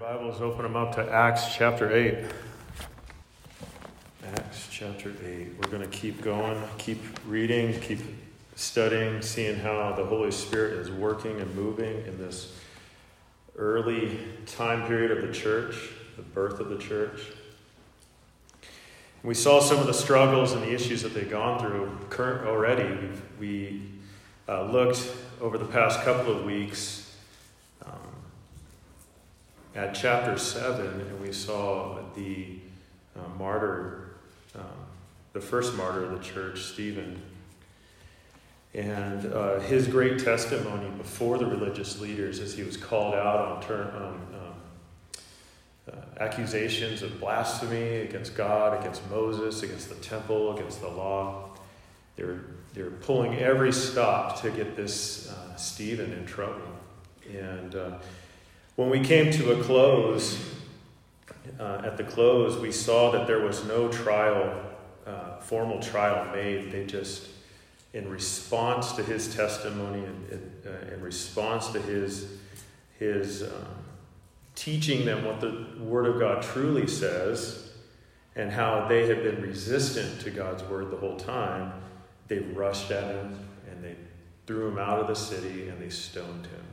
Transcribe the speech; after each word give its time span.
Bibles, 0.00 0.40
open 0.40 0.62
them 0.62 0.76
up 0.76 0.94
to 0.94 1.12
Acts 1.12 1.54
chapter 1.54 1.94
8. 1.94 2.24
Acts 4.34 4.66
chapter 4.70 5.10
8. 5.10 5.48
We're 5.60 5.68
going 5.68 5.82
to 5.82 5.94
keep 5.94 6.22
going, 6.22 6.58
keep 6.78 7.02
reading, 7.26 7.78
keep 7.82 7.98
studying, 8.54 9.20
seeing 9.20 9.58
how 9.58 9.92
the 9.92 10.06
Holy 10.06 10.30
Spirit 10.30 10.78
is 10.78 10.90
working 10.90 11.38
and 11.38 11.54
moving 11.54 12.06
in 12.06 12.16
this 12.16 12.56
early 13.58 14.18
time 14.46 14.86
period 14.86 15.10
of 15.10 15.20
the 15.20 15.34
church, 15.34 15.90
the 16.16 16.22
birth 16.22 16.60
of 16.60 16.70
the 16.70 16.78
church. 16.78 17.20
We 19.22 19.34
saw 19.34 19.60
some 19.60 19.80
of 19.80 19.86
the 19.86 19.92
struggles 19.92 20.52
and 20.52 20.62
the 20.62 20.72
issues 20.72 21.02
that 21.02 21.12
they've 21.12 21.30
gone 21.30 21.60
through 21.60 21.94
current 22.08 22.48
already. 22.48 23.10
We 23.38 23.82
uh, 24.48 24.62
looked 24.62 25.12
over 25.42 25.58
the 25.58 25.66
past 25.66 26.00
couple 26.04 26.34
of 26.34 26.46
weeks 26.46 26.99
at 29.80 29.94
chapter 29.94 30.36
7, 30.36 30.86
and 30.86 31.20
we 31.22 31.32
saw 31.32 32.00
the 32.14 32.58
uh, 33.16 33.26
martyr, 33.38 34.10
um, 34.54 34.64
the 35.32 35.40
first 35.40 35.74
martyr 35.74 36.04
of 36.04 36.10
the 36.10 36.22
church, 36.22 36.64
Stephen, 36.64 37.18
and 38.74 39.32
uh, 39.32 39.58
his 39.60 39.88
great 39.88 40.22
testimony 40.22 40.90
before 40.98 41.38
the 41.38 41.46
religious 41.46 41.98
leaders 41.98 42.40
as 42.40 42.52
he 42.52 42.62
was 42.62 42.76
called 42.76 43.14
out 43.14 43.38
on, 43.38 43.62
turn, 43.62 43.86
on 43.86 44.12
um, 44.34 44.54
uh, 45.90 46.22
accusations 46.22 47.00
of 47.00 47.18
blasphemy 47.18 48.00
against 48.00 48.36
God, 48.36 48.78
against 48.78 49.08
Moses, 49.08 49.62
against 49.62 49.88
the 49.88 49.94
temple, 49.96 50.54
against 50.58 50.82
the 50.82 50.88
law. 50.88 51.56
They're, 52.16 52.40
they're 52.74 52.90
pulling 52.90 53.38
every 53.38 53.72
stop 53.72 54.42
to 54.42 54.50
get 54.50 54.76
this 54.76 55.30
uh, 55.30 55.56
Stephen 55.56 56.12
in 56.12 56.26
trouble. 56.26 56.60
And 57.32 57.74
uh, 57.74 57.98
when 58.80 58.88
we 58.88 59.00
came 59.00 59.30
to 59.30 59.52
a 59.52 59.62
close, 59.62 60.42
uh, 61.58 61.82
at 61.84 61.98
the 61.98 62.02
close, 62.02 62.56
we 62.56 62.72
saw 62.72 63.10
that 63.10 63.26
there 63.26 63.40
was 63.40 63.62
no 63.66 63.88
trial, 63.88 64.58
uh, 65.06 65.36
formal 65.40 65.80
trial 65.80 66.34
made. 66.34 66.72
They 66.72 66.86
just, 66.86 67.28
in 67.92 68.08
response 68.08 68.92
to 68.92 69.02
his 69.02 69.34
testimony 69.34 70.02
and 70.02 70.52
uh, 70.66 70.94
in 70.94 71.02
response 71.02 71.68
to 71.72 71.82
his, 71.82 72.38
his 72.98 73.42
um, 73.42 73.50
teaching 74.54 75.04
them 75.04 75.26
what 75.26 75.42
the 75.42 75.66
Word 75.78 76.06
of 76.06 76.18
God 76.18 76.42
truly 76.42 76.86
says 76.86 77.72
and 78.34 78.50
how 78.50 78.88
they 78.88 79.06
had 79.06 79.22
been 79.22 79.42
resistant 79.42 80.22
to 80.22 80.30
God's 80.30 80.62
Word 80.62 80.90
the 80.90 80.96
whole 80.96 81.18
time, 81.18 81.74
they 82.28 82.38
rushed 82.38 82.90
at 82.90 83.14
him 83.14 83.46
and 83.70 83.84
they 83.84 83.96
threw 84.46 84.68
him 84.68 84.78
out 84.78 85.00
of 85.00 85.06
the 85.06 85.14
city 85.14 85.68
and 85.68 85.78
they 85.82 85.90
stoned 85.90 86.46
him. 86.46 86.69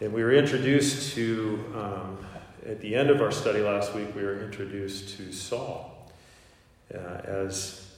And 0.00 0.12
we 0.12 0.24
were 0.24 0.32
introduced 0.32 1.14
to, 1.14 1.64
um, 1.76 2.18
at 2.66 2.80
the 2.80 2.96
end 2.96 3.10
of 3.10 3.22
our 3.22 3.30
study 3.30 3.60
last 3.60 3.94
week, 3.94 4.14
we 4.16 4.22
were 4.22 4.42
introduced 4.42 5.16
to 5.16 5.32
Saul 5.32 6.10
uh, 6.92 6.98
as 6.98 7.94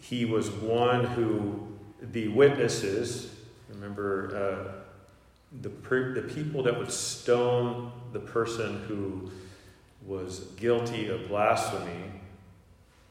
he 0.00 0.24
was 0.24 0.50
one 0.50 1.04
who 1.04 1.68
the 2.00 2.28
witnesses, 2.28 3.32
remember, 3.68 4.36
uh, 4.36 4.72
the, 5.62 5.70
per- 5.70 6.14
the 6.14 6.22
people 6.22 6.64
that 6.64 6.76
would 6.76 6.90
stone 6.90 7.92
the 8.12 8.20
person 8.20 8.82
who 8.88 9.30
was 10.04 10.40
guilty 10.56 11.08
of 11.08 11.28
blasphemy 11.28 12.10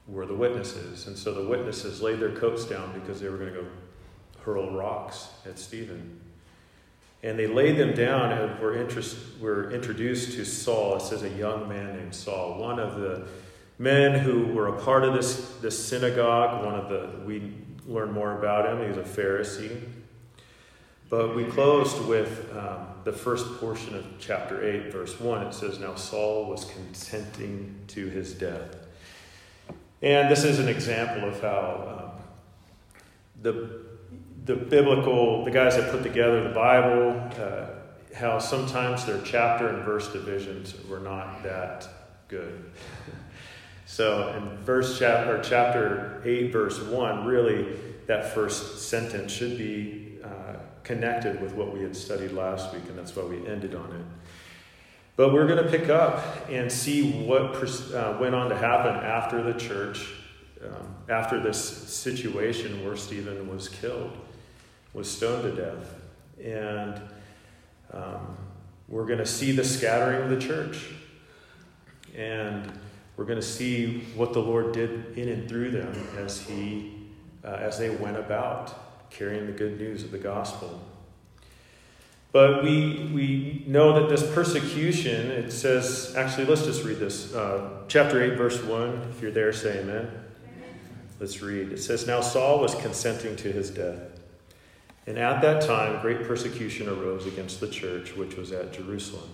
were 0.07 0.25
the 0.25 0.35
witnesses. 0.35 1.07
And 1.07 1.17
so 1.17 1.33
the 1.33 1.47
witnesses 1.47 2.01
laid 2.01 2.19
their 2.19 2.35
coats 2.35 2.65
down 2.65 2.91
because 2.99 3.21
they 3.21 3.29
were 3.29 3.37
going 3.37 3.53
to 3.53 3.61
go 3.61 3.67
hurl 4.41 4.71
rocks 4.71 5.29
at 5.45 5.57
Stephen. 5.57 6.19
And 7.25 7.39
they 7.39 7.47
laid 7.47 7.77
them 7.77 7.95
down 7.95 8.31
and 8.31 8.59
were, 8.59 8.77
interest, 8.77 9.17
were 9.41 9.71
introduced 9.71 10.33
to 10.33 10.45
Saul. 10.45 10.97
It 10.97 11.01
says 11.01 11.23
a 11.23 11.29
young 11.29 11.67
man 11.67 11.97
named 11.97 12.13
Saul, 12.13 12.59
one 12.59 12.77
of 12.77 12.99
the 13.01 13.27
men 13.79 14.19
who 14.19 14.45
were 14.53 14.67
a 14.67 14.79
part 14.79 15.03
of 15.03 15.15
this, 15.15 15.55
this 15.59 15.87
synagogue. 15.87 16.63
One 16.63 16.75
of 16.75 16.87
the, 16.87 17.25
we 17.25 17.51
learn 17.87 18.11
more 18.11 18.37
about 18.37 18.67
him. 18.67 18.79
He 18.79 18.87
was 18.87 18.97
a 18.97 19.21
Pharisee. 19.21 19.81
But 21.09 21.35
we 21.35 21.45
closed 21.45 22.05
with 22.05 22.47
um, 22.55 22.89
the 23.05 23.11
first 23.11 23.59
portion 23.59 23.95
of 23.95 24.05
chapter 24.19 24.63
8, 24.63 24.91
verse 24.91 25.19
1. 25.19 25.47
It 25.47 25.53
says, 25.55 25.79
Now 25.79 25.95
Saul 25.95 26.45
was 26.45 26.65
consenting 26.65 27.79
to 27.87 28.05
his 28.05 28.35
death. 28.35 28.75
And 30.03 30.29
this 30.29 30.43
is 30.43 30.59
an 30.59 30.67
example 30.67 31.27
of 31.27 31.41
how 31.41 32.11
um, 32.13 32.23
the 33.41 33.84
the 34.45 34.55
biblical, 34.55 35.43
the 35.43 35.51
guys 35.51 35.75
that 35.75 35.91
put 35.91 36.03
together 36.03 36.43
the 36.43 36.53
Bible, 36.53 37.19
uh, 37.39 37.65
how 38.15 38.37
sometimes 38.37 39.05
their 39.05 39.19
chapter 39.21 39.67
and 39.67 39.83
verse 39.83 40.07
divisions 40.13 40.75
were 40.87 40.99
not 40.99 41.41
that 41.43 41.87
good. 42.27 42.71
so 43.85 44.29
in 44.37 44.57
verse 44.59 44.99
chapter, 44.99 45.41
chapter 45.43 46.21
8, 46.23 46.51
verse 46.51 46.79
1, 46.79 47.25
really 47.25 47.75
that 48.05 48.33
first 48.33 48.87
sentence 48.87 49.31
should 49.31 49.57
be 49.57 50.19
uh, 50.23 50.57
connected 50.83 51.41
with 51.41 51.53
what 51.53 51.73
we 51.73 51.81
had 51.81 51.95
studied 51.95 52.31
last 52.31 52.71
week, 52.71 52.83
and 52.87 52.97
that's 52.97 53.15
why 53.15 53.23
we 53.23 53.45
ended 53.47 53.73
on 53.73 53.91
it. 53.91 54.05
But 55.15 55.33
we're 55.33 55.47
going 55.47 55.63
to 55.63 55.69
pick 55.69 55.89
up 55.89 56.23
and 56.49 56.71
see 56.71 57.11
what 57.25 57.55
uh, 57.93 58.17
went 58.19 58.35
on 58.35 58.49
to 58.49 58.55
happen 58.55 58.93
after 58.93 59.41
the 59.41 59.53
church, 59.53 60.13
um, 60.63 60.95
after 61.09 61.41
this 61.41 61.57
situation 61.57 62.85
where 62.85 62.95
Stephen 62.95 63.49
was 63.49 63.69
killed 63.69 64.11
was 64.95 65.11
stoned 65.11 65.43
to 65.43 65.51
death. 65.51 65.93
And 66.41 67.01
um, 67.91 68.37
we're 68.87 69.05
going 69.05 69.19
to 69.19 69.25
see 69.25 69.51
the 69.51 69.63
scattering 69.63 70.23
of 70.23 70.29
the 70.29 70.39
church. 70.39 70.85
And 72.15 72.71
we're 73.17 73.25
going 73.25 73.39
to 73.39 73.45
see 73.45 74.05
what 74.15 74.31
the 74.33 74.39
Lord 74.39 74.71
did 74.71 75.17
in 75.17 75.27
and 75.27 75.49
through 75.49 75.71
them 75.71 75.93
as, 76.17 76.41
he, 76.41 76.93
uh, 77.43 77.49
as 77.49 77.77
they 77.77 77.89
went 77.89 78.17
about 78.17 79.09
carrying 79.09 79.45
the 79.45 79.51
good 79.51 79.77
news 79.77 80.03
of 80.03 80.11
the 80.11 80.17
gospel. 80.17 80.81
But 82.31 82.63
we, 82.63 83.09
we 83.13 83.63
know 83.67 83.99
that 83.99 84.09
this 84.09 84.29
persecution, 84.33 85.31
it 85.31 85.51
says, 85.51 86.13
actually, 86.17 86.45
let's 86.45 86.65
just 86.65 86.83
read 86.83 86.99
this. 86.99 87.33
Uh, 87.33 87.83
chapter 87.87 88.21
8, 88.21 88.37
verse 88.37 88.61
1. 88.61 89.07
If 89.09 89.21
you're 89.21 89.31
there, 89.31 89.53
say 89.53 89.79
amen. 89.79 89.95
amen. 89.95 90.11
Let's 91.19 91.41
read. 91.41 91.71
It 91.71 91.79
says, 91.79 92.05
Now 92.07 92.19
Saul 92.19 92.59
was 92.59 92.75
consenting 92.75 93.37
to 93.37 93.51
his 93.51 93.69
death. 93.69 94.14
And 95.07 95.19
at 95.19 95.41
that 95.41 95.61
time, 95.61 96.01
great 96.01 96.23
persecution 96.23 96.89
arose 96.89 97.27
against 97.27 97.59
the 97.59 97.67
church 97.67 98.15
which 98.15 98.35
was 98.35 98.51
at 98.51 98.73
Jerusalem. 98.73 99.29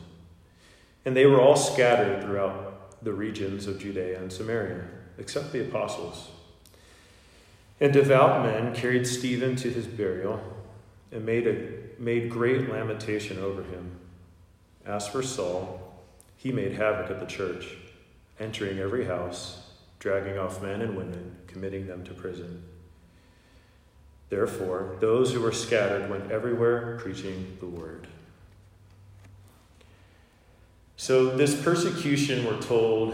And 1.05 1.15
they 1.15 1.25
were 1.25 1.39
all 1.39 1.55
scattered 1.55 2.23
throughout 2.23 3.03
the 3.03 3.13
regions 3.13 3.67
of 3.67 3.79
Judea 3.79 4.19
and 4.19 4.31
Samaria, 4.31 4.83
except 5.17 5.51
the 5.51 5.61
apostles. 5.61 6.29
And 7.79 7.91
devout 7.91 8.45
men 8.45 8.75
carried 8.75 9.07
Stephen 9.07 9.55
to 9.57 9.69
his 9.69 9.87
burial 9.87 10.39
and 11.11 11.25
made, 11.25 11.47
a, 11.47 12.01
made 12.01 12.29
great 12.29 12.69
lamentation 12.69 13.39
over 13.39 13.63
him. 13.63 13.91
As 14.85 15.07
for 15.07 15.23
Saul, 15.23 15.99
he 16.37 16.51
made 16.51 16.73
havoc 16.73 17.09
at 17.09 17.19
the 17.19 17.25
church, 17.25 17.75
entering 18.39 18.79
every 18.79 19.05
house, 19.05 19.69
dragging 19.99 20.37
off 20.37 20.61
men 20.61 20.81
and 20.81 20.95
women, 20.95 21.35
committing 21.47 21.87
them 21.87 22.03
to 22.03 22.13
prison. 22.13 22.63
Therefore, 24.31 24.95
those 25.01 25.33
who 25.33 25.41
were 25.41 25.51
scattered 25.51 26.09
went 26.09 26.31
everywhere 26.31 26.97
preaching 27.01 27.57
the 27.59 27.65
word. 27.65 28.07
So, 30.95 31.35
this 31.35 31.61
persecution, 31.61 32.45
we're 32.45 32.61
told, 32.61 33.13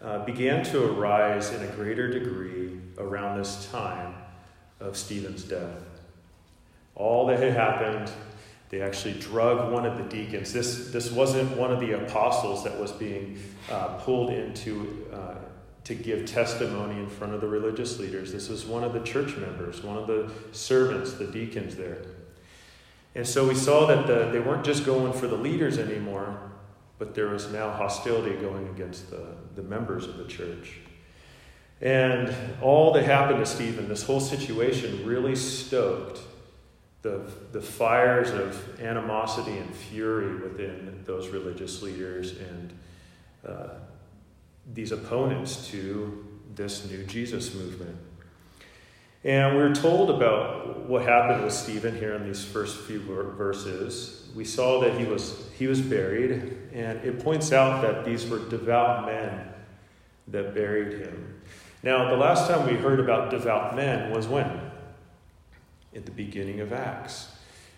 uh, 0.00 0.24
began 0.24 0.64
to 0.66 0.84
arise 0.84 1.52
in 1.52 1.62
a 1.62 1.66
greater 1.66 2.08
degree 2.08 2.78
around 2.96 3.38
this 3.38 3.68
time 3.72 4.14
of 4.78 4.96
Stephen's 4.96 5.42
death. 5.42 5.82
All 6.94 7.26
that 7.26 7.40
had 7.40 7.54
happened, 7.54 8.12
they 8.68 8.82
actually 8.82 9.14
drug 9.14 9.72
one 9.72 9.84
of 9.84 9.98
the 9.98 10.04
deacons. 10.04 10.52
This, 10.52 10.92
this 10.92 11.10
wasn't 11.10 11.56
one 11.56 11.72
of 11.72 11.80
the 11.80 12.04
apostles 12.04 12.62
that 12.62 12.78
was 12.78 12.92
being 12.92 13.42
uh, 13.68 13.96
pulled 13.98 14.30
into 14.30 15.08
uh, 15.12 15.34
to 15.84 15.94
give 15.94 16.26
testimony 16.26 17.00
in 17.00 17.08
front 17.08 17.34
of 17.34 17.40
the 17.40 17.46
religious 17.46 17.98
leaders. 17.98 18.32
This 18.32 18.48
was 18.48 18.64
one 18.64 18.84
of 18.84 18.92
the 18.92 19.00
church 19.00 19.36
members, 19.36 19.82
one 19.82 19.96
of 19.96 20.06
the 20.06 20.30
servants, 20.52 21.14
the 21.14 21.26
deacons 21.26 21.74
there. 21.76 21.98
And 23.14 23.26
so 23.26 23.46
we 23.46 23.54
saw 23.54 23.86
that 23.86 24.06
the, 24.06 24.30
they 24.30 24.40
weren't 24.40 24.64
just 24.64 24.86
going 24.86 25.12
for 25.12 25.26
the 25.26 25.36
leaders 25.36 25.78
anymore, 25.78 26.38
but 26.98 27.14
there 27.14 27.28
was 27.28 27.50
now 27.52 27.70
hostility 27.70 28.36
going 28.36 28.68
against 28.68 29.10
the, 29.10 29.26
the 29.54 29.62
members 29.62 30.06
of 30.06 30.16
the 30.16 30.24
church. 30.24 30.78
And 31.80 32.32
all 32.62 32.92
that 32.92 33.04
happened 33.04 33.40
to 33.40 33.46
Stephen, 33.46 33.88
this 33.88 34.04
whole 34.04 34.20
situation 34.20 35.04
really 35.04 35.34
stoked 35.34 36.20
the, 37.02 37.28
the 37.50 37.60
fires 37.60 38.30
of 38.30 38.80
animosity 38.80 39.58
and 39.58 39.74
fury 39.74 40.36
within 40.36 41.02
those 41.04 41.28
religious 41.28 41.82
leaders 41.82 42.38
and 42.38 42.72
uh, 43.46 43.68
these 44.72 44.92
opponents 44.92 45.68
to 45.68 46.26
this 46.54 46.90
new 46.90 47.04
Jesus 47.04 47.54
movement. 47.54 47.96
And 49.24 49.56
we're 49.56 49.74
told 49.74 50.10
about 50.10 50.80
what 50.80 51.02
happened 51.02 51.44
with 51.44 51.52
Stephen 51.52 51.96
here 51.96 52.14
in 52.14 52.24
these 52.24 52.44
first 52.44 52.80
few 52.80 53.00
verses. 53.00 54.28
We 54.34 54.44
saw 54.44 54.80
that 54.80 54.98
he 54.98 55.04
was, 55.04 55.48
he 55.56 55.68
was 55.68 55.80
buried, 55.80 56.58
and 56.72 56.98
it 57.04 57.22
points 57.22 57.52
out 57.52 57.82
that 57.82 58.04
these 58.04 58.28
were 58.28 58.40
devout 58.48 59.06
men 59.06 59.48
that 60.28 60.54
buried 60.54 61.00
him. 61.00 61.40
Now, 61.84 62.10
the 62.10 62.16
last 62.16 62.48
time 62.48 62.66
we 62.66 62.74
heard 62.74 62.98
about 62.98 63.30
devout 63.30 63.76
men 63.76 64.10
was 64.12 64.26
when? 64.26 64.60
At 65.94 66.04
the 66.04 66.12
beginning 66.12 66.60
of 66.60 66.72
Acts. 66.72 67.31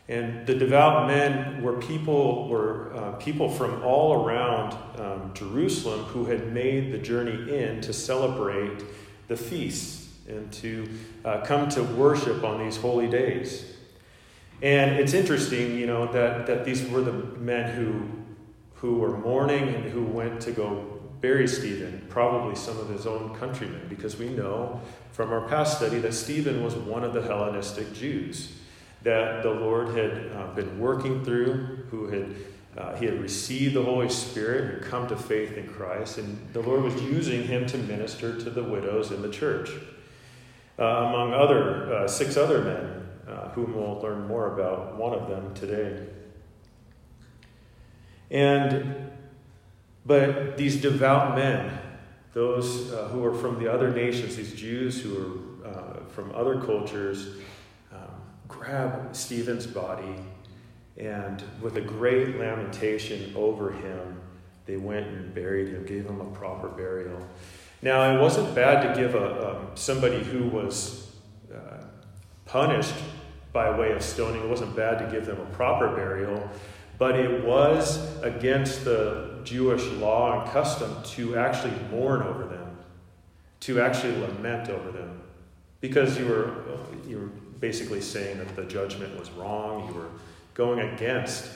And 0.09 0.47
the 0.47 0.55
devout 0.55 1.07
men 1.07 1.63
were 1.63 1.79
people 1.79 2.49
were 2.49 2.95
uh, 2.95 3.13
people 3.13 3.49
from 3.51 3.83
all 3.83 4.25
around 4.25 4.77
um, 4.99 5.31
Jerusalem 5.33 6.01
who 6.01 6.27
had 6.27 6.53
made 6.53 6.93
the 6.93 6.99
journey 6.99 7.55
in 7.55 7.81
to 7.81 7.93
celebrate 7.93 8.85
the 9.29 9.37
feasts 9.37 10.09
and 10.29 10.53
to 10.53 10.89
uh, 11.25 11.41
come 11.41 11.69
to 11.71 11.83
worship 11.83 12.45
on 12.45 12.63
these 12.63 12.77
holy 12.77 13.09
days. 13.09 13.73
And 14.61 14.93
it's 14.93 15.15
interesting, 15.15 15.79
you 15.79 15.87
know, 15.87 16.11
that, 16.13 16.47
that 16.47 16.65
these 16.65 16.87
were 16.89 17.01
the 17.01 17.13
men 17.13 17.75
who 17.75 18.09
who 18.85 18.97
were 18.97 19.17
mourning 19.17 19.75
and 19.75 19.85
who 19.85 20.03
went 20.03 20.43
to 20.43 20.53
go 20.53 21.01
bury 21.23 21.49
Stephen, 21.49 22.05
probably 22.11 22.55
some 22.55 22.79
of 22.79 22.91
his 22.91 23.07
own 23.07 23.35
countrymen, 23.35 23.87
because 23.89 24.19
we 24.19 24.29
know 24.29 24.79
from 25.11 25.33
our 25.33 25.49
past 25.49 25.79
study 25.79 25.99
that 26.01 26.13
Stephen 26.13 26.63
was 26.63 26.75
one 26.75 27.03
of 27.03 27.15
the 27.15 27.23
Hellenistic 27.23 27.95
Jews 27.95 28.53
that 29.05 29.43
the 29.43 29.51
Lord 29.51 29.89
had 29.97 30.33
uh, 30.35 30.47
been 30.55 30.79
working 30.79 31.23
through, 31.25 31.87
who 31.91 32.09
had 32.09 32.35
uh, 32.77 32.97
he 32.97 33.05
had 33.05 33.21
received 33.21 33.75
the 33.75 33.83
Holy 33.83 34.09
Spirit, 34.09 34.83
had 34.83 34.91
come 34.91 35.07
to 35.07 35.17
faith 35.17 35.57
in 35.57 35.69
Christ, 35.69 36.19
and 36.19 36.37
the 36.53 36.61
Lord 36.61 36.83
was 36.83 37.01
using 37.03 37.45
him 37.45 37.67
to 37.67 37.79
minister 37.79 38.37
to 38.37 38.51
the 38.51 38.65
widows 38.65 39.13
in 39.13 39.23
the 39.23 39.31
church, 39.31 39.71
uh, 40.77 40.83
among 40.83 41.33
other 41.33 41.95
uh, 41.95 42.09
six 42.09 42.37
other 42.37 42.63
men, 42.63 43.09
uh, 43.29 43.51
whom 43.51 43.75
we'll 43.77 44.01
learn 44.01 44.27
more 44.27 44.53
about. 44.53 44.97
One 44.97 45.13
of 45.13 45.29
them 45.29 45.55
today, 45.55 46.05
and 48.31 49.13
but 50.05 50.57
these 50.57 50.81
devout 50.81 51.37
men, 51.37 51.79
those 52.33 52.93
uh, 52.93 53.09
who 53.09 53.25
are 53.25 53.35
from 53.35 53.63
the 53.63 53.73
other 53.73 53.91
nations, 53.91 54.35
these 54.35 54.53
Jews 54.53 55.01
who 55.01 55.17
are 55.17 55.55
from 56.09 56.33
other 56.33 56.61
cultures 56.61 57.37
grab 58.65 59.15
Stephen's 59.15 59.67
body, 59.67 60.17
and 60.97 61.43
with 61.61 61.77
a 61.77 61.81
great 61.81 62.39
lamentation 62.39 63.33
over 63.37 63.73
him, 63.73 64.21
they 64.67 64.77
went 64.77 65.07
and 65.07 65.35
buried 65.35 65.69
him, 65.69 65.85
gave 65.85 66.07
him 66.07 66.21
a 66.21 66.25
proper 66.37 66.69
burial. 66.69 67.19
Now, 67.83 68.17
it 68.17 68.21
wasn't 68.21 68.55
bad 68.55 68.95
to 68.95 69.01
give 69.01 69.15
a, 69.15 69.51
um, 69.51 69.67
somebody 69.75 70.23
who 70.23 70.49
was 70.49 71.13
uh, 71.55 71.85
punished 72.47 72.95
by 73.53 73.77
way 73.79 73.93
of 73.93 74.03
stoning, 74.03 74.43
it 74.43 74.49
wasn't 74.49 74.75
bad 74.75 74.99
to 74.99 75.15
give 75.15 75.27
them 75.27 75.41
a 75.41 75.55
proper 75.55 75.89
burial, 75.89 76.49
but 76.99 77.19
it 77.19 77.45
was 77.45 78.19
against 78.23 78.85
the 78.85 79.41
Jewish 79.45 79.85
law 79.93 80.41
and 80.41 80.51
custom 80.51 80.97
to 81.03 81.37
actually 81.37 81.75
mourn 81.91 82.23
over 82.23 82.45
them, 82.45 82.79
to 83.61 83.81
actually 83.81 84.17
lament 84.17 84.71
over 84.71 84.91
them. 84.91 85.21
Because 85.81 86.19
you 86.19 86.27
were, 86.27 86.55
you 87.07 87.19
were 87.19 87.44
basically 87.61 88.01
saying 88.01 88.39
that 88.39 88.55
the 88.57 88.65
judgment 88.65 89.19
was 89.19 89.31
wrong. 89.31 89.89
You 89.89 89.95
were 89.95 90.11
going 90.55 90.81
against, 90.81 91.49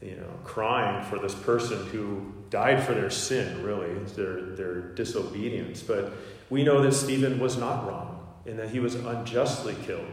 you 0.00 0.16
know, 0.16 0.30
crying 0.44 1.04
for 1.04 1.18
this 1.18 1.34
person 1.34 1.86
who 1.86 2.32
died 2.50 2.82
for 2.84 2.94
their 2.94 3.10
sin, 3.10 3.62
really, 3.62 3.94
their, 4.14 4.42
their 4.56 4.80
disobedience. 4.80 5.82
But 5.82 6.12
we 6.48 6.64
know 6.64 6.82
that 6.82 6.92
Stephen 6.92 7.38
was 7.38 7.56
not 7.56 7.86
wrong 7.86 8.26
and 8.46 8.58
that 8.58 8.70
he 8.70 8.80
was 8.80 8.94
unjustly 8.94 9.76
killed. 9.84 10.06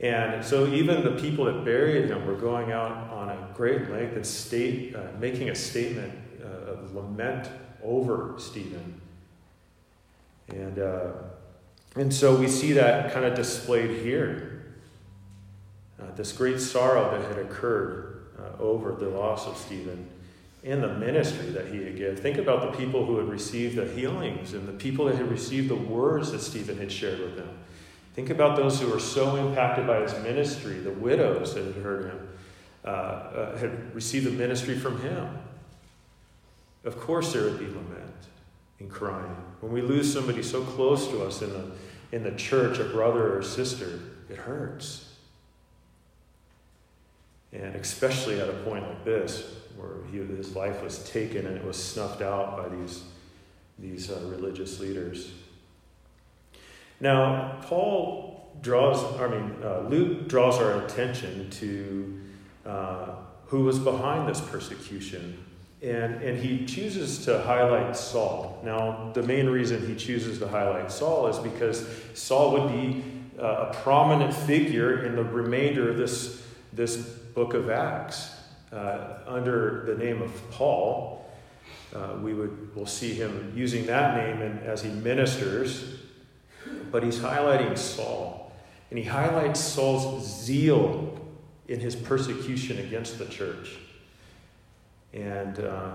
And 0.00 0.44
so 0.44 0.68
even 0.68 1.02
the 1.02 1.20
people 1.20 1.46
that 1.46 1.64
buried 1.64 2.08
him 2.08 2.24
were 2.24 2.36
going 2.36 2.70
out 2.70 2.92
on 3.10 3.30
a 3.30 3.48
great 3.54 3.90
length 3.90 4.14
and 4.14 4.24
state, 4.24 4.94
uh, 4.94 5.02
making 5.18 5.50
a 5.50 5.54
statement 5.54 6.12
uh, 6.42 6.72
of 6.72 6.94
lament 6.94 7.48
over 7.82 8.34
Stephen. 8.38 9.00
And 10.48 10.78
uh, 10.78 11.12
and 11.98 12.14
so 12.14 12.36
we 12.36 12.46
see 12.46 12.72
that 12.72 13.12
kind 13.12 13.24
of 13.24 13.34
displayed 13.34 14.02
here. 14.02 14.62
Uh, 16.00 16.04
this 16.14 16.30
great 16.32 16.60
sorrow 16.60 17.10
that 17.10 17.28
had 17.28 17.44
occurred 17.44 18.26
uh, 18.38 18.62
over 18.62 18.92
the 18.92 19.08
loss 19.08 19.46
of 19.46 19.56
Stephen 19.56 20.08
and 20.62 20.82
the 20.82 20.94
ministry 20.94 21.50
that 21.50 21.66
he 21.66 21.82
had 21.82 21.96
given. 21.96 22.16
Think 22.16 22.38
about 22.38 22.70
the 22.70 22.78
people 22.78 23.04
who 23.04 23.16
had 23.16 23.28
received 23.28 23.76
the 23.76 23.86
healings 23.86 24.54
and 24.54 24.66
the 24.68 24.72
people 24.72 25.06
that 25.06 25.16
had 25.16 25.28
received 25.28 25.68
the 25.68 25.76
words 25.76 26.30
that 26.30 26.40
Stephen 26.40 26.78
had 26.78 26.92
shared 26.92 27.18
with 27.18 27.36
them. 27.36 27.58
Think 28.14 28.30
about 28.30 28.56
those 28.56 28.80
who 28.80 28.88
were 28.88 29.00
so 29.00 29.36
impacted 29.36 29.86
by 29.86 30.00
his 30.00 30.12
ministry, 30.22 30.74
the 30.74 30.90
widows 30.90 31.54
that 31.54 31.64
had 31.64 31.76
heard 31.76 32.06
him, 32.06 32.28
uh, 32.84 32.88
uh 32.88 33.56
had 33.58 33.94
received 33.94 34.26
the 34.26 34.30
ministry 34.30 34.76
from 34.76 35.00
him. 35.00 35.38
Of 36.84 36.98
course, 37.00 37.32
there 37.32 37.42
would 37.42 37.58
be 37.58 37.66
lament 37.66 38.14
and 38.80 38.90
crying. 38.90 39.36
When 39.60 39.72
we 39.72 39.82
lose 39.82 40.12
somebody 40.12 40.42
so 40.42 40.62
close 40.62 41.08
to 41.08 41.24
us 41.24 41.42
in 41.42 41.50
the, 41.50 41.64
in 42.12 42.22
the 42.22 42.32
church, 42.32 42.78
a 42.78 42.84
brother 42.84 43.36
or 43.36 43.42
sister, 43.42 44.00
it 44.28 44.36
hurts. 44.36 45.12
And 47.52 47.76
especially 47.76 48.40
at 48.40 48.48
a 48.48 48.54
point 48.64 48.86
like 48.86 49.04
this, 49.04 49.54
where 49.76 50.04
he, 50.10 50.18
his 50.18 50.54
life 50.54 50.82
was 50.82 51.08
taken 51.10 51.46
and 51.46 51.56
it 51.56 51.64
was 51.64 51.82
snuffed 51.82 52.20
out 52.20 52.56
by 52.56 52.68
these, 52.76 53.04
these 53.78 54.10
uh, 54.10 54.20
religious 54.26 54.80
leaders. 54.80 55.32
Now, 57.00 57.58
Paul 57.62 58.52
draws, 58.60 59.02
I 59.20 59.28
mean, 59.28 59.54
uh, 59.62 59.80
Luke 59.88 60.28
draws 60.28 60.58
our 60.58 60.84
attention 60.84 61.48
to 61.50 62.20
uh, 62.66 63.14
who 63.46 63.64
was 63.64 63.78
behind 63.78 64.28
this 64.28 64.40
persecution 64.40 65.44
and, 65.80 66.22
and 66.22 66.38
he 66.38 66.66
chooses 66.66 67.24
to 67.26 67.40
highlight 67.42 67.96
Saul. 67.96 68.60
Now, 68.64 69.12
the 69.14 69.22
main 69.22 69.46
reason 69.48 69.86
he 69.86 69.94
chooses 69.94 70.38
to 70.40 70.48
highlight 70.48 70.90
Saul 70.90 71.28
is 71.28 71.38
because 71.38 71.86
Saul 72.14 72.52
would 72.52 72.72
be 72.72 73.04
uh, 73.38 73.70
a 73.70 73.74
prominent 73.82 74.34
figure 74.34 75.04
in 75.04 75.14
the 75.14 75.22
remainder 75.22 75.88
of 75.88 75.96
this, 75.96 76.42
this 76.72 76.96
book 76.96 77.54
of 77.54 77.70
Acts. 77.70 78.34
Uh, 78.72 79.20
under 79.26 79.84
the 79.86 79.94
name 79.94 80.20
of 80.20 80.50
Paul, 80.50 81.24
uh, 81.94 82.18
we 82.20 82.34
would 82.34 82.74
we'll 82.74 82.84
see 82.84 83.14
him 83.14 83.52
using 83.56 83.86
that 83.86 84.16
name 84.16 84.42
and, 84.42 84.60
as 84.60 84.82
he 84.82 84.90
ministers, 84.90 86.00
but 86.90 87.02
he's 87.02 87.18
highlighting 87.18 87.78
Saul. 87.78 88.52
And 88.90 88.98
he 88.98 89.04
highlights 89.04 89.60
Saul's 89.60 90.44
zeal 90.44 91.18
in 91.68 91.80
his 91.80 91.94
persecution 91.94 92.78
against 92.78 93.18
the 93.18 93.26
church. 93.26 93.78
And 95.12 95.58
uh, 95.58 95.92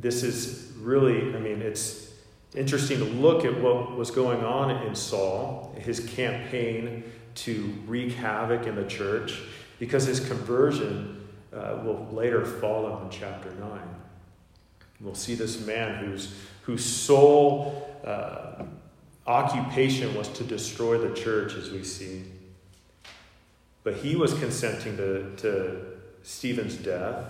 this 0.00 0.22
is 0.22 0.72
really, 0.78 1.34
I 1.34 1.38
mean, 1.38 1.60
it's 1.60 2.12
interesting 2.54 2.98
to 2.98 3.04
look 3.04 3.44
at 3.44 3.60
what 3.60 3.96
was 3.96 4.10
going 4.10 4.42
on 4.44 4.70
in 4.86 4.94
Saul, 4.94 5.74
his 5.78 6.00
campaign 6.00 7.04
to 7.36 7.74
wreak 7.86 8.12
havoc 8.12 8.66
in 8.66 8.74
the 8.74 8.86
church, 8.86 9.40
because 9.78 10.06
his 10.06 10.20
conversion 10.20 11.28
uh, 11.52 11.78
will 11.84 12.08
later 12.12 12.44
follow 12.44 13.02
in 13.04 13.10
chapter 13.10 13.50
9. 13.60 13.80
We'll 15.00 15.14
see 15.14 15.34
this 15.34 15.64
man 15.64 16.04
whose, 16.04 16.34
whose 16.62 16.84
sole 16.84 17.96
uh, 18.04 18.64
occupation 19.26 20.14
was 20.14 20.28
to 20.30 20.44
destroy 20.44 20.98
the 20.98 21.14
church, 21.14 21.54
as 21.54 21.70
we 21.70 21.84
see. 21.84 22.24
But 23.84 23.94
he 23.94 24.16
was 24.16 24.34
consenting 24.34 24.96
to, 24.96 25.36
to 25.36 25.86
Stephen's 26.22 26.76
death. 26.76 27.24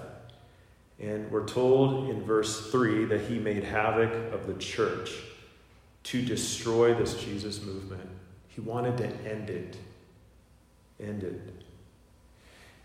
And 1.00 1.30
we're 1.30 1.46
told 1.46 2.10
in 2.10 2.22
verse 2.22 2.70
3 2.70 3.04
that 3.06 3.22
he 3.22 3.38
made 3.38 3.64
havoc 3.64 4.12
of 4.32 4.46
the 4.46 4.54
church 4.54 5.12
to 6.04 6.22
destroy 6.22 6.94
this 6.94 7.22
Jesus 7.22 7.62
movement. 7.62 8.08
He 8.48 8.60
wanted 8.60 8.96
to 8.98 9.06
end 9.30 9.50
it. 9.50 9.76
End 10.98 11.22
it. 11.22 11.40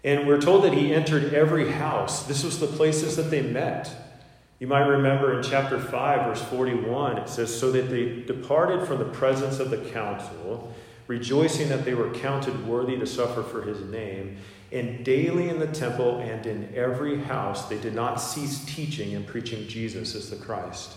And 0.03 0.27
we're 0.27 0.41
told 0.41 0.63
that 0.65 0.73
he 0.73 0.93
entered 0.93 1.33
every 1.33 1.71
house. 1.71 2.23
This 2.23 2.43
was 2.43 2.59
the 2.59 2.67
places 2.67 3.15
that 3.15 3.31
they 3.31 3.41
met. 3.41 3.89
You 4.59 4.67
might 4.67 4.85
remember 4.85 5.37
in 5.37 5.43
chapter 5.43 5.79
5, 5.79 6.25
verse 6.27 6.41
41, 6.43 7.17
it 7.17 7.29
says, 7.29 7.57
So 7.57 7.71
that 7.71 7.89
they 7.89 8.21
departed 8.21 8.87
from 8.87 8.99
the 8.99 9.05
presence 9.05 9.59
of 9.59 9.69
the 9.69 9.77
council, 9.77 10.73
rejoicing 11.07 11.69
that 11.69 11.85
they 11.85 11.93
were 11.93 12.11
counted 12.11 12.67
worthy 12.67 12.97
to 12.97 13.05
suffer 13.05 13.43
for 13.43 13.61
his 13.61 13.81
name. 13.81 14.37
And 14.71 15.05
daily 15.05 15.49
in 15.49 15.59
the 15.59 15.67
temple 15.67 16.19
and 16.19 16.45
in 16.45 16.73
every 16.75 17.19
house, 17.19 17.67
they 17.67 17.77
did 17.77 17.93
not 17.93 18.15
cease 18.15 18.65
teaching 18.65 19.13
and 19.13 19.25
preaching 19.25 19.67
Jesus 19.67 20.15
as 20.15 20.29
the 20.29 20.35
Christ. 20.35 20.93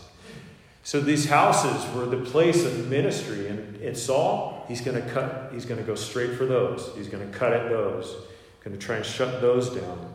So 0.82 1.00
these 1.00 1.26
houses 1.26 1.92
were 1.94 2.06
the 2.06 2.25
place 2.30 2.64
of 2.64 2.88
ministry. 2.88 3.48
And, 3.48 3.76
and 3.82 3.96
Saul, 3.96 4.64
he's 4.68 4.80
going 4.80 5.02
to 5.02 5.10
cut, 5.10 5.50
he's 5.52 5.66
going 5.66 5.80
to 5.80 5.86
go 5.86 5.96
straight 5.96 6.38
for 6.38 6.46
those. 6.46 6.90
He's 6.94 7.08
going 7.08 7.28
to 7.28 7.38
cut 7.38 7.52
at 7.52 7.68
those, 7.68 8.14
going 8.62 8.78
to 8.78 8.82
try 8.82 8.96
and 8.96 9.04
shut 9.04 9.40
those 9.40 9.68
down. 9.68 10.14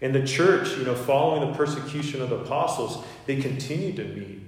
And 0.00 0.14
the 0.14 0.24
church, 0.24 0.76
you 0.76 0.84
know, 0.84 0.94
following 0.94 1.50
the 1.50 1.56
persecution 1.56 2.22
of 2.22 2.30
the 2.30 2.36
apostles, 2.36 3.04
they 3.26 3.40
continued 3.40 3.96
to 3.96 4.04
meet. 4.04 4.42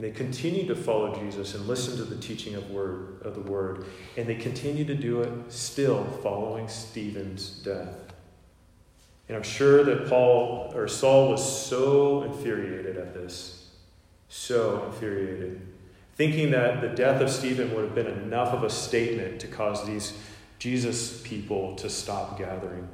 And 0.00 0.08
they 0.08 0.16
continued 0.16 0.68
to 0.68 0.74
follow 0.74 1.14
Jesus 1.14 1.54
and 1.54 1.68
listen 1.68 1.98
to 1.98 2.04
the 2.04 2.16
teaching 2.16 2.54
of, 2.54 2.70
word, 2.70 3.20
of 3.20 3.34
the 3.34 3.42
word. 3.42 3.84
And 4.16 4.26
they 4.26 4.34
continue 4.34 4.82
to 4.86 4.94
do 4.94 5.20
it 5.20 5.30
still 5.52 6.04
following 6.22 6.68
Stephen's 6.68 7.50
death. 7.50 7.92
And 9.28 9.36
I'm 9.36 9.42
sure 9.42 9.84
that 9.84 10.08
Paul 10.08 10.72
or 10.74 10.88
Saul 10.88 11.28
was 11.28 11.66
so 11.66 12.22
infuriated 12.22 12.96
at 12.96 13.12
this. 13.12 13.68
So 14.30 14.86
infuriated. 14.86 15.60
Thinking 16.14 16.50
that 16.52 16.80
the 16.80 16.88
death 16.88 17.20
of 17.20 17.28
Stephen 17.28 17.74
would 17.74 17.84
have 17.84 17.94
been 17.94 18.06
enough 18.06 18.54
of 18.54 18.64
a 18.64 18.70
statement 18.70 19.38
to 19.40 19.48
cause 19.48 19.86
these 19.86 20.16
Jesus 20.58 21.20
people 21.20 21.76
to 21.76 21.90
stop 21.90 22.38
gathering. 22.38 22.88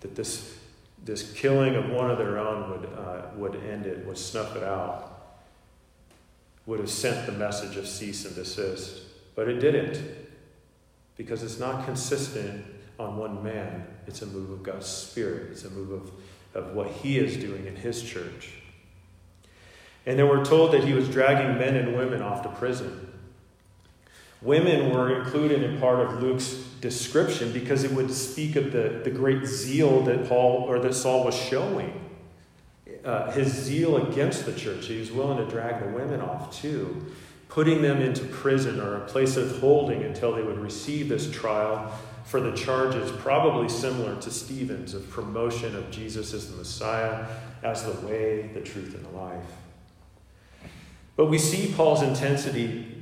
That 0.00 0.16
this, 0.16 0.58
this 1.04 1.32
killing 1.32 1.76
of 1.76 1.90
one 1.90 2.10
of 2.10 2.18
their 2.18 2.40
own 2.40 2.70
would, 2.70 2.90
uh, 2.98 3.22
would 3.36 3.54
end 3.54 3.86
it, 3.86 4.04
would 4.04 4.18
snuff 4.18 4.56
it 4.56 4.64
out 4.64 5.09
would 6.70 6.78
have 6.78 6.88
sent 6.88 7.26
the 7.26 7.32
message 7.32 7.76
of 7.76 7.84
cease 7.84 8.24
and 8.24 8.32
desist. 8.36 9.02
But 9.34 9.48
it 9.48 9.58
didn't, 9.58 10.00
because 11.16 11.42
it's 11.42 11.58
not 11.58 11.84
consistent 11.84 12.64
on 12.96 13.16
one 13.16 13.42
man. 13.42 13.88
It's 14.06 14.22
a 14.22 14.26
move 14.26 14.52
of 14.52 14.62
God's 14.62 14.86
Spirit, 14.86 15.50
it's 15.50 15.64
a 15.64 15.70
move 15.70 15.90
of, 15.90 16.12
of 16.54 16.72
what 16.72 16.86
He 16.86 17.18
is 17.18 17.36
doing 17.36 17.66
in 17.66 17.74
His 17.74 18.04
church. 18.04 18.52
And 20.06 20.16
then 20.16 20.28
we're 20.28 20.44
told 20.44 20.70
that 20.70 20.84
He 20.84 20.92
was 20.92 21.08
dragging 21.08 21.58
men 21.58 21.74
and 21.74 21.96
women 21.96 22.22
off 22.22 22.44
to 22.44 22.48
prison. 22.50 23.14
Women 24.40 24.94
were 24.94 25.20
included 25.20 25.64
in 25.64 25.80
part 25.80 25.98
of 25.98 26.22
Luke's 26.22 26.52
description 26.80 27.50
because 27.50 27.82
it 27.82 27.90
would 27.90 28.12
speak 28.12 28.54
of 28.54 28.70
the, 28.70 29.00
the 29.02 29.10
great 29.10 29.44
zeal 29.44 30.02
that 30.02 30.28
Paul 30.28 30.66
or 30.68 30.78
that 30.78 30.94
Saul 30.94 31.24
was 31.24 31.34
showing 31.34 32.09
uh, 33.04 33.30
his 33.32 33.52
zeal 33.52 33.96
against 34.08 34.46
the 34.46 34.52
church. 34.52 34.86
He 34.86 34.98
was 34.98 35.10
willing 35.10 35.38
to 35.38 35.50
drag 35.50 35.82
the 35.82 35.88
women 35.88 36.20
off 36.20 36.60
too, 36.60 37.06
putting 37.48 37.82
them 37.82 38.00
into 38.00 38.24
prison 38.24 38.80
or 38.80 38.96
a 38.96 39.06
place 39.06 39.36
of 39.36 39.58
holding 39.60 40.02
until 40.02 40.34
they 40.34 40.42
would 40.42 40.58
receive 40.58 41.08
this 41.08 41.30
trial 41.30 41.92
for 42.24 42.40
the 42.40 42.52
charges, 42.52 43.10
probably 43.10 43.68
similar 43.68 44.14
to 44.20 44.30
Stephen's, 44.30 44.94
of 44.94 45.08
promotion 45.10 45.74
of 45.74 45.90
Jesus 45.90 46.32
as 46.32 46.50
the 46.50 46.56
Messiah, 46.56 47.26
as 47.62 47.84
the 47.84 48.06
way, 48.06 48.50
the 48.54 48.60
truth, 48.60 48.94
and 48.94 49.04
the 49.04 49.18
life. 49.18 49.44
But 51.16 51.26
we 51.26 51.38
see 51.38 51.72
Paul's 51.74 52.02
intensity 52.02 53.00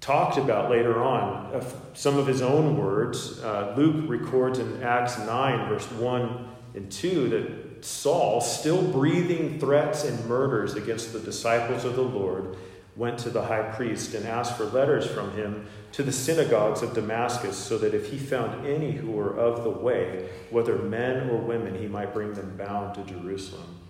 talked 0.00 0.36
about 0.36 0.70
later 0.70 1.02
on. 1.02 1.54
Of 1.54 1.74
some 1.94 2.18
of 2.18 2.26
his 2.26 2.42
own 2.42 2.76
words, 2.76 3.42
uh, 3.42 3.74
Luke 3.76 4.04
records 4.08 4.58
in 4.58 4.82
Acts 4.82 5.18
9, 5.18 5.68
verse 5.68 5.90
1 5.92 6.48
and 6.74 6.90
2, 6.90 7.28
that 7.28 7.73
Saul, 7.84 8.40
still 8.40 8.82
breathing 8.82 9.60
threats 9.60 10.04
and 10.04 10.24
murders 10.26 10.74
against 10.74 11.12
the 11.12 11.20
disciples 11.20 11.84
of 11.84 11.96
the 11.96 12.02
Lord, 12.02 12.56
went 12.96 13.18
to 13.18 13.30
the 13.30 13.44
high 13.44 13.74
priest 13.74 14.14
and 14.14 14.26
asked 14.26 14.56
for 14.56 14.64
letters 14.64 15.06
from 15.06 15.32
him 15.32 15.66
to 15.92 16.02
the 16.02 16.12
synagogues 16.12 16.80
of 16.80 16.94
Damascus, 16.94 17.58
so 17.58 17.76
that 17.76 17.92
if 17.92 18.10
he 18.10 18.16
found 18.16 18.66
any 18.66 18.92
who 18.92 19.10
were 19.10 19.36
of 19.36 19.64
the 19.64 19.70
way, 19.70 20.30
whether 20.48 20.78
men 20.78 21.28
or 21.28 21.36
women, 21.36 21.74
he 21.74 21.86
might 21.86 22.14
bring 22.14 22.32
them 22.32 22.56
bound 22.56 22.94
to 22.94 23.02
Jerusalem. 23.02 23.80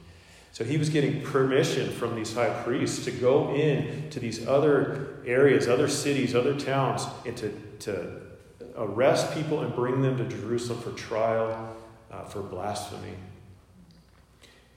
So 0.51 0.65
he 0.65 0.77
was 0.77 0.89
getting 0.89 1.23
permission 1.23 1.93
from 1.93 2.17
these 2.17 2.35
high 2.35 2.63
priests 2.65 3.05
to 3.05 3.13
go 3.13 3.55
in 3.55 4.11
to 4.11 4.19
these 4.19 4.45
other 4.47 5.19
areas, 5.25 5.69
other 5.69 5.89
cities, 5.89 6.35
other 6.35 6.59
towns, 6.59 7.07
and 7.25 7.37
to, 7.37 7.51
to 7.81 8.21
arrest 8.77 9.33
people 9.35 9.61
and 9.61 9.73
bring 9.73 10.03
them 10.03 10.17
to 10.17 10.25
Jerusalem 10.25 10.81
for 10.81 10.91
trial 10.93 11.77
uh, 12.11 12.25
for 12.25 12.43
blasphemy. 12.43 13.15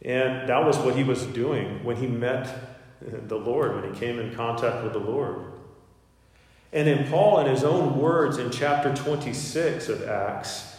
And 0.03 0.47
that 0.47 0.65
was 0.65 0.77
what 0.77 0.95
he 0.95 1.03
was 1.03 1.25
doing 1.25 1.83
when 1.83 1.97
he 1.97 2.07
met 2.07 2.77
the 3.01 3.35
Lord, 3.35 3.75
when 3.75 3.93
he 3.93 3.99
came 3.99 4.19
in 4.19 4.33
contact 4.35 4.83
with 4.83 4.93
the 4.93 4.99
Lord. 4.99 5.39
And 6.73 6.87
in 6.87 7.07
Paul, 7.07 7.39
in 7.39 7.47
his 7.47 7.63
own 7.63 7.97
words 7.97 8.37
in 8.37 8.51
chapter 8.51 8.93
26 8.93 9.89
of 9.89 10.07
Acts, 10.07 10.75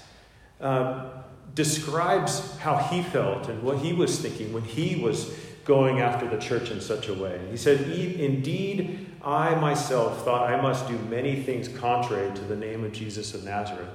uh, 0.60 1.10
describes 1.54 2.56
how 2.58 2.76
he 2.76 3.02
felt 3.02 3.48
and 3.48 3.62
what 3.62 3.78
he 3.78 3.92
was 3.92 4.18
thinking 4.18 4.52
when 4.52 4.62
he 4.62 4.96
was 4.96 5.34
going 5.64 6.00
after 6.00 6.28
the 6.28 6.38
church 6.38 6.70
in 6.70 6.80
such 6.80 7.08
a 7.08 7.14
way. 7.14 7.40
He 7.50 7.56
said, 7.56 7.80
Indeed, 7.90 9.06
I 9.24 9.54
myself 9.56 10.24
thought 10.24 10.50
I 10.50 10.60
must 10.60 10.88
do 10.88 10.98
many 11.10 11.42
things 11.42 11.68
contrary 11.68 12.32
to 12.34 12.42
the 12.42 12.56
name 12.56 12.84
of 12.84 12.92
Jesus 12.92 13.34
of 13.34 13.44
Nazareth. 13.44 13.88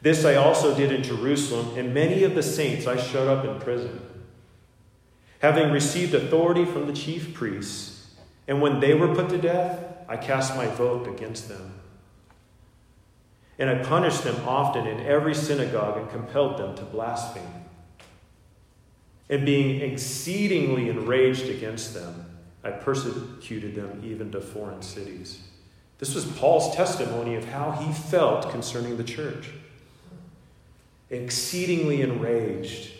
This 0.00 0.24
I 0.24 0.36
also 0.36 0.74
did 0.74 0.92
in 0.92 1.02
Jerusalem, 1.02 1.76
and 1.76 1.92
many 1.92 2.22
of 2.22 2.34
the 2.34 2.42
saints 2.42 2.86
I 2.86 2.96
shut 2.96 3.26
up 3.26 3.44
in 3.44 3.58
prison. 3.60 4.00
Having 5.40 5.72
received 5.72 6.14
authority 6.14 6.64
from 6.64 6.86
the 6.86 6.92
chief 6.92 7.34
priests, 7.34 8.14
and 8.46 8.60
when 8.60 8.80
they 8.80 8.94
were 8.94 9.14
put 9.14 9.28
to 9.30 9.38
death, 9.38 9.84
I 10.08 10.16
cast 10.16 10.56
my 10.56 10.66
vote 10.66 11.08
against 11.08 11.48
them. 11.48 11.74
And 13.58 13.68
I 13.68 13.82
punished 13.82 14.22
them 14.22 14.36
often 14.46 14.86
in 14.86 15.00
every 15.00 15.34
synagogue 15.34 15.98
and 15.98 16.10
compelled 16.10 16.58
them 16.58 16.76
to 16.76 16.84
blaspheme. 16.84 17.42
And 19.28 19.44
being 19.44 19.80
exceedingly 19.82 20.88
enraged 20.88 21.48
against 21.48 21.92
them, 21.92 22.24
I 22.62 22.70
persecuted 22.70 23.74
them 23.74 24.02
even 24.04 24.30
to 24.32 24.40
foreign 24.40 24.82
cities. 24.82 25.40
This 25.98 26.14
was 26.14 26.24
Paul's 26.24 26.74
testimony 26.74 27.34
of 27.34 27.46
how 27.46 27.72
he 27.72 27.92
felt 27.92 28.50
concerning 28.50 28.96
the 28.96 29.04
church 29.04 29.50
exceedingly 31.10 32.02
enraged, 32.02 32.90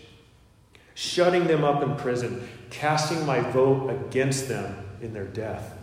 shutting 0.94 1.46
them 1.46 1.64
up 1.64 1.82
in 1.82 1.96
prison, 1.96 2.48
casting 2.70 3.24
my 3.26 3.40
vote 3.40 3.90
against 3.90 4.48
them 4.48 4.76
in 5.00 5.12
their 5.12 5.26
death. 5.26 5.74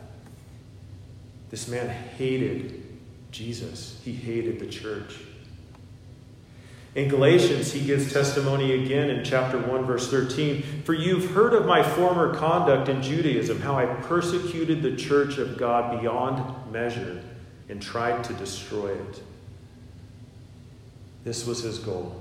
This 1.50 1.68
man 1.68 1.90
hated 2.18 2.84
Jesus, 3.32 4.02
he 4.04 4.14
hated 4.14 4.60
the 4.60 4.68
church. 4.68 5.16
In 6.96 7.10
Galatians, 7.10 7.74
he 7.74 7.86
gives 7.86 8.14
testimony 8.14 8.82
again 8.84 9.10
in 9.10 9.26
chapter 9.26 9.60
1, 9.60 9.84
verse 9.84 10.10
13. 10.10 10.84
For 10.86 10.94
you've 10.94 11.32
heard 11.32 11.54
of 11.54 11.66
my 11.66 11.84
former 11.84 12.34
conduct 12.34 12.88
in 12.88 13.02
Judaism, 13.02 13.60
how 13.60 13.78
I 13.78 13.86
persecuted 13.86 14.82
the 14.82 14.96
church 14.96 15.38
of 15.38 15.58
God 15.58 16.00
beyond 16.00 16.72
measure 16.72 17.22
and 17.68 17.82
tried 17.82 18.24
to 18.24 18.34
destroy 18.34 18.94
it. 18.94 19.24
This 21.26 21.46
was 21.46 21.64
his 21.64 21.80
goal, 21.80 22.16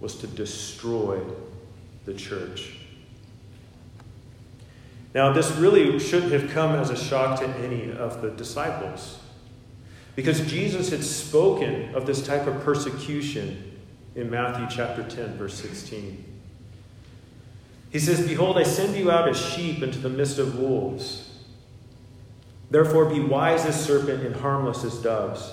was 0.00 0.16
to 0.16 0.26
destroy 0.26 1.20
the 2.06 2.14
church. 2.14 2.78
Now, 5.14 5.32
this 5.32 5.50
really 5.52 5.98
shouldn't 5.98 6.32
have 6.32 6.50
come 6.50 6.74
as 6.74 6.90
a 6.90 6.96
shock 6.96 7.38
to 7.40 7.46
any 7.46 7.92
of 7.92 8.22
the 8.22 8.30
disciples. 8.30 9.18
Because 10.14 10.40
Jesus 10.50 10.90
had 10.90 11.04
spoken 11.04 11.94
of 11.94 12.06
this 12.06 12.26
type 12.26 12.46
of 12.46 12.62
persecution 12.62 13.78
in 14.14 14.30
Matthew 14.30 14.66
chapter 14.74 15.02
10, 15.02 15.36
verse 15.36 15.54
16. 15.54 16.24
He 17.90 17.98
says, 17.98 18.26
Behold, 18.26 18.56
I 18.58 18.62
send 18.62 18.96
you 18.96 19.10
out 19.10 19.28
as 19.28 19.38
sheep 19.38 19.82
into 19.82 19.98
the 19.98 20.08
midst 20.08 20.38
of 20.38 20.58
wolves. 20.58 21.30
Therefore, 22.70 23.04
be 23.04 23.20
wise 23.20 23.66
as 23.66 23.82
serpent 23.82 24.24
and 24.24 24.34
harmless 24.36 24.84
as 24.84 24.96
doves. 24.96 25.52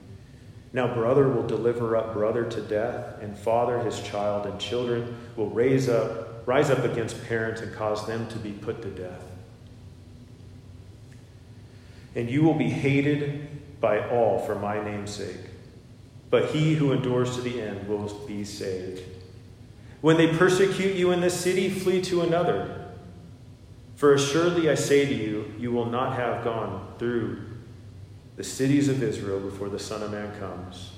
Now, 0.73 0.93
brother 0.93 1.27
will 1.27 1.45
deliver 1.45 1.97
up 1.97 2.13
brother 2.13 2.45
to 2.45 2.61
death, 2.61 3.21
and 3.21 3.37
father 3.37 3.79
his 3.79 4.01
child, 4.01 4.45
and 4.45 4.59
children 4.59 5.17
will 5.35 5.49
raise 5.49 5.89
up, 5.89 6.47
rise 6.47 6.69
up 6.69 6.85
against 6.85 7.23
parents 7.25 7.61
and 7.61 7.73
cause 7.73 8.07
them 8.07 8.27
to 8.29 8.39
be 8.39 8.51
put 8.51 8.81
to 8.83 8.89
death. 8.89 9.23
And 12.15 12.29
you 12.29 12.43
will 12.43 12.53
be 12.53 12.69
hated 12.69 13.79
by 13.81 14.07
all 14.09 14.39
for 14.39 14.55
my 14.55 14.81
name's 14.83 15.11
sake, 15.11 15.49
but 16.29 16.51
he 16.51 16.75
who 16.75 16.93
endures 16.93 17.35
to 17.35 17.41
the 17.41 17.61
end 17.61 17.87
will 17.87 18.07
be 18.25 18.45
saved. 18.45 19.01
When 19.99 20.17
they 20.17 20.27
persecute 20.27 20.95
you 20.95 21.11
in 21.11 21.21
this 21.21 21.39
city, 21.39 21.69
flee 21.69 22.01
to 22.03 22.21
another. 22.21 22.91
For 23.95 24.13
assuredly 24.13 24.69
I 24.69 24.75
say 24.75 25.05
to 25.05 25.13
you, 25.13 25.53
you 25.59 25.71
will 25.71 25.85
not 25.85 26.15
have 26.15 26.43
gone 26.43 26.93
through 26.97 27.50
the 28.35 28.43
cities 28.43 28.87
of 28.87 29.03
Israel 29.03 29.39
before 29.39 29.69
the 29.69 29.79
Son 29.79 30.01
of 30.01 30.11
Man 30.11 30.37
comes. 30.39 30.91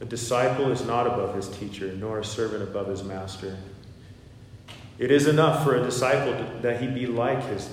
A 0.00 0.04
disciple 0.04 0.70
is 0.70 0.84
not 0.84 1.06
above 1.06 1.34
his 1.34 1.48
teacher, 1.48 1.92
nor 1.92 2.18
a 2.18 2.24
servant 2.24 2.62
above 2.62 2.88
his 2.88 3.04
master. 3.04 3.58
It 4.98 5.10
is 5.10 5.26
enough 5.26 5.64
for 5.64 5.76
a 5.76 5.82
disciple 5.82 6.60
that 6.62 6.80
he 6.80 6.86
be 6.86 7.06
like 7.06 7.44
his 7.44 7.70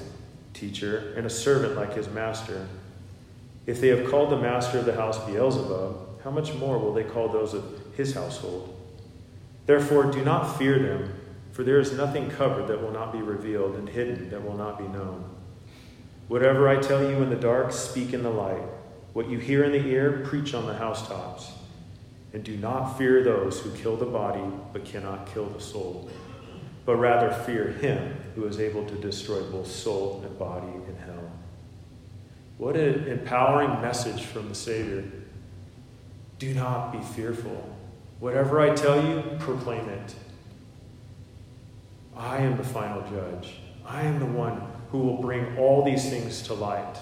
teacher 0.53 1.13
and 1.15 1.25
a 1.25 1.29
servant 1.29 1.75
like 1.75 1.93
his 1.93 2.09
master. 2.09 2.67
If 3.65 3.81
they 3.81 3.89
have 3.89 4.09
called 4.09 4.29
the 4.29 4.37
master 4.37 4.79
of 4.79 4.85
the 4.85 4.95
house 4.95 5.19
Beelzebub, 5.25 6.21
how 6.23 6.31
much 6.31 6.53
more 6.53 6.77
will 6.77 6.93
they 6.93 7.03
call 7.03 7.29
those 7.29 7.53
of 7.53 7.63
his 7.95 8.13
household? 8.13 8.73
Therefore, 9.65 10.11
do 10.11 10.23
not 10.23 10.57
fear 10.57 10.79
them, 10.79 11.13
for 11.51 11.63
there 11.63 11.79
is 11.79 11.91
nothing 11.91 12.29
covered 12.29 12.67
that 12.67 12.81
will 12.81 12.91
not 12.91 13.11
be 13.11 13.19
revealed, 13.19 13.75
and 13.75 13.87
hidden 13.87 14.29
that 14.29 14.43
will 14.43 14.57
not 14.57 14.77
be 14.77 14.87
known. 14.87 15.36
Whatever 16.27 16.67
I 16.67 16.81
tell 16.81 17.09
you 17.09 17.21
in 17.21 17.29
the 17.29 17.35
dark, 17.35 17.71
speak 17.71 18.13
in 18.13 18.23
the 18.23 18.29
light. 18.29 18.63
What 19.13 19.29
you 19.29 19.39
hear 19.39 19.63
in 19.63 19.71
the 19.71 19.87
ear, 19.87 20.23
preach 20.25 20.53
on 20.53 20.65
the 20.65 20.73
housetops. 20.73 21.51
And 22.33 22.43
do 22.43 22.57
not 22.57 22.97
fear 22.97 23.23
those 23.23 23.61
who 23.61 23.71
kill 23.71 23.95
the 23.95 24.05
body, 24.05 24.43
but 24.73 24.83
cannot 24.83 25.33
kill 25.33 25.45
the 25.45 25.61
soul, 25.61 26.09
but 26.85 26.97
rather 26.97 27.31
fear 27.45 27.69
him 27.71 28.15
who 28.35 28.45
is 28.45 28.59
able 28.59 28.85
to 28.85 28.95
destroy 28.95 29.41
both 29.43 29.71
soul 29.71 30.21
and 30.25 30.37
body 30.37 30.67
in 30.67 30.95
hell. 30.97 31.31
What 32.57 32.75
an 32.75 33.07
empowering 33.07 33.81
message 33.81 34.23
from 34.23 34.49
the 34.49 34.55
Savior. 34.55 35.05
Do 36.39 36.53
not 36.53 36.91
be 36.91 36.99
fearful. 36.99 37.73
Whatever 38.19 38.59
I 38.59 38.75
tell 38.75 39.03
you, 39.03 39.23
proclaim 39.39 39.87
it. 39.89 40.15
I 42.15 42.37
am 42.37 42.57
the 42.57 42.63
final 42.63 43.01
judge. 43.09 43.55
I 43.85 44.01
am 44.01 44.19
the 44.19 44.25
one 44.25 44.66
who 44.91 44.99
will 44.99 45.21
bring 45.21 45.57
all 45.57 45.83
these 45.83 46.09
things 46.09 46.41
to 46.43 46.53
light. 46.53 46.95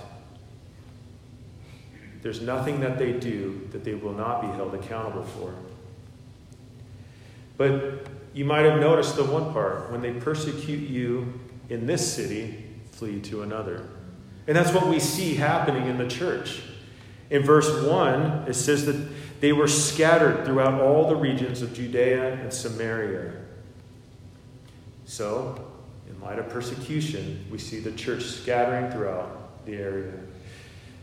There's 2.22 2.42
nothing 2.42 2.80
that 2.80 2.98
they 2.98 3.14
do 3.14 3.68
that 3.72 3.84
they 3.84 3.94
will 3.94 4.14
not 4.14 4.42
be 4.42 4.48
held 4.48 4.74
accountable 4.74 5.24
for. 5.24 5.54
But 7.58 8.08
you 8.34 8.46
might 8.46 8.66
have 8.66 8.80
noticed 8.80 9.16
the 9.16 9.24
one 9.24 9.54
part 9.54 9.92
when 9.92 10.02
they 10.02 10.12
persecute 10.12 10.90
you 10.90 11.40
in 11.70 11.86
this 11.86 12.14
city, 12.14 12.66
flee 12.92 13.20
to 13.22 13.44
another. 13.44 13.88
And 14.48 14.56
that's 14.56 14.74
what 14.74 14.88
we 14.88 15.00
see 15.00 15.36
happening 15.36 15.88
in 15.88 15.98
the 15.98 16.08
church. 16.08 16.62
In 17.30 17.44
verse 17.44 17.84
1, 17.84 18.46
it 18.48 18.54
says 18.54 18.86
that 18.86 18.96
they 19.40 19.54
were 19.54 19.68
scattered 19.68 20.46
throughout 20.46 20.82
all 20.82 21.08
the 21.08 21.16
regions 21.16 21.62
of 21.62 21.74
Judea 21.74 22.34
and 22.34 22.54
Samaria. 22.54 23.34
So, 25.06 25.65
in 26.10 26.20
light 26.22 26.40
of 26.40 26.50
persecution, 26.50 27.46
we 27.52 27.58
see 27.58 27.80
the 27.80 27.92
church 27.94 28.24
scattering 28.24 28.92
throughout 28.92 29.66
the 29.66 29.76
area. 29.76 30.14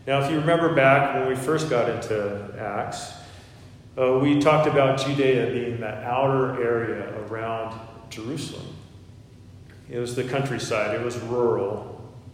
Now, 0.06 0.20
if 0.20 0.30
you 0.30 0.38
remember 0.38 0.74
back 0.74 1.14
when 1.14 1.28
we 1.28 1.36
first 1.36 1.70
got 1.70 1.88
into 1.88 2.54
Acts, 2.58 3.12
uh, 3.96 4.18
we 4.18 4.40
talked 4.40 4.66
about 4.66 4.98
Judea 4.98 5.46
being 5.52 5.80
that 5.80 6.02
outer 6.04 6.62
area 6.62 7.12
around 7.24 7.78
Jerusalem. 8.10 8.66
It 9.90 9.98
was 9.98 10.16
the 10.16 10.24
countryside, 10.24 10.94
it 10.94 11.04
was 11.04 11.18
rural. 11.18 11.88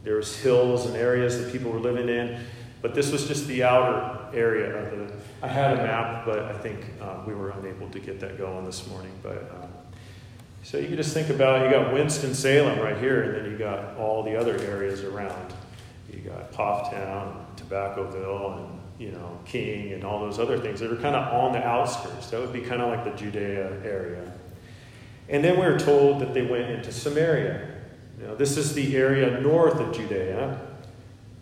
There 0.05 0.17
was 0.17 0.37
hills 0.39 0.87
and 0.87 0.97
areas 0.97 1.39
that 1.39 1.53
people 1.53 1.71
were 1.71 1.81
living 1.81 2.09
in, 2.09 2.41
but 2.81 2.95
this 2.95 3.11
was 3.11 3.27
just 3.27 3.47
the 3.49 3.65
outer 3.65 4.35
area 4.37 4.75
of 4.77 4.91
the. 4.91 5.13
I 5.43 5.49
had 5.49 5.73
a 5.73 5.83
map, 5.83 6.25
but 6.25 6.39
I 6.41 6.53
think 6.53 6.85
uh, 7.01 7.23
we 7.27 7.35
were 7.35 7.51
unable 7.51 7.91
to 7.91 7.99
get 7.99 8.21
that 8.21 8.39
going 8.39 8.65
this 8.65 8.87
morning. 8.87 9.13
But 9.23 9.51
um, 9.51 9.68
so 10.63 10.79
you 10.79 10.89
can 10.89 10.97
just 10.97 11.15
think 11.15 11.31
about 11.31 11.65
you 11.65 11.71
got 11.71 11.93
Winston 11.93 12.35
Salem 12.35 12.79
right 12.79 12.99
here, 12.99 13.23
and 13.23 13.35
then 13.37 13.51
you 13.51 13.59
got 13.59 13.97
all 13.97 14.23
the 14.23 14.37
other 14.37 14.59
areas 14.59 15.03
around. 15.05 15.53
You 16.13 16.21
got 16.21 16.53
Town, 16.53 17.47
Tobaccoville, 17.57 18.59
and 18.59 18.81
you 18.99 19.13
know 19.13 19.39
King, 19.45 19.93
and 19.93 20.05
all 20.05 20.21
those 20.21 20.39
other 20.39 20.59
things 20.59 20.81
that 20.81 20.93
are 20.93 20.97
kind 20.97 21.15
of 21.15 21.33
on 21.33 21.53
the 21.53 21.65
outskirts. 21.65 22.31
That 22.31 22.41
would 22.41 22.53
be 22.53 22.61
kind 22.61 22.83
of 22.83 22.89
like 22.89 23.05
the 23.05 23.19
Judea 23.19 23.83
area. 23.85 24.33
And 25.29 25.45
then 25.45 25.59
we 25.59 25.67
are 25.67 25.79
told 25.79 26.21
that 26.21 26.35
they 26.35 26.43
went 26.43 26.71
into 26.71 26.91
Samaria. 26.91 27.69
Now, 28.21 28.35
this 28.35 28.57
is 28.57 28.75
the 28.75 28.97
area 28.97 29.41
north 29.41 29.79
of 29.79 29.95
Judea, 29.95 30.59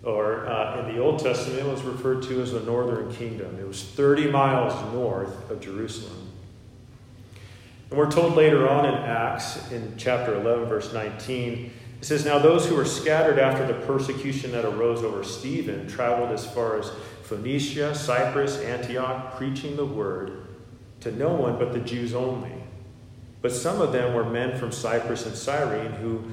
or 0.02 0.46
uh, 0.46 0.80
in 0.80 0.94
the 0.94 1.00
Old 1.00 1.20
Testament, 1.20 1.60
it 1.60 1.66
was 1.66 1.82
referred 1.82 2.22
to 2.24 2.42
as 2.42 2.52
the 2.52 2.60
northern 2.60 3.12
kingdom. 3.14 3.58
It 3.58 3.66
was 3.66 3.82
30 3.82 4.30
miles 4.30 4.74
north 4.92 5.50
of 5.50 5.60
Jerusalem. 5.60 6.25
And 7.90 7.98
we're 7.98 8.10
told 8.10 8.34
later 8.34 8.68
on 8.68 8.84
in 8.84 8.94
Acts, 8.94 9.70
in 9.70 9.94
chapter 9.96 10.34
11, 10.34 10.66
verse 10.66 10.92
19, 10.92 11.72
it 12.00 12.04
says, 12.04 12.24
Now 12.24 12.38
those 12.38 12.66
who 12.66 12.74
were 12.74 12.84
scattered 12.84 13.38
after 13.38 13.66
the 13.66 13.86
persecution 13.86 14.52
that 14.52 14.64
arose 14.64 15.02
over 15.02 15.22
Stephen 15.22 15.86
traveled 15.86 16.30
as 16.30 16.46
far 16.46 16.78
as 16.78 16.90
Phoenicia, 17.22 17.94
Cyprus, 17.94 18.58
Antioch, 18.58 19.36
preaching 19.36 19.76
the 19.76 19.86
word 19.86 20.46
to 21.00 21.12
no 21.12 21.32
one 21.32 21.58
but 21.58 21.72
the 21.72 21.80
Jews 21.80 22.14
only. 22.14 22.52
But 23.42 23.52
some 23.52 23.80
of 23.80 23.92
them 23.92 24.14
were 24.14 24.24
men 24.24 24.58
from 24.58 24.72
Cyprus 24.72 25.26
and 25.26 25.36
Cyrene 25.36 25.92
who 25.92 26.24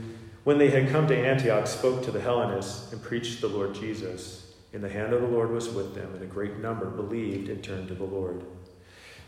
when 0.44 0.58
they 0.58 0.70
had 0.70 0.90
come 0.90 1.08
to 1.08 1.18
Antioch, 1.18 1.68
spoke 1.68 2.04
to 2.04 2.12
the 2.12 2.20
Hellenists 2.20 2.92
and 2.92 3.02
preached 3.02 3.40
the 3.40 3.48
Lord 3.48 3.74
Jesus. 3.74 4.54
And 4.74 4.84
the 4.84 4.90
hand 4.90 5.14
of 5.14 5.22
the 5.22 5.28
Lord 5.28 5.52
was 5.52 5.70
with 5.70 5.96
them, 5.96 6.14
and 6.14 6.24
a 6.24 6.28
great 6.28 6.58
number 6.58 6.88
believed 6.88 7.48
and 7.48 7.64
turned 7.64 7.88
to 7.90 7.94
the 7.94 8.04
Lord. 8.04 8.44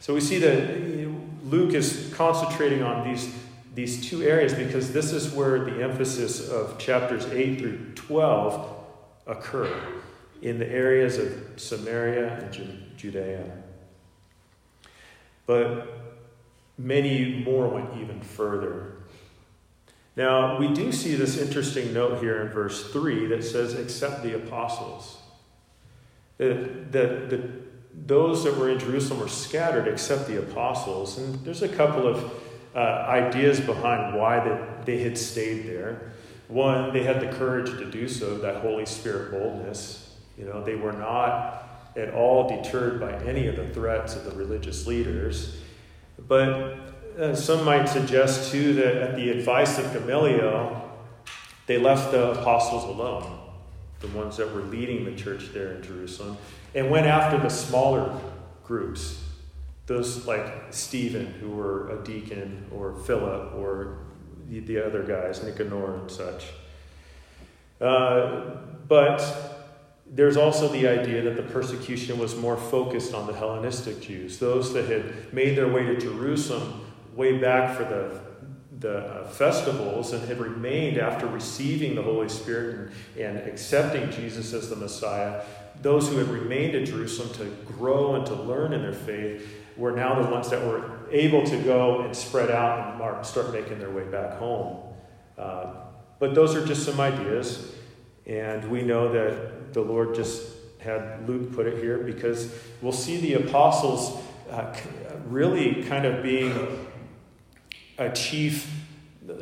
So 0.05 0.13
we 0.13 0.21
see 0.21 0.37
that 0.37 1.45
Luke 1.45 1.73
is 1.73 2.13
concentrating 2.15 2.83
on 2.83 3.09
these, 3.09 3.35
these 3.73 4.07
two 4.07 4.21
areas 4.21 4.53
because 4.53 4.93
this 4.93 5.11
is 5.11 5.33
where 5.33 5.65
the 5.65 5.81
emphasis 5.81 6.47
of 6.47 6.77
chapters 6.77 7.25
8 7.25 7.57
through 7.57 7.93
12 7.95 8.85
occur 9.25 9.75
in 10.43 10.59
the 10.59 10.69
areas 10.69 11.17
of 11.17 11.59
Samaria 11.59 12.37
and 12.37 12.53
Judea. 12.95 13.51
But 15.47 15.87
many 16.77 17.43
more 17.43 17.67
went 17.67 17.99
even 17.99 18.21
further. 18.21 18.97
Now, 20.15 20.59
we 20.59 20.71
do 20.71 20.91
see 20.91 21.15
this 21.15 21.35
interesting 21.35 21.95
note 21.95 22.19
here 22.19 22.43
in 22.43 22.49
verse 22.49 22.91
3 22.91 23.25
that 23.29 23.43
says, 23.43 23.73
except 23.73 24.21
the 24.21 24.35
apostles. 24.35 25.17
That, 26.37 26.91
that, 26.91 27.31
that 27.31 27.64
those 28.05 28.43
that 28.43 28.57
were 28.57 28.69
in 28.69 28.79
Jerusalem 28.79 29.19
were 29.19 29.27
scattered 29.27 29.87
except 29.87 30.27
the 30.27 30.39
apostles. 30.39 31.17
And 31.17 31.43
there's 31.45 31.61
a 31.61 31.69
couple 31.69 32.07
of 32.07 32.31
uh, 32.75 32.79
ideas 32.79 33.59
behind 33.59 34.15
why 34.15 34.43
that 34.43 34.85
they 34.85 35.01
had 35.01 35.17
stayed 35.17 35.65
there. 35.65 36.11
One, 36.47 36.93
they 36.93 37.03
had 37.03 37.21
the 37.21 37.35
courage 37.37 37.69
to 37.71 37.89
do 37.89 38.07
so, 38.07 38.37
that 38.39 38.61
Holy 38.61 38.85
Spirit 38.85 39.31
boldness. 39.31 40.15
You 40.37 40.45
know, 40.45 40.63
they 40.63 40.75
were 40.75 40.91
not 40.91 41.63
at 41.95 42.13
all 42.13 42.61
deterred 42.61 42.99
by 42.99 43.13
any 43.23 43.47
of 43.47 43.55
the 43.55 43.67
threats 43.69 44.15
of 44.15 44.25
the 44.25 44.31
religious 44.31 44.85
leaders. 44.85 45.57
But 46.27 46.77
uh, 47.17 47.33
some 47.33 47.63
might 47.63 47.85
suggest, 47.85 48.51
too, 48.51 48.73
that 48.73 48.97
at 48.97 49.15
the 49.15 49.29
advice 49.29 49.79
of 49.79 49.91
Gamaliel, 49.93 50.91
they 51.65 51.77
left 51.77 52.11
the 52.11 52.31
apostles 52.31 52.83
alone, 52.83 53.39
the 54.01 54.07
ones 54.09 54.37
that 54.37 54.53
were 54.53 54.61
leading 54.61 55.05
the 55.05 55.15
church 55.15 55.53
there 55.53 55.71
in 55.71 55.81
Jerusalem, 55.81 56.37
and 56.75 56.91
went 56.91 57.07
after 57.07 57.37
the 57.37 57.49
smaller 57.49 58.19
groups, 58.65 59.23
those 59.87 60.27
like 60.27 60.45
Stephen, 60.71 61.25
who 61.39 61.49
were 61.49 61.89
a 61.89 62.03
deacon, 62.03 62.65
or 62.71 62.93
Philip, 62.93 63.55
or 63.55 63.99
the, 64.49 64.59
the 64.59 64.85
other 64.85 65.01
guys, 65.03 65.41
Nicanor 65.41 66.01
and 66.01 66.11
such. 66.11 66.47
Uh, 67.79 68.57
but 68.87 69.55
there's 70.05 70.37
also 70.37 70.67
the 70.67 70.87
idea 70.87 71.21
that 71.23 71.35
the 71.35 71.43
persecution 71.43 72.19
was 72.19 72.35
more 72.35 72.57
focused 72.57 73.13
on 73.13 73.25
the 73.25 73.33
Hellenistic 73.33 74.01
Jews, 74.01 74.37
those 74.37 74.73
that 74.73 74.85
had 74.85 75.33
made 75.33 75.57
their 75.57 75.67
way 75.67 75.83
to 75.83 75.97
Jerusalem 75.97 76.85
way 77.15 77.37
back 77.37 77.75
for 77.77 77.83
the, 77.85 78.19
the 78.79 78.97
uh, 78.97 79.27
festivals 79.27 80.13
and 80.13 80.27
had 80.27 80.39
remained 80.39 80.97
after 80.97 81.27
receiving 81.27 81.95
the 81.95 82.01
Holy 82.01 82.29
Spirit 82.29 82.91
and, 83.15 83.23
and 83.23 83.47
accepting 83.47 84.11
Jesus 84.11 84.53
as 84.53 84.69
the 84.69 84.75
Messiah, 84.75 85.41
those 85.81 86.09
who 86.09 86.17
had 86.17 86.27
remained 86.27 86.75
in 86.75 86.85
Jerusalem 86.85 87.33
to 87.35 87.45
grow 87.73 88.15
and 88.15 88.25
to 88.27 88.33
learn 88.33 88.73
in 88.73 88.81
their 88.81 88.93
faith 88.93 89.47
were 89.77 89.91
now 89.91 90.21
the 90.21 90.29
ones 90.29 90.49
that 90.49 90.65
were 90.65 90.99
able 91.11 91.43
to 91.45 91.57
go 91.63 92.01
and 92.01 92.15
spread 92.15 92.49
out 92.49 93.01
and 93.01 93.25
start 93.25 93.51
making 93.51 93.79
their 93.79 93.91
way 93.91 94.05
back 94.05 94.37
home. 94.37 94.81
Uh, 95.37 95.73
but 96.19 96.33
those 96.33 96.55
are 96.55 96.65
just 96.65 96.85
some 96.85 96.99
ideas, 96.99 97.73
and 98.25 98.69
we 98.71 98.81
know 98.81 99.11
that 99.11 99.73
the 99.73 99.81
Lord 99.81 100.15
just 100.15 100.47
had 100.79 101.27
Luke 101.27 101.53
put 101.53 101.67
it 101.67 101.81
here 101.81 101.97
because 101.97 102.53
we'll 102.81 102.93
see 102.93 103.17
the 103.17 103.33
apostles 103.33 104.21
uh, 104.49 104.73
really 105.27 105.83
kind 105.83 106.05
of 106.05 106.23
being 106.23 106.84
a 107.97 108.11
chief, 108.11 108.71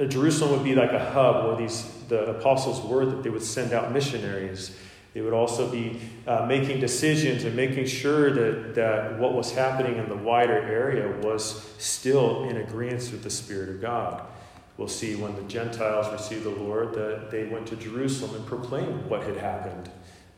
Jerusalem 0.07 0.51
would 0.51 0.63
be 0.63 0.75
like 0.75 0.91
a 0.91 1.11
hub 1.11 1.45
where 1.45 1.55
these 1.55 1.93
the 2.07 2.29
apostles 2.29 2.81
were 2.81 3.05
that 3.05 3.23
they 3.23 3.29
would 3.29 3.43
send 3.43 3.73
out 3.73 3.91
missionaries. 3.91 4.77
They 5.13 5.21
would 5.21 5.33
also 5.33 5.69
be 5.69 5.99
uh, 6.25 6.45
making 6.47 6.79
decisions 6.79 7.43
and 7.43 7.55
making 7.55 7.85
sure 7.85 8.31
that, 8.31 8.75
that 8.75 9.19
what 9.19 9.33
was 9.33 9.51
happening 9.51 9.97
in 9.97 10.09
the 10.09 10.15
wider 10.15 10.57
area 10.57 11.15
was 11.21 11.71
still 11.77 12.49
in 12.49 12.57
agreement 12.57 13.11
with 13.11 13.23
the 13.23 13.29
Spirit 13.29 13.69
of 13.69 13.81
God. 13.81 14.23
We'll 14.77 14.87
see 14.87 15.15
when 15.15 15.35
the 15.35 15.43
Gentiles 15.43 16.11
received 16.11 16.43
the 16.43 16.49
Lord 16.49 16.93
that 16.95 17.29
they 17.29 17.45
went 17.45 17.67
to 17.67 17.75
Jerusalem 17.75 18.35
and 18.35 18.45
proclaimed 18.45 19.05
what 19.05 19.23
had 19.23 19.37
happened 19.37 19.89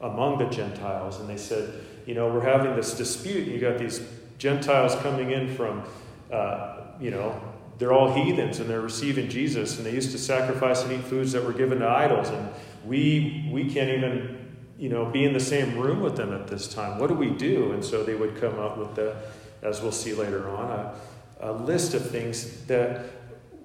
among 0.02 0.40
the 0.40 0.46
Gentiles. 0.46 1.22
And 1.22 1.30
they 1.30 1.38
said, 1.38 1.74
you 2.06 2.14
know, 2.14 2.28
we're 2.28 2.42
having 2.42 2.76
this 2.76 2.96
dispute. 2.96 3.48
You 3.48 3.60
got 3.60 3.78
these 3.78 4.06
Gentiles 4.38 4.94
coming 4.96 5.32
in 5.32 5.56
from, 5.56 5.84
uh, 6.32 6.82
you 7.00 7.12
know, 7.12 7.42
they're 7.78 7.94
all 7.94 8.14
heathens 8.14 8.60
and 8.60 8.70
they're 8.70 8.82
receiving 8.82 9.30
Jesus 9.30 9.78
and 9.78 9.86
they 9.86 9.92
used 9.92 10.12
to 10.12 10.18
sacrifice 10.18 10.84
and 10.84 10.94
eat 10.94 11.04
foods 11.04 11.32
that 11.34 11.44
were 11.44 11.54
given 11.54 11.80
to 11.80 11.88
idols 11.88 12.30
and 12.30 12.50
we 12.86 13.50
we 13.52 13.70
can't 13.70 13.90
even 13.90 14.46
you 14.78 14.90
know, 14.90 15.06
be 15.06 15.24
in 15.24 15.34
the 15.34 15.40
same 15.40 15.78
room 15.78 16.02
with 16.02 16.18
them 16.18 16.34
at 16.34 16.48
this 16.48 16.68
time. 16.68 17.00
What 17.00 17.08
do 17.08 17.14
we 17.14 17.30
do? 17.30 17.72
And 17.72 17.84
so 17.84 18.04
they 18.04 18.16
would 18.16 18.40
come 18.40 18.60
up 18.60 18.78
with 18.78 18.96
the, 18.96 19.16
as 19.62 19.82
we'll 19.82 19.92
see 19.92 20.14
later 20.14 20.50
on, 20.50 20.70
a, 20.72 20.94
a 21.40 21.52
list 21.54 21.94
of 21.94 22.10
things 22.10 22.66
that 22.66 23.06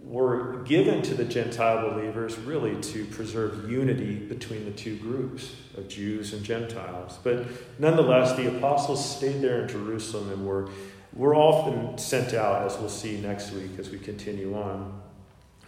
were 0.04 0.62
given 0.64 1.02
to 1.02 1.14
the 1.14 1.24
Gentile 1.24 1.90
believers 1.90 2.38
really 2.38 2.80
to 2.80 3.04
preserve 3.06 3.70
unity 3.70 4.14
between 4.14 4.64
the 4.64 4.70
two 4.70 4.96
groups 4.96 5.54
of 5.76 5.88
Jews 5.88 6.32
and 6.32 6.42
Gentiles. 6.42 7.18
But 7.22 7.46
nonetheless, 7.78 8.36
the 8.36 8.56
apostles 8.56 9.16
stayed 9.16 9.40
there 9.40 9.62
in 9.62 9.68
Jerusalem 9.68 10.32
and 10.32 10.46
were, 10.46 10.70
were 11.12 11.34
often 11.34 11.98
sent 11.98 12.34
out, 12.34 12.66
as 12.66 12.78
we'll 12.78 12.88
see 12.88 13.20
next 13.20 13.52
week 13.52 13.72
as 13.78 13.90
we 13.90 13.98
continue 13.98 14.56
on, 14.56 15.00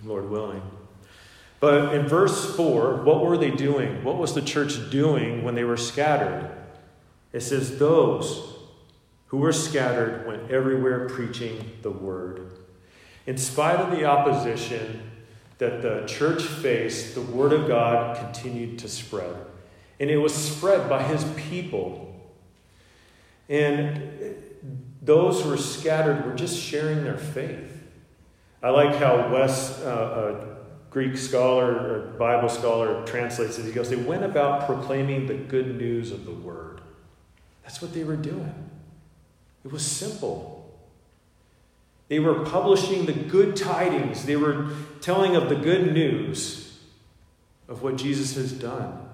Lord 0.04 0.30
willing. 0.30 0.62
But 1.60 1.94
in 1.94 2.08
verse 2.08 2.56
4, 2.56 3.02
what 3.04 3.24
were 3.24 3.38
they 3.38 3.50
doing? 3.50 4.02
What 4.02 4.18
was 4.18 4.34
the 4.34 4.42
church 4.42 4.90
doing 4.90 5.44
when 5.44 5.54
they 5.54 5.64
were 5.64 5.76
scattered? 5.76 6.50
It 7.32 7.40
says, 7.40 7.78
Those 7.78 8.54
who 9.28 9.38
were 9.38 9.52
scattered 9.52 10.26
went 10.26 10.50
everywhere 10.50 11.08
preaching 11.08 11.72
the 11.82 11.90
word. 11.90 12.58
In 13.26 13.38
spite 13.38 13.76
of 13.76 13.90
the 13.96 14.04
opposition 14.04 15.10
that 15.58 15.82
the 15.82 16.04
church 16.06 16.42
faced, 16.42 17.14
the 17.14 17.22
word 17.22 17.52
of 17.52 17.68
God 17.68 18.16
continued 18.16 18.80
to 18.80 18.88
spread. 18.88 19.36
And 20.00 20.10
it 20.10 20.18
was 20.18 20.34
spread 20.34 20.88
by 20.88 21.04
his 21.04 21.24
people. 21.36 22.20
And 23.48 24.34
those 25.00 25.42
who 25.42 25.50
were 25.50 25.56
scattered 25.56 26.24
were 26.24 26.34
just 26.34 26.58
sharing 26.58 27.04
their 27.04 27.18
faith. 27.18 27.82
I 28.62 28.70
like 28.70 28.96
how 28.96 29.16
Wuest, 29.16 29.84
uh, 29.84 29.90
a 29.90 30.56
Greek 30.90 31.16
scholar 31.16 31.74
or 31.74 31.98
Bible 32.18 32.48
scholar, 32.48 33.04
translates 33.04 33.58
it. 33.58 33.64
He 33.64 33.72
goes, 33.72 33.90
They 33.90 33.96
went 33.96 34.24
about 34.24 34.66
proclaiming 34.66 35.26
the 35.26 35.34
good 35.34 35.76
news 35.76 36.12
of 36.12 36.24
the 36.24 36.30
word. 36.30 36.80
That's 37.64 37.82
what 37.82 37.92
they 37.92 38.04
were 38.04 38.16
doing. 38.16 38.70
It 39.64 39.72
was 39.72 39.84
simple. 39.84 40.62
They 42.08 42.18
were 42.18 42.44
publishing 42.44 43.06
the 43.06 43.12
good 43.12 43.56
tidings. 43.56 44.26
They 44.26 44.36
were 44.36 44.70
telling 45.00 45.34
of 45.34 45.48
the 45.48 45.56
good 45.56 45.92
news 45.92 46.78
of 47.68 47.82
what 47.82 47.96
Jesus 47.96 48.34
has 48.34 48.52
done. 48.52 49.08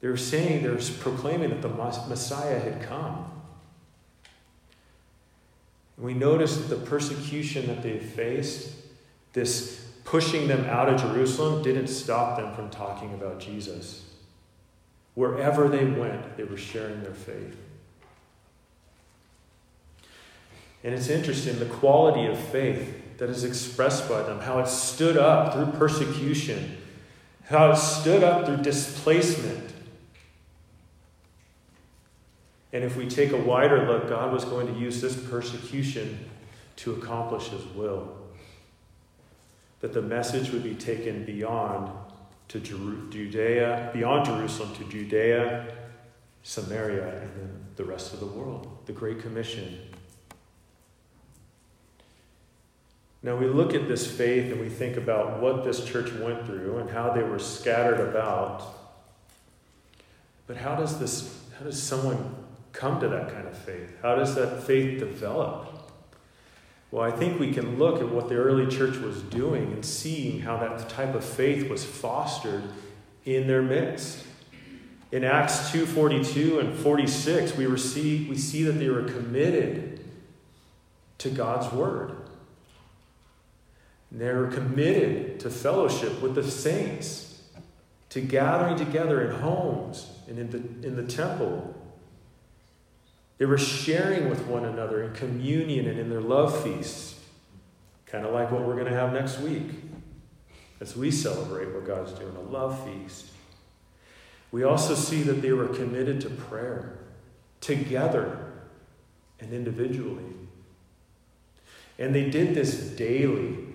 They 0.00 0.08
were 0.08 0.16
saying, 0.16 0.62
they 0.64 0.68
were 0.68 0.80
proclaiming 1.00 1.50
that 1.50 1.62
the 1.62 1.68
Messiah 1.68 2.58
had 2.58 2.82
come. 2.82 3.25
We 5.98 6.14
notice 6.14 6.56
that 6.58 6.68
the 6.68 6.84
persecution 6.84 7.66
that 7.68 7.82
they 7.82 7.98
faced, 7.98 8.70
this 9.32 9.86
pushing 10.04 10.46
them 10.46 10.64
out 10.66 10.88
of 10.88 11.00
Jerusalem, 11.00 11.62
didn't 11.62 11.88
stop 11.88 12.36
them 12.36 12.54
from 12.54 12.70
talking 12.70 13.14
about 13.14 13.40
Jesus. 13.40 14.04
Wherever 15.14 15.68
they 15.68 15.84
went, 15.84 16.36
they 16.36 16.44
were 16.44 16.58
sharing 16.58 17.02
their 17.02 17.14
faith. 17.14 17.56
And 20.84 20.94
it's 20.94 21.08
interesting 21.08 21.58
the 21.58 21.64
quality 21.64 22.26
of 22.26 22.38
faith 22.38 23.18
that 23.18 23.30
is 23.30 23.44
expressed 23.44 24.08
by 24.08 24.22
them, 24.22 24.40
how 24.40 24.58
it 24.58 24.68
stood 24.68 25.16
up 25.16 25.54
through 25.54 25.78
persecution, 25.78 26.76
how 27.46 27.72
it 27.72 27.76
stood 27.76 28.22
up 28.22 28.44
through 28.44 28.58
displacement. 28.58 29.72
And 32.76 32.84
if 32.84 32.94
we 32.94 33.08
take 33.08 33.32
a 33.32 33.38
wider 33.38 33.86
look, 33.86 34.06
God 34.06 34.34
was 34.34 34.44
going 34.44 34.66
to 34.66 34.78
use 34.78 35.00
this 35.00 35.16
persecution 35.16 36.18
to 36.76 36.92
accomplish 36.92 37.48
his 37.48 37.64
will. 37.68 38.14
That 39.80 39.94
the 39.94 40.02
message 40.02 40.50
would 40.50 40.62
be 40.62 40.74
taken 40.74 41.24
beyond 41.24 41.90
to 42.48 42.60
Judea, 42.60 43.92
beyond 43.94 44.26
Jerusalem 44.26 44.74
to 44.74 44.84
Judea, 44.90 45.72
Samaria, 46.42 47.22
and 47.22 47.30
then 47.34 47.64
the 47.76 47.84
rest 47.84 48.12
of 48.12 48.20
the 48.20 48.26
world. 48.26 48.68
The 48.84 48.92
Great 48.92 49.22
Commission 49.22 49.78
Now 53.22 53.36
we 53.36 53.46
look 53.46 53.72
at 53.72 53.88
this 53.88 54.06
faith 54.06 54.52
and 54.52 54.60
we 54.60 54.68
think 54.68 54.98
about 54.98 55.40
what 55.40 55.64
this 55.64 55.82
church 55.82 56.12
went 56.12 56.44
through 56.44 56.76
and 56.76 56.90
how 56.90 57.10
they 57.14 57.22
were 57.22 57.38
scattered 57.38 58.06
about. 58.06 58.62
But 60.46 60.58
how 60.58 60.76
does 60.76 60.98
this 60.98 61.42
how 61.58 61.64
does 61.64 61.82
someone 61.82 62.45
come 62.76 63.00
to 63.00 63.08
that 63.08 63.32
kind 63.32 63.48
of 63.48 63.56
faith? 63.56 63.96
How 64.02 64.14
does 64.14 64.34
that 64.36 64.62
faith 64.62 65.00
develop? 65.00 65.76
Well, 66.90 67.02
I 67.02 67.10
think 67.10 67.40
we 67.40 67.52
can 67.52 67.78
look 67.78 68.00
at 68.00 68.08
what 68.08 68.28
the 68.28 68.36
early 68.36 68.66
church 68.66 68.96
was 68.98 69.22
doing 69.22 69.72
and 69.72 69.84
seeing 69.84 70.40
how 70.40 70.56
that 70.58 70.88
type 70.88 71.14
of 71.14 71.24
faith 71.24 71.68
was 71.68 71.84
fostered 71.84 72.62
in 73.24 73.46
their 73.48 73.62
midst. 73.62 74.24
In 75.10 75.24
Acts 75.24 75.70
2:42 75.70 76.60
and 76.60 76.74
46, 76.74 77.56
we, 77.56 77.66
receive, 77.66 78.28
we 78.28 78.36
see 78.36 78.62
that 78.64 78.72
they 78.72 78.88
were 78.88 79.02
committed 79.02 80.04
to 81.18 81.30
God's 81.30 81.72
word. 81.72 82.12
And 84.10 84.20
they 84.20 84.32
were 84.32 84.48
committed 84.48 85.40
to 85.40 85.50
fellowship 85.50 86.20
with 86.20 86.34
the 86.34 86.44
saints, 86.44 87.42
to 88.10 88.20
gathering 88.20 88.76
together 88.76 89.22
in 89.28 89.40
homes 89.40 90.08
and 90.28 90.38
in 90.38 90.50
the, 90.50 90.86
in 90.86 90.96
the 90.96 91.02
temple. 91.02 91.74
They 93.38 93.44
were 93.44 93.58
sharing 93.58 94.30
with 94.30 94.46
one 94.46 94.64
another 94.64 95.02
in 95.02 95.12
communion 95.12 95.86
and 95.88 95.98
in 95.98 96.08
their 96.08 96.20
love 96.20 96.62
feasts, 96.62 97.20
kind 98.06 98.24
of 98.24 98.32
like 98.32 98.50
what 98.50 98.62
we're 98.62 98.74
going 98.74 98.86
to 98.86 98.98
have 98.98 99.12
next 99.12 99.40
week 99.40 99.70
as 100.80 100.96
we 100.96 101.10
celebrate 101.10 101.72
what 101.72 101.86
God's 101.86 102.12
doing 102.12 102.34
a 102.36 102.40
love 102.40 102.82
feast. 102.84 103.26
We 104.52 104.62
also 104.62 104.94
see 104.94 105.22
that 105.24 105.42
they 105.42 105.52
were 105.52 105.68
committed 105.68 106.20
to 106.22 106.30
prayer 106.30 106.98
together 107.60 108.52
and 109.40 109.52
individually. 109.52 110.32
And 111.98 112.14
they 112.14 112.30
did 112.30 112.54
this 112.54 112.74
daily 112.74 113.66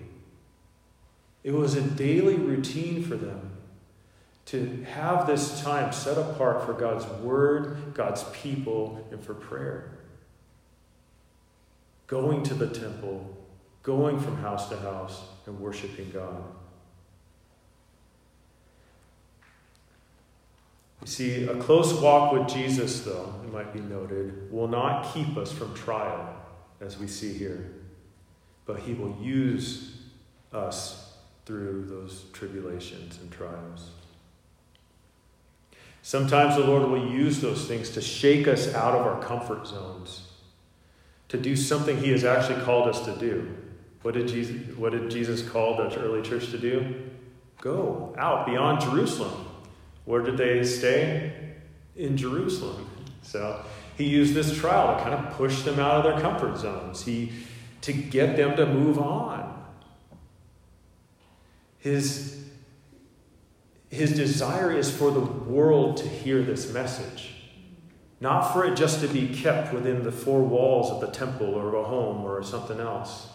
it 1.44 1.52
was 1.52 1.74
a 1.74 1.82
daily 1.82 2.36
routine 2.36 3.02
for 3.02 3.16
them 3.16 3.41
to 4.46 4.84
have 4.92 5.26
this 5.26 5.62
time 5.62 5.92
set 5.92 6.18
apart 6.18 6.66
for 6.66 6.72
God's 6.72 7.06
word, 7.20 7.94
God's 7.94 8.24
people, 8.32 9.06
and 9.10 9.22
for 9.24 9.34
prayer. 9.34 9.92
Going 12.06 12.42
to 12.44 12.54
the 12.54 12.68
temple, 12.68 13.36
going 13.82 14.20
from 14.20 14.36
house 14.36 14.68
to 14.68 14.76
house, 14.78 15.22
and 15.46 15.58
worshiping 15.58 16.10
God. 16.12 16.42
You 21.00 21.08
see, 21.08 21.44
a 21.44 21.56
close 21.56 21.92
walk 21.94 22.32
with 22.32 22.48
Jesus, 22.48 23.00
though, 23.00 23.34
it 23.42 23.52
might 23.52 23.72
be 23.72 23.80
noted, 23.80 24.52
will 24.52 24.68
not 24.68 25.12
keep 25.12 25.36
us 25.36 25.50
from 25.50 25.74
trial, 25.74 26.36
as 26.80 26.98
we 26.98 27.08
see 27.08 27.32
here, 27.32 27.72
but 28.66 28.80
He 28.80 28.94
will 28.94 29.16
use 29.20 29.96
us 30.52 31.14
through 31.44 31.86
those 31.86 32.26
tribulations 32.32 33.18
and 33.20 33.32
trials. 33.32 33.90
Sometimes 36.02 36.56
the 36.56 36.64
Lord 36.64 36.88
will 36.88 37.12
use 37.12 37.40
those 37.40 37.66
things 37.66 37.90
to 37.90 38.00
shake 38.00 38.48
us 38.48 38.74
out 38.74 38.94
of 38.94 39.06
our 39.06 39.22
comfort 39.22 39.66
zones, 39.66 40.28
to 41.28 41.38
do 41.38 41.56
something 41.56 41.96
He 41.96 42.10
has 42.10 42.24
actually 42.24 42.62
called 42.64 42.88
us 42.88 43.04
to 43.04 43.16
do. 43.16 43.56
What 44.02 44.14
did 44.14 44.26
Jesus, 44.26 44.76
what 44.76 44.92
did 44.92 45.10
Jesus 45.10 45.48
call 45.48 45.76
the 45.76 45.96
early 46.00 46.22
church 46.22 46.50
to 46.50 46.58
do? 46.58 47.10
Go 47.60 48.14
out 48.18 48.46
beyond 48.46 48.80
Jerusalem. 48.80 49.46
Where 50.04 50.22
did 50.22 50.36
they 50.36 50.64
stay? 50.64 51.32
In 51.94 52.16
Jerusalem. 52.16 52.88
So 53.22 53.64
he 53.96 54.04
used 54.04 54.34
this 54.34 54.58
trial 54.58 54.96
to 54.96 55.02
kind 55.04 55.14
of 55.14 55.34
push 55.34 55.62
them 55.62 55.78
out 55.78 56.04
of 56.04 56.12
their 56.12 56.20
comfort 56.20 56.58
zones. 56.58 57.04
He 57.04 57.32
to 57.82 57.92
get 57.92 58.36
them 58.36 58.56
to 58.56 58.66
move 58.66 58.98
on. 58.98 59.62
His, 61.78 62.41
his 63.92 64.12
desire 64.14 64.72
is 64.72 64.90
for 64.90 65.10
the 65.10 65.20
world 65.20 65.98
to 65.98 66.08
hear 66.08 66.42
this 66.42 66.72
message, 66.72 67.34
not 68.20 68.52
for 68.52 68.64
it 68.64 68.74
just 68.74 69.00
to 69.02 69.08
be 69.08 69.28
kept 69.28 69.72
within 69.72 70.02
the 70.02 70.10
four 70.10 70.42
walls 70.42 70.90
of 70.90 71.00
the 71.00 71.08
temple 71.08 71.54
or 71.54 71.74
a 71.76 71.84
home 71.84 72.24
or 72.24 72.42
something 72.42 72.80
else. 72.80 73.28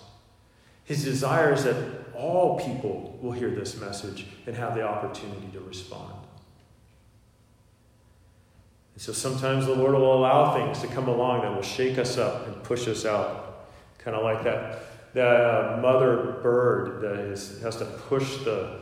His 0.83 1.03
desire 1.03 1.53
is 1.53 1.63
that 1.65 1.75
all 2.15 2.59
people 2.59 3.19
will 3.21 3.33
hear 3.33 3.51
this 3.51 3.79
message 3.79 4.25
and 4.47 4.55
have 4.55 4.73
the 4.73 4.81
opportunity 4.81 5.47
to 5.53 5.59
respond. 5.59 6.13
And 8.95 9.01
so 9.01 9.13
sometimes 9.13 9.67
the 9.67 9.75
Lord 9.75 9.93
will 9.93 10.17
allow 10.17 10.55
things 10.55 10.79
to 10.79 10.87
come 10.87 11.07
along 11.07 11.41
that 11.41 11.53
will 11.53 11.61
shake 11.61 11.99
us 11.99 12.17
up 12.17 12.47
and 12.47 12.63
push 12.63 12.87
us 12.87 13.05
out, 13.05 13.67
kind 13.99 14.17
of 14.17 14.23
like 14.23 14.43
that 14.43 14.79
that 15.13 15.41
uh, 15.41 15.79
mother 15.81 16.37
bird 16.43 17.01
that 17.01 17.19
is, 17.19 17.59
has 17.61 17.77
to 17.77 17.85
push 17.85 18.37
the, 18.43 18.81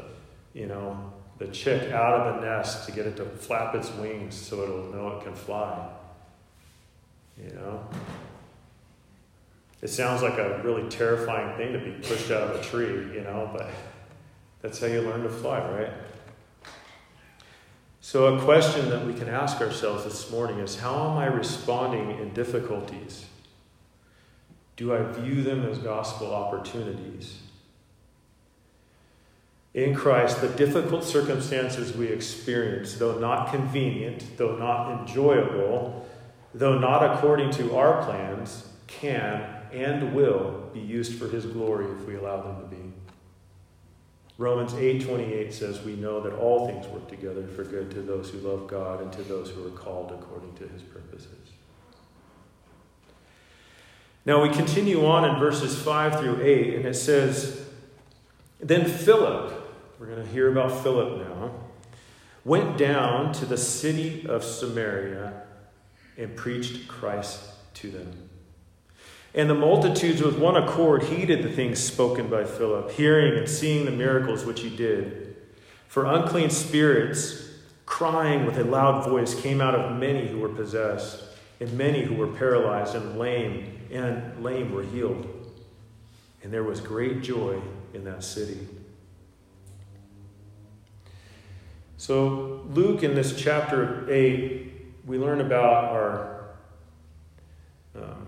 you 0.54 0.68
know, 0.68 1.14
the 1.38 1.48
chick 1.48 1.92
out 1.92 2.14
of 2.14 2.36
the 2.36 2.48
nest 2.48 2.86
to 2.86 2.92
get 2.92 3.06
it 3.06 3.18
to 3.18 3.26
flap 3.26 3.76
its 3.76 3.92
wings 3.94 4.36
so 4.36 4.64
it'll 4.64 4.84
know 4.94 5.18
it 5.18 5.24
can 5.24 5.36
fly. 5.36 5.90
You 7.38 7.52
know? 7.54 7.88
It 9.82 9.90
sounds 9.90 10.22
like 10.22 10.38
a 10.38 10.62
really 10.64 10.90
terrifying 10.90 11.56
thing 11.58 11.74
to 11.74 11.80
be 11.80 11.92
pushed 11.92 12.32
out 12.32 12.50
of 12.50 12.60
a 12.60 12.64
tree, 12.64 13.14
you 13.14 13.22
know, 13.22 13.50
but 13.54 13.70
that's 14.62 14.80
how 14.80 14.88
you 14.88 15.02
learn 15.02 15.24
to 15.24 15.30
fly, 15.30 15.60
right? 15.70 15.92
So, 18.00 18.36
a 18.36 18.42
question 18.44 18.90
that 18.90 19.06
we 19.06 19.14
can 19.14 19.28
ask 19.28 19.60
ourselves 19.62 20.04
this 20.04 20.32
morning 20.32 20.60
is 20.60 20.78
how 20.78 21.10
am 21.10 21.18
I 21.18 21.26
responding 21.26 22.20
in 22.20 22.34
difficulties? 22.34 23.26
Do 24.78 24.94
I 24.94 25.02
view 25.04 25.42
them 25.42 25.66
as 25.66 25.80
gospel 25.80 26.34
opportunities? 26.34 27.40
In 29.76 29.94
Christ, 29.94 30.40
the 30.40 30.48
difficult 30.48 31.04
circumstances 31.04 31.96
we 31.98 32.08
experience, 32.08 32.94
though 32.96 33.20
not 33.20 33.52
convenient, 33.52 34.38
though 34.38 34.56
not 34.56 35.02
enjoyable, 35.02 36.08
though 36.54 36.80
not 36.80 37.04
according 37.04 37.52
to 37.52 37.76
our 37.76 38.02
plans, 38.06 38.70
can 38.88 39.46
and 39.74 40.16
will 40.16 40.70
be 40.74 40.80
used 40.80 41.20
for 41.20 41.28
His 41.28 41.46
glory 41.46 41.88
if 41.92 42.08
we 42.08 42.16
allow 42.16 42.42
them 42.42 42.62
to 42.62 42.68
be. 42.74 42.94
Romans 44.38 44.72
8:28 44.72 45.52
says 45.52 45.84
we 45.84 45.98
know 45.98 46.22
that 46.22 46.34
all 46.34 46.68
things 46.68 46.88
work 46.88 47.10
together 47.10 47.46
for 47.46 47.66
good 47.66 47.92
to 47.92 48.02
those 48.02 48.30
who 48.30 48.38
love 48.40 48.68
God 48.68 49.02
and 49.02 49.12
to 49.12 49.24
those 49.24 49.50
who 49.50 49.68
are 49.68 49.72
called 49.72 50.12
according 50.12 50.54
to 50.56 50.68
his 50.70 50.84
purposes. 50.84 51.52
Now 54.26 54.42
we 54.42 54.50
continue 54.50 55.06
on 55.06 55.30
in 55.30 55.38
verses 55.38 55.78
5 55.82 56.20
through 56.20 56.42
8 56.42 56.76
and 56.76 56.86
it 56.86 56.96
says 56.96 57.66
then 58.60 58.86
Philip, 58.86 59.65
we're 60.00 60.08
going 60.08 60.24
to 60.24 60.32
hear 60.32 60.52
about 60.52 60.84
Philip 60.84 61.28
now, 61.28 61.52
went 62.44 62.78
down 62.78 63.32
to 63.34 63.46
the 63.46 63.58
city 63.58 64.26
of 64.28 64.44
Samaria 64.44 65.42
and 66.18 66.36
preached 66.36 66.88
Christ 66.88 67.42
to 67.76 67.90
them. 67.90 68.30
And 69.34 69.50
the 69.50 69.56
multitudes 69.56 70.22
with 70.22 70.38
one 70.38 70.56
accord 70.56 71.04
heeded 71.04 71.44
the 71.44 71.52
things 71.52 71.80
spoken 71.80 72.30
by 72.30 72.46
Philip, 72.46 72.92
hearing 72.92 73.38
and 73.38 73.50
seeing 73.50 73.86
the 73.86 73.92
miracles 73.92 74.46
which 74.46 74.62
he 74.62 74.74
did. 74.74 75.36
For 75.88 76.06
unclean 76.06 76.50
spirits, 76.50 77.50
crying 77.86 78.46
with 78.46 78.58
a 78.58 78.64
loud 78.64 79.06
voice, 79.06 79.40
came 79.40 79.62
out 79.62 79.76
of 79.76 79.98
many 79.98 80.28
who 80.28 80.40
were 80.40 80.50
possessed, 80.50 81.24
and 81.60 81.72
many 81.74 82.04
who 82.04 82.16
were 82.16 82.28
paralyzed 82.28 82.96
and 82.96 83.18
lame, 83.18 83.80
and 83.92 84.44
lame 84.44 84.74
were 84.74 84.84
healed. 84.84 85.28
And 86.44 86.54
there 86.54 86.64
was 86.64 86.80
great 86.80 87.22
joy 87.22 87.62
in 87.94 88.04
that 88.06 88.24
city. 88.24 88.68
So, 92.06 92.62
Luke, 92.70 93.02
in 93.02 93.16
this 93.16 93.36
chapter 93.36 94.06
8, 94.14 94.72
we 95.08 95.18
learn 95.18 95.42
about 95.42 95.86
our 95.86 96.50
um, 97.96 98.28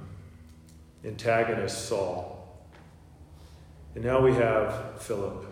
antagonist 1.05 1.85
Saul. 1.85 2.57
And 3.93 4.03
now 4.03 4.19
we 4.19 4.33
have 4.33 4.99
Philip. 4.99 5.45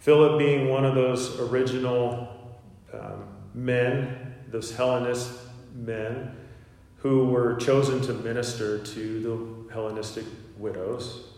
Philip 0.00 0.40
being 0.40 0.68
one 0.68 0.84
of 0.84 0.96
those 0.96 1.38
original 1.38 2.26
um, 2.92 3.28
men, 3.54 4.34
those 4.48 4.74
Hellenist 4.74 5.30
men, 5.76 6.34
who 6.96 7.26
were 7.26 7.54
chosen 7.58 8.00
to 8.00 8.12
minister 8.12 8.80
to 8.80 9.20
the 9.68 9.72
Hellenistic 9.72 10.24
widows, 10.58 11.28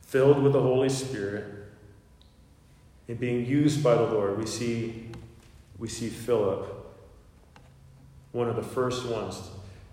filled 0.00 0.42
with 0.42 0.54
the 0.54 0.62
Holy 0.62 0.88
Spirit, 0.88 1.57
and 3.08 3.18
being 3.18 3.44
used 3.46 3.82
by 3.82 3.94
the 3.94 4.02
Lord. 4.02 4.38
We 4.38 4.46
see, 4.46 5.08
we 5.78 5.88
see 5.88 6.08
Philip, 6.08 6.74
one 8.32 8.48
of 8.48 8.56
the 8.56 8.62
first 8.62 9.06
ones 9.06 9.40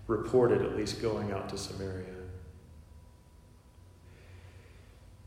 reported 0.06 0.62
at 0.62 0.76
least 0.76 1.02
going 1.02 1.32
out 1.32 1.48
to 1.48 1.58
Samaria. 1.58 2.04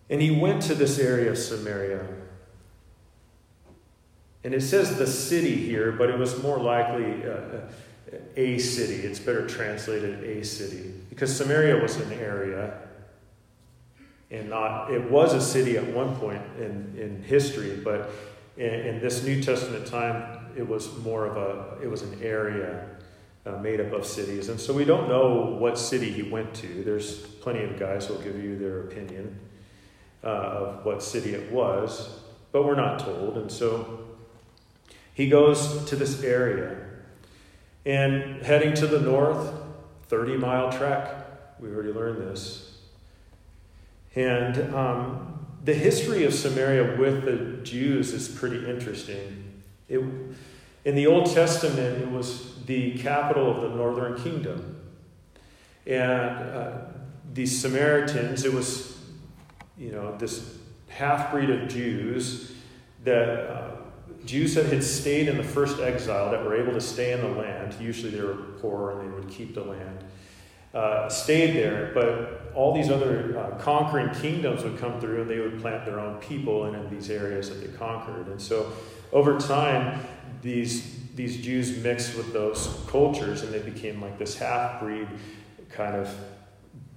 And 0.10 0.22
he 0.22 0.32
went 0.32 0.62
to 0.64 0.76
this 0.76 1.00
area 1.00 1.32
of 1.32 1.38
Samaria. 1.38 2.08
And 4.44 4.54
it 4.54 4.62
says 4.62 4.98
the 4.98 5.06
city 5.06 5.56
here, 5.56 5.92
but 5.92 6.10
it 6.10 6.18
was 6.18 6.42
more 6.42 6.58
likely 6.58 7.24
uh, 7.26 7.30
uh, 7.30 7.62
a 8.38 8.58
city. 8.58 9.06
It's 9.06 9.20
better 9.20 9.46
translated 9.48 10.24
a 10.24 10.44
city. 10.44 10.94
Because 11.10 11.36
Samaria 11.36 11.82
was 11.82 11.98
an 11.98 12.14
area 12.14 12.80
and 14.32 14.50
not, 14.50 14.92
it 14.92 15.10
was 15.10 15.34
a 15.34 15.42
city 15.42 15.78
at 15.78 15.86
one 15.88 16.16
point 16.18 16.42
in, 16.58 16.96
in 16.98 17.24
history, 17.24 17.80
but 17.84 18.12
in, 18.58 18.70
in 18.70 19.00
this 19.00 19.24
New 19.24 19.42
Testament 19.42 19.88
time, 19.88 20.52
it 20.56 20.68
was 20.68 20.96
more 21.00 21.26
of 21.26 21.38
a, 21.38 21.84
it 21.84 21.90
was 21.90 22.02
an 22.02 22.22
area 22.22 22.86
uh, 23.46 23.58
made 23.58 23.80
up 23.80 23.92
of 23.94 24.06
cities. 24.06 24.50
And 24.50 24.60
so 24.60 24.74
we 24.74 24.86
don't 24.86 25.08
know 25.08 25.56
what 25.60 25.78
city 25.80 26.12
he 26.12 26.24
went 26.24 26.54
to. 26.56 26.84
There's 26.84 27.18
plenty 27.18 27.64
of 27.64 27.80
guys 27.80 28.08
who 28.08 28.16
will 28.16 28.22
give 28.22 28.44
you 28.44 28.58
their 28.58 28.82
opinion 28.82 29.40
uh, 30.24 30.28
of 30.28 30.86
what 30.86 31.02
city 31.02 31.34
it 31.34 31.52
was, 31.52 32.20
but 32.52 32.66
we're 32.66 32.76
not 32.76 33.00
told. 33.00 33.38
And 33.38 33.52
so 33.52 34.06
he 35.14 35.30
goes 35.30 35.86
to 35.86 35.96
this 35.96 36.24
area. 36.24 36.78
And 37.86 38.42
heading 38.44 38.74
to 38.76 38.88
the 38.88 39.00
north, 39.00 39.54
30 40.08 40.38
mile 40.38 40.72
trek. 40.72 41.10
We 41.60 41.70
already 41.70 41.94
learned 41.94 42.22
this. 42.22 42.69
And 44.16 44.74
um, 44.74 45.46
the 45.64 45.74
history 45.74 46.26
of 46.26 46.34
Samaria 46.34 46.98
with 46.98 47.24
the 47.24 47.64
Jews 47.64 48.14
is 48.14 48.28
pretty 48.28 48.68
interesting. 48.70 49.62
It, 49.88 50.00
in 50.86 50.96
the 50.96 51.08
Old 51.08 51.28
Testament, 51.34 52.02
it 52.02 52.10
was 52.10 52.64
the 52.66 52.98
capital 52.98 53.52
of 53.52 53.62
the 53.62 53.76
northern 53.76 54.22
kingdom. 54.22 54.82
And 55.86 56.12
uh, 56.12 56.72
these 57.34 57.60
Samaritans, 57.60 58.46
it 58.46 58.54
was, 58.54 59.00
you 59.78 59.92
know, 59.92 60.18
this 60.18 60.58
half 60.88 61.32
breed 61.32 61.50
of 61.50 61.68
Jews 61.68 62.54
that 63.04 63.50
uh, 63.50 63.76
Jews 64.26 64.56
that 64.56 64.66
had 64.66 64.84
stayed 64.84 65.28
in 65.28 65.38
the 65.38 65.44
first 65.44 65.80
exile, 65.80 66.32
that 66.32 66.44
were 66.44 66.56
able 66.56 66.74
to 66.74 66.82
stay 66.82 67.14
in 67.14 67.22
the 67.22 67.40
land. 67.40 67.76
Usually 67.80 68.12
they 68.12 68.22
were 68.22 68.36
poor 68.60 68.92
and 68.92 69.02
they 69.02 69.16
would 69.16 69.30
keep 69.30 69.56
the 69.56 69.64
land. 69.64 70.04
Uh, 70.74 71.10
stayed 71.10 71.56
there, 71.56 71.92
but 71.94 72.39
all 72.56 72.74
these 72.74 72.90
other 72.90 73.38
uh, 73.38 73.58
conquering 73.58 74.14
kingdoms 74.16 74.64
would 74.64 74.78
come 74.78 75.00
through 75.00 75.22
and 75.22 75.30
they 75.30 75.40
would 75.40 75.60
plant 75.62 75.86
their 75.86 76.00
own 76.00 76.18
people 76.20 76.66
in, 76.66 76.76
in 76.76 76.90
these 76.90 77.10
areas 77.10 77.50
that 77.50 77.56
they 77.56 77.78
conquered. 77.78 78.28
And 78.28 78.42
so 78.42 78.72
over 79.12 79.40
time, 79.40 80.00
these 80.42 80.98
these 81.16 81.38
Jews 81.38 81.84
mixed 81.84 82.16
with 82.16 82.32
those 82.32 82.80
cultures 82.88 83.42
and 83.42 83.54
they 83.54 83.60
became 83.60 84.02
like 84.02 84.18
this 84.18 84.38
half 84.38 84.80
breed 84.80 85.06
kind 85.70 85.94
of 85.94 86.10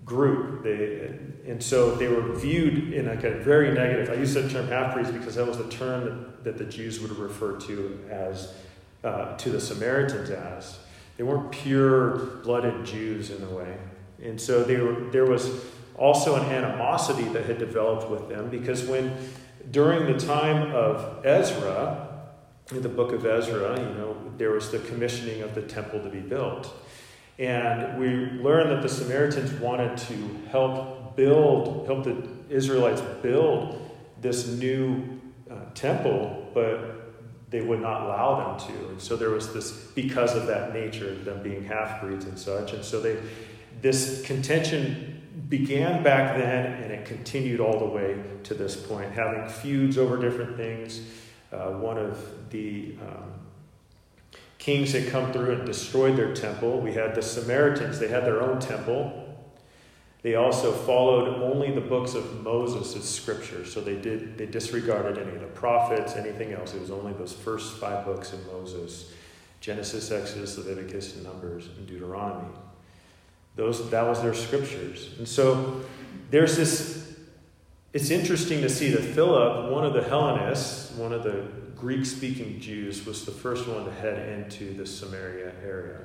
group. 0.05 0.63
They, 0.63 1.51
and 1.51 1.61
so 1.61 1.97
they 1.97 2.07
were 2.07 2.33
viewed 2.35 2.93
in 2.93 3.07
like 3.07 3.25
a 3.25 3.33
very 3.33 3.73
negative. 3.73 4.11
I 4.11 4.15
use 4.15 4.35
the 4.35 4.49
term 4.49 4.69
half 4.69 4.95
breeds 4.95 5.11
because 5.11 5.35
that 5.35 5.47
was 5.47 5.59
the 5.59 5.69
term 5.69 6.05
that, 6.05 6.45
that 6.45 6.59
the 6.59 6.65
Jews 6.65 7.01
would 7.01 7.11
refer 7.19 7.59
to 7.63 7.99
as 8.11 8.55
uh, 9.03 9.37
to 9.37 9.51
the 9.51 9.61
Samaritans 9.61 10.31
as. 10.31 10.79
They 11.17 11.25
weren't 11.25 11.51
pure 11.51 12.17
blooded 12.45 12.85
Jews 12.85 13.31
in 13.31 13.43
a 13.43 13.51
way. 13.51 13.77
And 14.23 14.41
so 14.41 14.65
were, 14.65 15.11
there 15.11 15.27
was 15.27 15.65
also 15.97 16.37
an 16.37 16.45
animosity 16.45 17.29
that 17.31 17.47
had 17.47 17.59
developed 17.59 18.09
with 18.11 18.29
them 18.29 18.49
because 18.49 18.85
when 18.85 19.17
during 19.71 20.13
the 20.13 20.19
time 20.19 20.73
of 20.73 21.25
Ezra, 21.25 22.09
in 22.71 22.83
the 22.83 22.89
book 22.89 23.13
of 23.13 23.27
Ezra, 23.27 23.79
you 23.79 23.95
know, 23.95 24.17
there 24.39 24.51
was 24.51 24.71
the 24.71 24.79
commissioning 24.81 25.43
of 25.43 25.55
the 25.55 25.63
temple 25.63 26.01
to 26.01 26.09
be 26.09 26.21
built. 26.21 26.73
And 27.39 27.99
we 27.99 28.09
learn 28.09 28.69
that 28.69 28.83
the 28.83 28.89
Samaritans 28.89 29.53
wanted 29.55 29.99
to 29.99 30.41
help 30.51 31.17
build, 31.17 31.87
help 31.87 32.05
the 32.05 32.29
Israelites 32.49 33.01
build 33.23 33.91
this 34.21 34.47
new 34.47 35.21
uh, 35.51 35.57
temple, 35.75 36.51
but 36.55 37.51
they 37.51 37.61
would 37.61 37.81
not 37.81 38.03
allow 38.03 38.57
them 38.57 38.69
to. 38.69 38.89
And 38.89 39.01
so 39.01 39.17
there 39.17 39.31
was 39.31 39.53
this, 39.53 39.73
because 39.95 40.35
of 40.35 40.47
that 40.47 40.73
nature, 40.73 41.11
of 41.11 41.25
them 41.25 41.43
being 41.43 41.65
half 41.65 42.01
breeds 42.01 42.25
and 42.25 42.39
such. 42.39 42.73
And 42.73 42.85
so 42.85 43.01
they, 43.01 43.19
this 43.83 44.23
contention 44.23 45.21
began 45.49 46.03
back 46.03 46.39
then 46.39 46.67
and 46.83 46.91
it 46.91 47.05
continued 47.05 47.61
all 47.61 47.79
the 47.79 47.85
way 47.85 48.19
to 48.45 48.55
this 48.55 48.77
point, 48.77 49.13
having 49.13 49.49
feuds 49.49 49.99
over 49.99 50.17
different 50.17 50.57
things. 50.57 51.03
Uh, 51.53 51.73
one 51.73 51.99
of 51.99 52.51
the 52.51 52.95
um, 53.03 53.33
kings 54.59 54.93
had 54.93 55.09
come 55.11 55.33
through 55.33 55.53
and 55.53 55.67
destroyed 55.67 56.17
their 56.17 56.35
temple. 56.35 56.81
We 56.81 56.95
had 56.95 57.15
the 57.15 57.23
Samaritans, 57.23 57.99
they 57.99 58.09
had 58.09 58.25
their 58.25 58.41
own 58.41 58.61
temple. 58.61 59.19
They 60.23 60.37
also 60.37 60.71
followed 60.71 61.43
only 61.43 61.73
the 61.73 61.81
books 61.81 62.15
of 62.15 62.43
Moses 62.43 62.95
as 62.95 63.09
scripture. 63.09 63.67
So 63.67 63.81
they 63.81 63.97
did 63.97 64.39
they 64.39 64.47
disregarded 64.47 65.19
any 65.19 65.35
of 65.35 65.41
the 65.41 65.49
prophets, 65.49 66.15
anything 66.15 66.53
else. 66.53 66.75
It 66.75 66.81
was 66.81 66.93
only 66.93 67.13
those 67.13 67.33
first 67.33 67.79
five 67.79 68.05
books 68.05 68.33
of 68.33 68.47
Moses. 68.47 69.13
Genesis, 69.61 70.11
Exodus, 70.11 70.59
Leviticus, 70.59 71.17
Numbers, 71.17 71.69
and 71.77 71.87
Deuteronomy. 71.87 72.49
Those 73.57 73.91
that 73.91 74.07
was 74.07 74.23
their 74.23 74.35
scriptures. 74.35 75.11
And 75.19 75.29
so 75.29 75.83
there's 76.31 76.57
this 76.57 77.03
it's 77.93 78.11
interesting 78.11 78.63
to 78.63 78.71
see 78.71 78.91
that 78.91 79.03
Philip, 79.03 79.71
one 79.71 79.85
of 79.85 79.93
the 79.93 80.03
Hellenists, 80.03 80.93
one 80.93 81.13
of 81.13 81.23
the 81.25 81.45
Greek 81.77 82.07
speaking 82.07 82.59
Jews, 82.59 83.05
was 83.05 83.27
the 83.27 83.33
first 83.33 83.69
one 83.69 83.85
to 83.85 83.93
head 83.93 84.31
into 84.31 84.73
the 84.73 84.87
Samaria 84.87 85.53
area. 85.63 86.01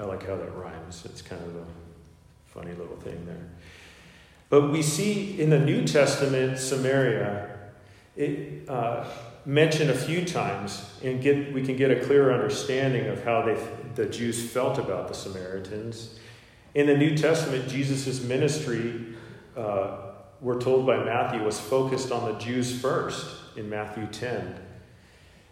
I 0.00 0.04
like 0.04 0.26
how 0.26 0.36
that 0.36 0.54
rhymes. 0.56 1.04
It's 1.04 1.20
kind 1.20 1.42
of 1.42 1.56
a 1.56 1.66
funny 2.46 2.72
little 2.72 2.96
thing 2.96 3.26
there. 3.26 3.46
But 4.48 4.70
we 4.70 4.80
see 4.80 5.38
in 5.38 5.50
the 5.50 5.58
New 5.58 5.86
Testament, 5.86 6.58
Samaria, 6.58 7.50
it, 8.16 8.68
uh, 8.68 9.04
mentioned 9.46 9.90
a 9.90 9.96
few 9.96 10.24
times, 10.24 10.90
and 11.02 11.22
get, 11.22 11.52
we 11.52 11.64
can 11.64 11.76
get 11.76 11.90
a 11.90 12.04
clearer 12.04 12.32
understanding 12.32 13.06
of 13.06 13.22
how 13.24 13.42
they, 13.42 13.56
the 13.94 14.06
Jews 14.06 14.50
felt 14.50 14.78
about 14.78 15.08
the 15.08 15.14
Samaritans. 15.14 16.18
In 16.74 16.86
the 16.86 16.96
New 16.96 17.16
Testament, 17.16 17.68
Jesus' 17.68 18.22
ministry, 18.22 19.14
uh, 19.56 19.98
we're 20.40 20.60
told 20.60 20.86
by 20.86 21.02
Matthew, 21.04 21.44
was 21.44 21.60
focused 21.60 22.10
on 22.10 22.32
the 22.32 22.38
Jews 22.38 22.80
first 22.80 23.26
in 23.56 23.68
Matthew 23.68 24.06
10. 24.06 24.60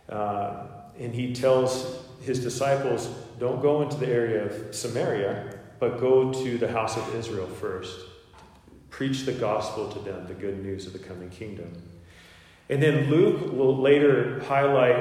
Uh, 0.08 0.66
and 0.98 1.14
he 1.14 1.32
tells 1.32 2.04
his 2.22 2.40
disciples, 2.40 3.08
don't 3.38 3.62
go 3.62 3.82
into 3.82 3.96
the 3.96 4.08
area 4.08 4.44
of 4.44 4.74
Samaria, 4.74 5.58
but 5.78 6.00
go 6.00 6.32
to 6.32 6.58
the 6.58 6.70
house 6.70 6.96
of 6.96 7.14
Israel 7.14 7.46
first. 7.46 7.98
Preach 8.90 9.24
the 9.24 9.32
gospel 9.32 9.90
to 9.90 9.98
them, 10.00 10.26
the 10.26 10.34
good 10.34 10.62
news 10.62 10.86
of 10.86 10.92
the 10.92 10.98
coming 10.98 11.30
kingdom. 11.30 11.72
And 12.72 12.82
then 12.82 13.10
Luke 13.10 13.52
will 13.52 13.76
later 13.76 14.40
highlight 14.44 14.96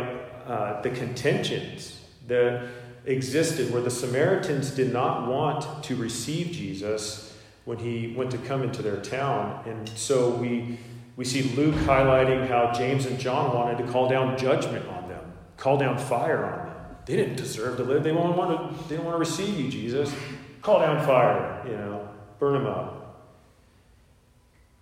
uh, 0.46 0.82
the 0.82 0.90
contentions 0.90 2.02
that 2.28 2.68
existed 3.06 3.72
where 3.72 3.82
the 3.82 3.90
Samaritans 3.90 4.72
did 4.72 4.92
not 4.92 5.30
want 5.30 5.82
to 5.86 5.96
receive 5.96 6.48
Jesus 6.48 7.34
when 7.64 7.78
he 7.78 8.14
went 8.14 8.30
to 8.32 8.38
come 8.40 8.62
into 8.62 8.82
their 8.82 8.98
town. 8.98 9.64
And 9.66 9.88
so 9.88 10.32
we, 10.32 10.80
we 11.16 11.24
see 11.24 11.44
Luke 11.56 11.76
highlighting 11.76 12.46
how 12.46 12.74
James 12.74 13.06
and 13.06 13.18
John 13.18 13.56
wanted 13.56 13.78
to 13.78 13.90
call 13.90 14.10
down 14.10 14.38
judgment 14.38 14.86
on 14.90 15.08
them, 15.08 15.32
call 15.56 15.78
down 15.78 15.98
fire 15.98 16.44
on 16.44 16.68
them. 16.68 16.78
They 17.06 17.16
didn't 17.16 17.38
deserve 17.38 17.78
to 17.78 17.84
live. 17.84 18.04
They 18.04 18.12
didn't 18.12 18.36
want 18.36 18.76
to, 18.76 18.84
they 18.84 18.98
didn't 18.98 19.06
want 19.06 19.16
to 19.16 19.20
receive 19.20 19.58
you, 19.58 19.72
Jesus. 19.72 20.14
Call 20.62 20.82
down 20.82 21.06
fire, 21.06 21.64
you 21.66 21.78
know, 21.78 22.10
burn 22.38 22.56
them 22.56 22.66
up. 22.66 23.30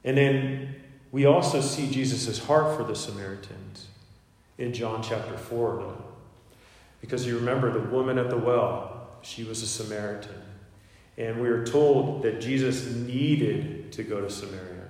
And 0.04 0.18
then 0.18 0.79
we 1.12 1.26
also 1.26 1.62
see 1.62 1.90
Jesus' 1.90 2.40
heart 2.46 2.78
for 2.78 2.84
the 2.84 2.96
Samaritans 2.96 3.88
in 4.58 4.74
John 4.74 5.02
chapter 5.02 5.38
4. 5.38 5.96
Because 7.02 7.26
you 7.26 7.38
remember 7.38 7.72
the 7.72 7.80
woman 7.80 8.18
at 8.18 8.30
the 8.30 8.38
well, 8.38 9.08
she 9.22 9.44
was 9.44 9.62
a 9.64 9.68
Samaritan. 9.68 10.42
And 11.18 11.42
we 11.42 11.50
are 11.50 11.66
told 11.66 12.24
that 12.24 12.42
Jesus 12.42 12.88
needed 12.94 13.92
to 13.94 14.04
go 14.04 14.22
to 14.22 14.30
Samaria. 14.30 14.88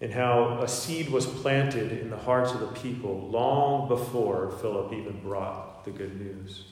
And 0.00 0.12
how 0.12 0.58
a 0.60 0.68
seed 0.68 1.10
was 1.10 1.26
planted 1.26 1.92
in 1.92 2.10
the 2.10 2.16
hearts 2.16 2.52
of 2.52 2.60
the 2.60 2.66
people 2.68 3.28
long 3.28 3.88
before 3.88 4.50
Philip 4.60 4.92
even 4.92 5.20
brought 5.20 5.84
the 5.84 5.90
good 5.90 6.20
news. 6.20 6.64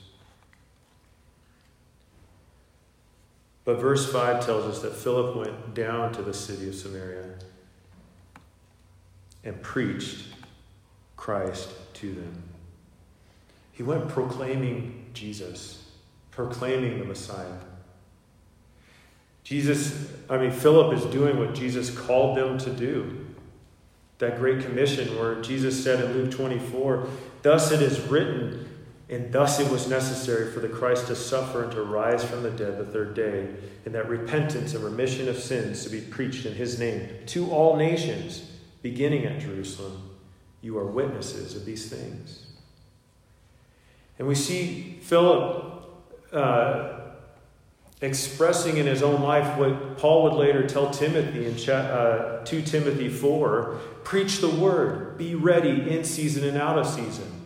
But 3.71 3.79
verse 3.79 4.11
5 4.11 4.45
tells 4.45 4.65
us 4.65 4.81
that 4.81 4.91
Philip 4.91 5.33
went 5.33 5.73
down 5.73 6.11
to 6.15 6.21
the 6.21 6.33
city 6.33 6.67
of 6.67 6.75
Samaria 6.75 7.35
and 9.45 9.61
preached 9.61 10.25
Christ 11.15 11.69
to 11.93 12.13
them. 12.13 12.43
He 13.71 13.81
went 13.81 14.09
proclaiming 14.09 15.05
Jesus, 15.13 15.89
proclaiming 16.31 16.99
the 16.99 17.05
Messiah. 17.05 17.59
Jesus, 19.45 20.11
I 20.29 20.37
mean, 20.37 20.51
Philip 20.51 20.93
is 20.93 21.05
doing 21.05 21.39
what 21.39 21.55
Jesus 21.55 21.97
called 21.97 22.37
them 22.37 22.57
to 22.57 22.71
do. 22.71 23.25
That 24.17 24.37
great 24.37 24.65
commission 24.65 25.17
where 25.17 25.41
Jesus 25.41 25.81
said 25.81 26.03
in 26.03 26.11
Luke 26.11 26.31
24, 26.31 27.07
Thus 27.41 27.71
it 27.71 27.81
is 27.81 28.01
written, 28.01 28.60
and 29.11 29.29
thus 29.33 29.59
it 29.59 29.69
was 29.69 29.89
necessary 29.89 30.49
for 30.53 30.61
the 30.61 30.69
Christ 30.69 31.07
to 31.07 31.17
suffer 31.17 31.63
and 31.63 31.71
to 31.73 31.83
rise 31.83 32.23
from 32.23 32.43
the 32.43 32.49
dead 32.49 32.77
the 32.77 32.85
third 32.85 33.13
day, 33.13 33.49
and 33.85 33.93
that 33.93 34.07
repentance 34.07 34.73
and 34.73 34.83
remission 34.83 35.27
of 35.27 35.37
sins 35.37 35.83
to 35.83 35.89
be 35.89 35.99
preached 35.99 36.45
in 36.45 36.53
his 36.53 36.79
name 36.79 37.09
to 37.27 37.51
all 37.51 37.75
nations, 37.75 38.49
beginning 38.81 39.25
at 39.25 39.41
Jerusalem. 39.41 40.09
You 40.61 40.77
are 40.77 40.85
witnesses 40.85 41.57
of 41.57 41.65
these 41.65 41.89
things. 41.89 42.45
And 44.17 44.29
we 44.29 44.35
see 44.35 44.99
Philip 45.01 45.83
uh, 46.31 46.99
expressing 47.99 48.77
in 48.77 48.85
his 48.85 49.03
own 49.03 49.21
life 49.21 49.57
what 49.57 49.97
Paul 49.97 50.23
would 50.23 50.33
later 50.33 50.65
tell 50.65 50.89
Timothy 50.89 51.47
in 51.47 51.69
uh, 51.69 52.45
2 52.45 52.61
Timothy 52.61 53.09
4 53.09 53.77
preach 54.05 54.39
the 54.39 54.49
word, 54.49 55.17
be 55.17 55.35
ready 55.35 55.89
in 55.89 56.05
season 56.05 56.47
and 56.47 56.57
out 56.57 56.77
of 56.77 56.87
season. 56.87 57.40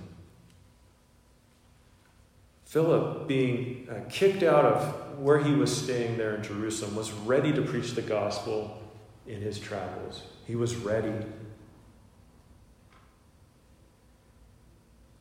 Philip, 2.76 3.26
being 3.26 3.88
uh, 3.90 4.02
kicked 4.10 4.44
out 4.44 4.66
of 4.66 5.18
where 5.18 5.40
he 5.40 5.54
was 5.54 5.74
staying 5.74 6.18
there 6.18 6.36
in 6.36 6.44
Jerusalem, 6.44 6.94
was 6.98 7.10
ready 7.10 7.54
to 7.54 7.62
preach 7.62 7.92
the 7.94 8.02
gospel 8.02 8.84
in 9.26 9.40
his 9.40 9.58
travels. 9.60 10.24
He 10.46 10.58
was 10.58 10.76
ready. 10.76 11.14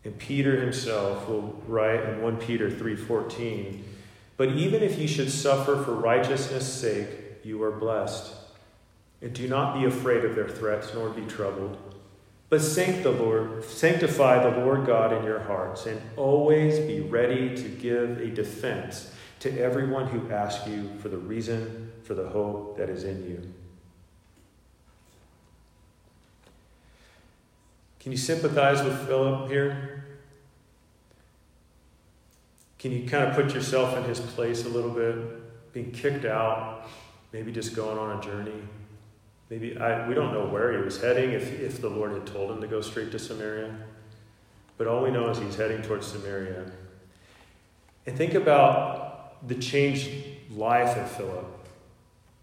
And 0.03 0.19
Peter 0.19 0.61
himself 0.61 1.29
will 1.29 1.63
write 1.69 2.01
in 2.01 2.23
1 2.23 2.39
Peter 2.39 2.69
3:14, 2.69 3.85
"But 4.37 4.49
even 4.49 4.83
if 4.83 4.99
you 4.99 5.07
should 5.07 5.31
suffer 5.31 5.77
for 5.77 5.93
righteousness' 5.93 6.67
sake, 6.67 7.09
you 7.45 7.63
are 7.63 7.71
blessed. 7.71 8.35
And 9.23 9.33
do 9.33 9.47
not 9.47 9.79
be 9.79 9.85
afraid 9.85 10.25
of 10.25 10.35
their 10.35 10.49
threats, 10.49 10.93
nor 10.93 11.09
be 11.09 11.25
troubled." 11.27 11.77
But 12.55 12.63
sanctify 12.63 14.49
the 14.49 14.61
Lord 14.61 14.87
God 14.87 15.13
in 15.13 15.25
your 15.25 15.41
hearts, 15.41 15.87
and 15.87 16.01
always 16.17 16.79
be 16.79 17.01
ready 17.01 17.57
to 17.57 17.69
give 17.69 18.21
a 18.21 18.29
defense 18.29 19.13
to 19.41 19.61
everyone 19.61 20.07
who 20.07 20.31
asks 20.31 20.65
you 20.69 20.89
for 21.01 21.09
the 21.09 21.19
reason 21.19 21.91
for 22.05 22.15
the 22.15 22.29
hope 22.29 22.77
that 22.77 22.89
is 22.89 23.03
in 23.03 23.29
you. 23.29 23.53
Can 27.99 28.13
you 28.13 28.19
sympathize 28.19 28.85
with 28.85 29.05
Philip 29.09 29.51
here? 29.51 30.05
Can 32.79 32.93
you 32.93 33.09
kind 33.09 33.25
of 33.25 33.35
put 33.35 33.53
yourself 33.53 33.97
in 33.97 34.05
his 34.05 34.21
place 34.21 34.65
a 34.65 34.69
little 34.69 34.91
bit? 34.91 35.73
Being 35.73 35.91
kicked 35.91 36.25
out, 36.25 36.89
maybe 37.33 37.51
just 37.51 37.75
going 37.75 37.99
on 37.99 38.17
a 38.17 38.23
journey. 38.23 38.63
Maybe 39.51 39.77
I, 39.77 40.09
we 40.09 40.15
don't 40.15 40.33
know 40.33 40.47
where 40.47 40.73
he 40.73 40.83
was 40.83 41.01
heading, 41.01 41.33
if, 41.33 41.61
if 41.61 41.81
the 41.81 41.91
Lord 41.91 42.13
had 42.13 42.27
told 42.27 42.51
him 42.51 42.61
to 42.61 42.67
go 42.67 42.81
straight 42.81 43.13
to 43.13 43.19
Samaria. 43.19 43.75
But 44.77 44.87
all 44.87 45.03
we 45.03 45.11
know 45.11 45.31
is 45.31 45.39
he's 45.39 45.57
heading 45.57 45.83
towards 45.83 46.07
Samaria. 46.07 46.71
And 48.07 48.17
think 48.17 48.35
about 48.35 49.47
the 49.47 49.55
changed 49.55 50.11
life 50.51 50.97
of 50.97 51.11
Philip, 51.11 51.69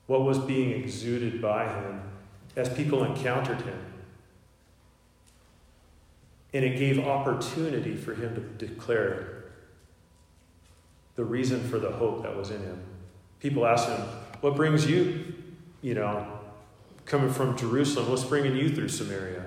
what 0.08 0.24
was 0.24 0.40
being 0.40 0.72
exuded 0.72 1.42
by 1.42 1.68
him 1.68 2.02
as 2.56 2.70
people 2.70 3.04
encountered 3.04 3.62
him. 3.62 3.80
And 6.54 6.66
it 6.66 6.78
gave 6.78 7.00
opportunity 7.00 7.96
for 7.96 8.14
him 8.14 8.36
to 8.36 8.42
declare 8.66 9.46
the 11.16 11.24
reason 11.24 11.62
for 11.70 11.80
the 11.80 11.92
hope 11.92 12.24
that 12.24 12.36
was 12.36 12.52
in 12.52 12.62
him. 12.62 12.82
People 13.40 13.66
asked 13.66 13.88
him, 13.88 14.02
What 14.42 14.56
brings 14.56 14.86
you, 14.86 15.34
you 15.82 15.94
know, 15.94 16.31
coming 17.12 17.30
from 17.30 17.58
Jerusalem, 17.58 18.10
what's 18.10 18.24
bringing 18.24 18.56
you 18.56 18.74
through 18.74 18.88
Samaria? 18.88 19.46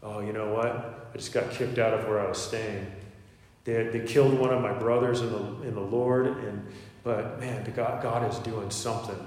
Oh, 0.00 0.20
you 0.20 0.32
know 0.32 0.54
what? 0.54 1.10
I 1.12 1.16
just 1.16 1.32
got 1.32 1.50
kicked 1.50 1.80
out 1.80 1.92
of 1.92 2.06
where 2.06 2.20
I 2.20 2.28
was 2.28 2.40
staying. 2.40 2.86
They, 3.64 3.88
they 3.88 4.06
killed 4.06 4.38
one 4.38 4.50
of 4.50 4.62
my 4.62 4.72
brothers 4.72 5.22
in 5.22 5.32
the, 5.32 5.68
in 5.68 5.74
the 5.74 5.80
Lord, 5.80 6.28
and 6.28 6.68
but 7.02 7.40
man, 7.40 7.70
God, 7.74 8.00
God 8.00 8.30
is 8.30 8.38
doing 8.38 8.70
something. 8.70 9.18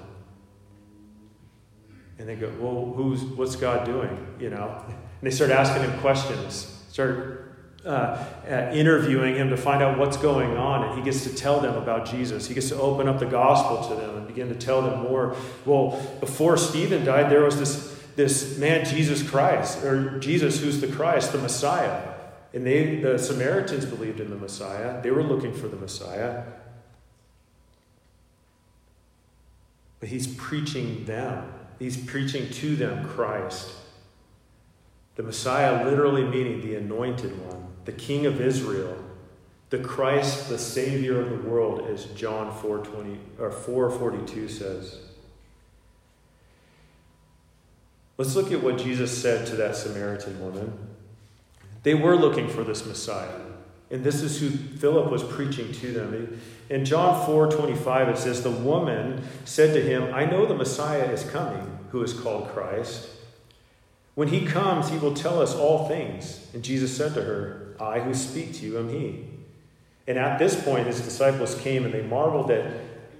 And 2.18 2.26
they 2.26 2.36
go, 2.36 2.50
well, 2.58 2.94
who's 2.96 3.22
what's 3.22 3.54
God 3.54 3.84
doing? 3.84 4.26
You 4.40 4.50
know? 4.50 4.82
And 5.20 5.32
they 5.32 5.34
start 5.34 5.52
asking 5.52 5.88
him 5.88 5.98
questions, 6.00 6.84
start 6.90 7.43
uh, 7.84 8.24
uh, 8.48 8.70
interviewing 8.72 9.34
him 9.34 9.50
to 9.50 9.56
find 9.56 9.82
out 9.82 9.98
what's 9.98 10.16
going 10.16 10.56
on, 10.56 10.84
and 10.84 10.98
he 10.98 11.04
gets 11.04 11.24
to 11.24 11.34
tell 11.34 11.60
them 11.60 11.74
about 11.76 12.06
Jesus. 12.06 12.46
He 12.46 12.54
gets 12.54 12.70
to 12.70 12.76
open 12.76 13.08
up 13.08 13.18
the 13.18 13.26
gospel 13.26 13.86
to 13.88 14.00
them 14.00 14.16
and 14.16 14.26
begin 14.26 14.48
to 14.48 14.54
tell 14.54 14.80
them 14.80 15.02
more. 15.02 15.36
Well, 15.66 16.00
before 16.20 16.56
Stephen 16.56 17.04
died, 17.04 17.30
there 17.30 17.42
was 17.42 17.58
this, 17.58 18.02
this 18.16 18.58
man, 18.58 18.86
Jesus 18.86 19.28
Christ, 19.28 19.84
or 19.84 20.18
Jesus 20.18 20.60
who's 20.60 20.80
the 20.80 20.88
Christ, 20.88 21.32
the 21.32 21.38
Messiah. 21.38 22.14
And 22.54 22.64
they, 22.64 23.00
the 23.00 23.18
Samaritans 23.18 23.84
believed 23.84 24.20
in 24.20 24.30
the 24.30 24.36
Messiah. 24.36 25.02
They 25.02 25.10
were 25.10 25.24
looking 25.24 25.52
for 25.52 25.68
the 25.68 25.76
Messiah. 25.76 26.44
But 30.00 30.08
he's 30.08 30.26
preaching 30.26 31.04
them, 31.04 31.52
he's 31.78 31.96
preaching 31.96 32.48
to 32.50 32.76
them 32.76 33.06
Christ. 33.08 33.72
The 35.16 35.22
Messiah 35.22 35.84
literally 35.84 36.24
meaning 36.24 36.60
the 36.60 36.76
anointed 36.76 37.38
one 37.46 37.63
the 37.84 37.92
King 37.92 38.26
of 38.26 38.40
Israel, 38.40 38.96
the 39.70 39.78
Christ, 39.78 40.48
the 40.48 40.58
Savior 40.58 41.20
of 41.20 41.30
the 41.30 41.48
world, 41.48 41.88
as 41.88 42.06
John 42.06 42.52
4:20 42.52 43.18
or 43.38 43.50
4:42 43.50 44.48
says. 44.48 44.98
Let's 48.16 48.36
look 48.36 48.52
at 48.52 48.62
what 48.62 48.78
Jesus 48.78 49.16
said 49.16 49.46
to 49.48 49.56
that 49.56 49.74
Samaritan 49.74 50.40
woman. 50.40 50.72
They 51.82 51.94
were 51.94 52.16
looking 52.16 52.48
for 52.48 52.62
this 52.62 52.86
Messiah. 52.86 53.40
And 53.90 54.04
this 54.04 54.22
is 54.22 54.40
who 54.40 54.50
Philip 54.50 55.10
was 55.10 55.22
preaching 55.22 55.72
to 55.72 55.92
them. 55.92 56.40
In 56.70 56.84
John 56.84 57.26
4:25 57.26 58.08
it 58.08 58.18
says 58.18 58.42
the 58.42 58.50
woman 58.50 59.24
said 59.44 59.74
to 59.74 59.80
him, 59.80 60.14
"I 60.14 60.24
know 60.24 60.46
the 60.46 60.54
Messiah 60.54 61.10
is 61.10 61.24
coming, 61.24 61.78
who 61.90 62.02
is 62.02 62.12
called 62.12 62.48
Christ. 62.48 63.08
When 64.14 64.28
he 64.28 64.46
comes, 64.46 64.90
he 64.90 64.98
will 64.98 65.14
tell 65.14 65.42
us 65.42 65.54
all 65.54 65.88
things. 65.88 66.46
And 66.54 66.62
Jesus 66.62 66.96
said 66.96 67.14
to 67.14 67.22
her, 67.22 67.63
I 67.80 68.00
who 68.00 68.14
speak 68.14 68.54
to 68.54 68.66
you 68.66 68.78
am 68.78 68.88
he. 68.88 69.26
And 70.06 70.18
at 70.18 70.38
this 70.38 70.62
point, 70.62 70.86
his 70.86 71.00
disciples 71.00 71.54
came 71.56 71.84
and 71.84 71.94
they 71.94 72.02
marveled 72.02 72.48
that 72.48 72.70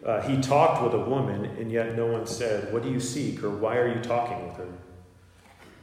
uh, 0.04 0.20
he 0.22 0.40
talked 0.40 0.82
with 0.82 0.92
a 0.92 0.98
woman, 0.98 1.46
and 1.58 1.72
yet 1.72 1.96
no 1.96 2.06
one 2.06 2.26
said, 2.26 2.72
What 2.72 2.82
do 2.82 2.90
you 2.90 3.00
seek? 3.00 3.42
or 3.42 3.50
Why 3.50 3.78
are 3.78 3.88
you 3.88 4.02
talking 4.02 4.46
with 4.46 4.56
her? 4.58 4.68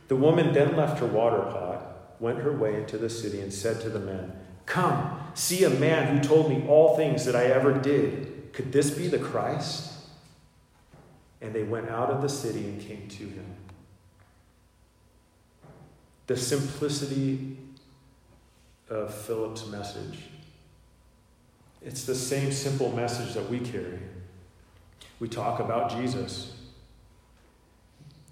The 0.10 0.16
woman 0.16 0.54
then 0.54 0.76
left 0.76 1.00
her 1.00 1.08
water 1.08 1.42
pot, 1.42 2.16
went 2.20 2.40
her 2.40 2.56
way 2.56 2.76
into 2.76 3.00
the 3.00 3.10
city, 3.10 3.42
and 3.42 3.52
said 3.52 3.82
to 3.82 3.90
the 3.90 4.00
men, 4.00 4.34
Come, 4.68 5.20
see 5.34 5.64
a 5.64 5.70
man 5.72 6.16
who 6.16 6.24
told 6.24 6.50
me 6.50 6.64
all 6.68 6.96
things 6.96 7.26
that 7.26 7.36
I 7.36 7.46
ever 7.46 7.74
did. 7.74 8.54
Could 8.54 8.72
this 8.72 8.92
be 8.92 9.08
the 9.08 9.18
Christ? 9.18 9.92
And 11.42 11.54
they 11.54 11.64
went 11.64 11.90
out 11.90 12.12
of 12.12 12.22
the 12.22 12.30
city 12.30 12.60
and 12.60 12.80
came 12.80 13.08
to 13.08 13.24
him. 13.24 13.56
The 16.28 16.38
simplicity 16.38 17.58
of 18.92 19.14
Philip's 19.14 19.66
message. 19.68 20.20
It's 21.82 22.04
the 22.04 22.14
same 22.14 22.52
simple 22.52 22.92
message 22.92 23.34
that 23.34 23.50
we 23.50 23.60
carry. 23.60 24.00
We 25.20 25.30
talk 25.30 25.60
about 25.60 25.90
Jesus. 25.90 26.54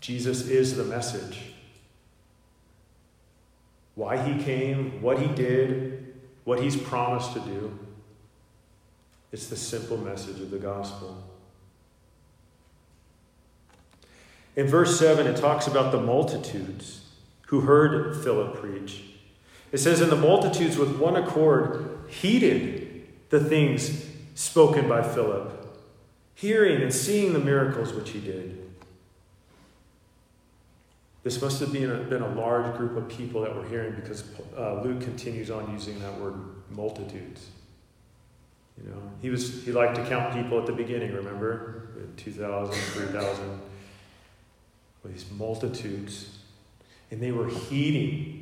Jesus 0.01 0.47
is 0.47 0.75
the 0.75 0.83
message. 0.83 1.53
Why 3.95 4.17
he 4.17 4.43
came, 4.43 5.01
what 5.01 5.19
he 5.19 5.27
did, 5.27 6.13
what 6.43 6.61
he's 6.61 6.75
promised 6.75 7.33
to 7.33 7.39
do. 7.39 7.79
It's 9.31 9.47
the 9.47 9.55
simple 9.55 9.97
message 9.97 10.41
of 10.41 10.51
the 10.51 10.57
gospel. 10.57 11.23
In 14.55 14.67
verse 14.67 14.99
7, 14.99 15.25
it 15.25 15.37
talks 15.37 15.67
about 15.67 15.91
the 15.91 16.01
multitudes 16.01 17.05
who 17.47 17.61
heard 17.61 18.21
Philip 18.23 18.55
preach. 18.55 19.08
It 19.71 19.77
says, 19.77 20.01
And 20.01 20.11
the 20.11 20.15
multitudes 20.15 20.77
with 20.77 20.97
one 20.97 21.15
accord 21.15 22.05
heeded 22.09 23.07
the 23.29 23.39
things 23.39 24.05
spoken 24.35 24.87
by 24.87 25.01
Philip, 25.01 25.53
hearing 26.33 26.81
and 26.81 26.93
seeing 26.93 27.33
the 27.33 27.39
miracles 27.39 27.93
which 27.93 28.11
he 28.11 28.19
did. 28.19 28.57
This 31.23 31.41
must 31.41 31.59
have 31.59 31.73
been 31.73 31.91
a, 31.91 31.97
been 31.97 32.21
a 32.21 32.33
large 32.33 32.75
group 32.77 32.95
of 32.95 33.09
people 33.09 33.41
that 33.41 33.53
were 33.53 33.67
hearing 33.67 33.93
because 33.93 34.23
uh, 34.57 34.81
Luke 34.81 35.01
continues 35.01 35.51
on 35.51 35.71
using 35.73 35.99
that 35.99 36.17
word 36.19 36.35
multitudes. 36.69 37.47
You 38.81 38.89
know, 38.89 39.01
he 39.21 39.29
was 39.29 39.65
he 39.65 39.71
liked 39.71 39.95
to 39.95 40.05
count 40.05 40.33
people 40.33 40.57
at 40.59 40.65
the 40.65 40.71
beginning, 40.71 41.13
remember? 41.13 41.89
2,000, 42.17 42.73
3,000. 42.73 43.61
These 45.05 45.25
multitudes. 45.31 46.37
And 47.11 47.21
they 47.21 47.31
were 47.31 47.47
heeding. 47.47 48.38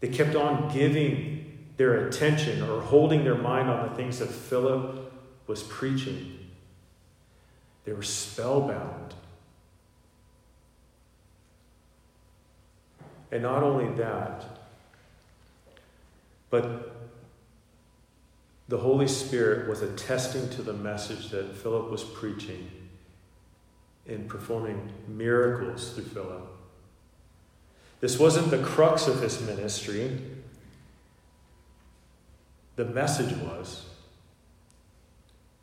They 0.00 0.08
kept 0.08 0.34
on 0.34 0.72
giving 0.72 1.58
their 1.76 2.06
attention 2.06 2.62
or 2.62 2.80
holding 2.80 3.24
their 3.24 3.36
mind 3.36 3.70
on 3.70 3.88
the 3.88 3.94
things 3.94 4.18
that 4.18 4.28
Philip 4.28 5.12
was 5.46 5.62
preaching. 5.62 6.38
They 7.84 7.92
were 7.92 8.02
spellbound. 8.02 9.14
And 13.32 13.42
not 13.42 13.62
only 13.62 13.94
that, 13.96 14.44
but 16.50 16.96
the 18.68 18.78
Holy 18.78 19.08
Spirit 19.08 19.68
was 19.68 19.82
attesting 19.82 20.48
to 20.50 20.62
the 20.62 20.72
message 20.72 21.30
that 21.30 21.54
Philip 21.56 21.90
was 21.90 22.04
preaching 22.04 22.70
in 24.06 24.28
performing 24.28 24.92
miracles 25.08 25.92
through 25.92 26.04
Philip. 26.04 26.59
This 28.00 28.18
wasn't 28.18 28.50
the 28.50 28.58
crux 28.58 29.06
of 29.06 29.20
his 29.20 29.40
ministry. 29.42 30.18
The 32.76 32.84
message 32.86 33.36
was. 33.36 33.86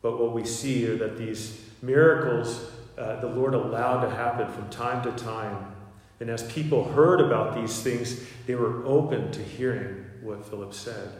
But 0.02 0.20
what 0.20 0.32
we 0.32 0.44
see 0.44 0.86
are 0.88 0.96
that 0.96 1.18
these 1.18 1.60
miracles 1.82 2.70
uh, 2.96 3.20
the 3.20 3.28
Lord 3.28 3.54
allowed 3.54 4.04
to 4.04 4.10
happen 4.10 4.50
from 4.52 4.68
time 4.70 5.02
to 5.04 5.12
time 5.22 5.74
and 6.20 6.30
as 6.30 6.42
people 6.52 6.84
heard 6.92 7.20
about 7.20 7.54
these 7.54 7.80
things, 7.80 8.20
they 8.46 8.54
were 8.54 8.84
open 8.84 9.30
to 9.32 9.42
hearing 9.42 10.04
what 10.20 10.44
Philip 10.44 10.74
said. 10.74 11.12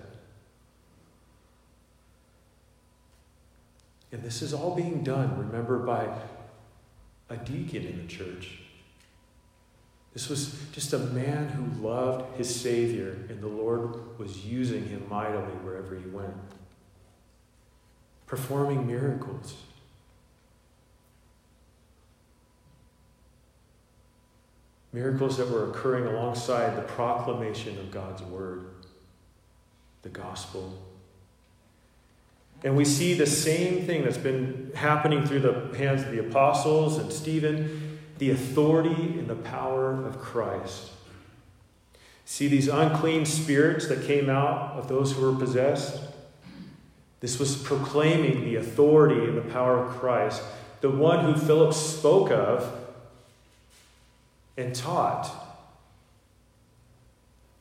And 4.11 4.23
this 4.23 4.43
is 4.43 4.53
all 4.53 4.75
being 4.75 5.05
done, 5.05 5.39
remember, 5.39 5.79
by 5.79 6.09
a 7.29 7.37
deacon 7.37 7.85
in 7.85 7.99
the 7.99 8.09
church. 8.09 8.59
This 10.19 10.29
was 10.29 10.59
just 10.73 10.93
a 10.95 10.99
man 10.99 11.49
who 11.49 11.81
loved 11.81 12.37
his 12.37 12.53
Savior, 12.53 13.17
and 13.29 13.41
the 13.41 13.47
Lord 13.47 14.19
was 14.19 14.45
using 14.45 14.85
him 14.85 15.07
mightily 15.09 15.45
wherever 15.63 15.95
he 15.95 16.09
went, 16.09 16.35
performing 18.27 18.85
miracles. 18.85 19.55
Miracles 24.93 25.37
that 25.37 25.49
were 25.49 25.71
occurring 25.71 26.07
alongside 26.09 26.77
the 26.77 26.83
proclamation 26.83 27.79
of 27.79 27.93
God's 27.93 28.23
word, 28.23 28.71
the 30.03 30.09
gospel. 30.09 30.83
And 32.65 32.77
we 32.77 32.85
see 32.85 33.15
the 33.15 33.25
same 33.25 33.87
thing 33.87 34.03
that's 34.03 34.19
been 34.19 34.73
happening 34.75 35.25
through 35.25 35.43
the 35.43 35.79
hands 35.79 36.03
of 36.03 36.11
the 36.11 36.19
apostles 36.19 36.99
and 36.99 37.13
Stephen 37.13 37.88
the 38.19 38.31
authority 38.31 39.19
and 39.19 39.29
the 39.29 39.35
power 39.35 40.05
of 40.05 40.19
Christ. 40.19 40.91
See 42.25 42.49
these 42.49 42.69
unclean 42.69 43.25
spirits 43.25 43.87
that 43.89 44.07
came 44.07 44.29
out 44.29 44.73
of 44.73 44.89
those 44.89 45.13
who 45.13 45.23
were 45.23 45.39
possessed? 45.39 46.01
This 47.21 47.39
was 47.39 47.57
proclaiming 47.57 48.45
the 48.45 48.57
authority 48.57 49.25
and 49.25 49.37
the 49.37 49.53
power 49.53 49.79
of 49.79 49.97
Christ, 49.99 50.43
the 50.81 50.91
one 50.91 51.25
who 51.25 51.35
Philip 51.35 51.73
spoke 51.73 52.31
of 52.31 52.71
and 54.57 54.75
taught. 54.75 55.31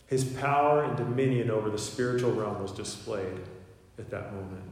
His 0.07 0.23
power 0.23 0.83
and 0.83 0.97
dominion 0.97 1.49
over 1.49 1.69
the 1.69 1.77
spiritual 1.77 2.31
realm 2.31 2.61
was 2.61 2.71
displayed 2.71 3.39
at 3.97 4.09
that 4.09 4.33
moment. 4.33 4.63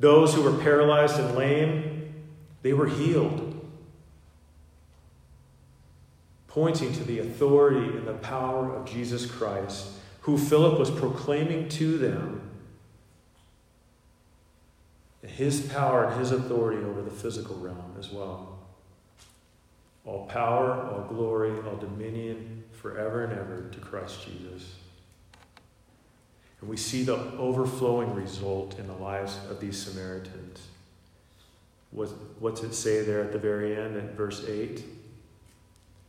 Those 0.00 0.34
who 0.34 0.42
were 0.42 0.58
paralyzed 0.58 1.18
and 1.18 1.36
lame, 1.36 1.93
they 2.64 2.72
were 2.72 2.86
healed, 2.86 3.62
pointing 6.48 6.94
to 6.94 7.04
the 7.04 7.18
authority 7.18 7.96
and 7.98 8.08
the 8.08 8.14
power 8.14 8.74
of 8.74 8.86
Jesus 8.86 9.30
Christ, 9.30 9.90
who 10.22 10.38
Philip 10.38 10.78
was 10.78 10.90
proclaiming 10.90 11.68
to 11.68 11.98
them 11.98 12.40
his 15.26 15.60
power 15.60 16.06
and 16.06 16.18
his 16.18 16.32
authority 16.32 16.82
over 16.82 17.02
the 17.02 17.10
physical 17.10 17.56
realm 17.56 17.94
as 17.98 18.10
well 18.10 18.58
all 20.06 20.26
power, 20.26 20.90
all 20.90 21.06
glory, 21.08 21.50
all 21.66 21.76
dominion 21.76 22.62
forever 22.72 23.24
and 23.24 23.32
ever 23.32 23.68
to 23.72 23.78
Christ 23.80 24.26
Jesus. 24.26 24.74
And 26.60 26.68
we 26.68 26.76
see 26.76 27.04
the 27.04 27.16
overflowing 27.38 28.14
result 28.14 28.78
in 28.78 28.86
the 28.86 28.94
lives 28.94 29.38
of 29.48 29.60
these 29.60 29.80
Samaritans. 29.80 30.60
What's 31.94 32.62
it 32.62 32.74
say 32.74 33.02
there 33.02 33.20
at 33.22 33.32
the 33.32 33.38
very 33.38 33.76
end 33.76 33.96
at 33.96 34.14
verse 34.14 34.44
8? 34.46 34.84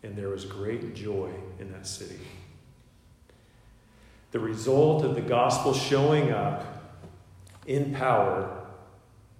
And 0.03 0.15
there 0.15 0.29
was 0.29 0.43
great 0.43 0.95
joy 0.95 1.29
in 1.59 1.71
that 1.71 1.88
city. 1.88 2.19
The 4.31 4.39
result 4.39 5.05
of 5.05 5.15
the 5.15 5.21
gospel 5.21 5.73
showing 5.73 6.31
up 6.31 6.97
in 7.67 7.93
power 7.93 8.65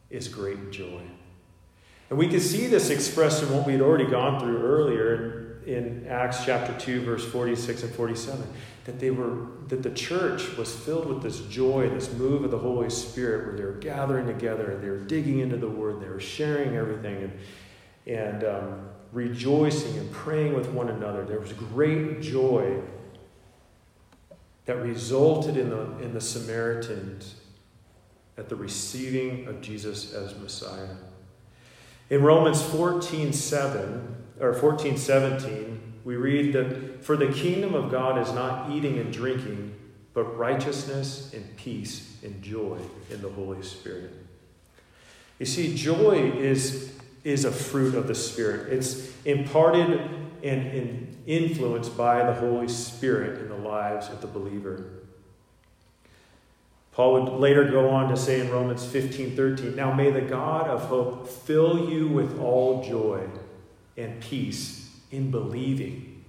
is 0.10 0.28
great 0.28 0.72
joy. 0.72 1.02
And 2.10 2.20
we 2.20 2.28
can 2.28 2.40
see 2.40 2.68
this 2.68 2.90
expressed 2.92 3.44
in 3.44 3.52
what 3.52 3.66
we 3.66 3.74
had 3.74 3.82
already 3.82 4.06
gone 4.06 4.40
through 4.40 4.62
earlier 4.62 5.45
in 5.66 6.06
Acts 6.08 6.46
chapter 6.46 6.74
2, 6.78 7.02
verse 7.02 7.26
46 7.26 7.84
and 7.84 7.94
47. 7.94 8.48
That 8.86 9.00
they 9.00 9.10
were 9.10 9.48
that 9.68 9.82
the 9.82 9.90
church 9.90 10.56
was 10.58 10.76
filled 10.76 11.08
with 11.08 11.24
this 11.24 11.40
joy, 11.48 11.90
this 11.90 12.14
move 12.14 12.44
of 12.44 12.52
the 12.52 12.58
Holy 12.58 12.90
Spirit, 12.90 13.48
where 13.48 13.58
they 13.58 13.64
were 13.64 13.74
gathering 13.74 14.28
together 14.28 14.72
and 14.72 14.84
they 14.84 14.90
were 14.90 15.00
digging 15.00 15.40
into 15.40 15.58
the 15.58 15.68
word, 15.68 16.02
they 16.02 16.08
were 16.08 16.20
sharing 16.20 16.76
everything 16.76 17.32
and, 18.06 18.16
and 18.16 18.44
um, 18.44 18.90
rejoicing 19.12 19.98
and 19.98 20.12
praying 20.12 20.54
with 20.54 20.70
one 20.70 20.90
another. 20.90 21.26
There 21.26 21.40
was 21.40 21.54
great 21.54 22.22
joy 22.22 22.80
that 24.66 24.78
resulted 24.78 25.58
in 25.58 25.70
the, 25.70 25.98
in 26.00 26.14
the 26.14 26.22
Samaritans 26.22 27.36
at 28.38 28.50
the 28.50 28.56
receiving 28.56 29.48
of 29.48 29.62
Jesus 29.62 30.14
as 30.14 30.38
Messiah. 30.38 30.96
In 32.10 32.22
Romans 32.22 32.62
14 32.62 33.34
7, 33.34 34.25
or 34.40 34.54
14 34.54 34.98
17, 34.98 35.94
we 36.04 36.16
read 36.16 36.54
that 36.54 37.04
for 37.04 37.18
the 37.18 37.28
kingdom 37.28 37.74
of 37.74 37.92
God 37.92 38.20
is 38.20 38.32
not 38.34 38.70
eating 38.72 39.00
and 39.00 39.12
drinking, 39.12 39.76
but 40.14 40.38
righteousness 40.38 41.34
and 41.34 41.58
peace 41.58 42.18
and 42.24 42.42
joy 42.42 42.78
in 43.10 43.22
the 43.22 43.30
Holy 43.30 43.64
Spirit. 43.64 44.12
You 45.40 45.46
see, 45.46 45.76
joy 45.76 46.32
is 46.38 46.94
is 47.24 47.44
a 47.44 47.52
fruit 47.52 47.96
of 47.96 48.08
the 48.08 48.16
Spirit. 48.16 48.72
It's 48.72 49.12
imparted 49.26 50.00
and, 50.44 50.68
and 50.68 51.18
influenced 51.26 51.98
by 51.98 52.24
the 52.24 52.34
Holy 52.34 52.68
Spirit 52.68 53.42
in 53.42 53.50
the 53.50 53.58
lives 53.58 54.10
of 54.10 54.22
the 54.22 54.28
believer. 54.28 54.86
Paul 56.92 57.14
would 57.14 57.34
later 57.34 57.66
go 57.66 57.90
on 57.90 58.10
to 58.10 58.16
say 58.16 58.40
in 58.40 58.52
Romans 58.52 58.86
15 58.86 59.36
13, 59.36 59.76
Now 59.76 59.92
may 59.92 60.12
the 60.12 60.22
God 60.22 60.68
of 60.68 60.84
hope 60.84 61.28
fill 61.28 61.90
you 61.90 62.08
with 62.08 62.40
all 62.40 62.88
joy 62.88 63.28
and 63.98 64.22
peace 64.22 64.90
in 65.12 65.32
believing, 65.32 66.24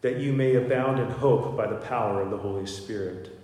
that 0.00 0.16
you 0.16 0.32
may 0.32 0.54
abound 0.56 0.98
in 0.98 1.08
hope 1.08 1.56
by 1.56 1.66
the 1.66 1.76
power 1.76 2.20
of 2.22 2.30
the 2.30 2.38
Holy 2.38 2.66
Spirit. 2.66 3.38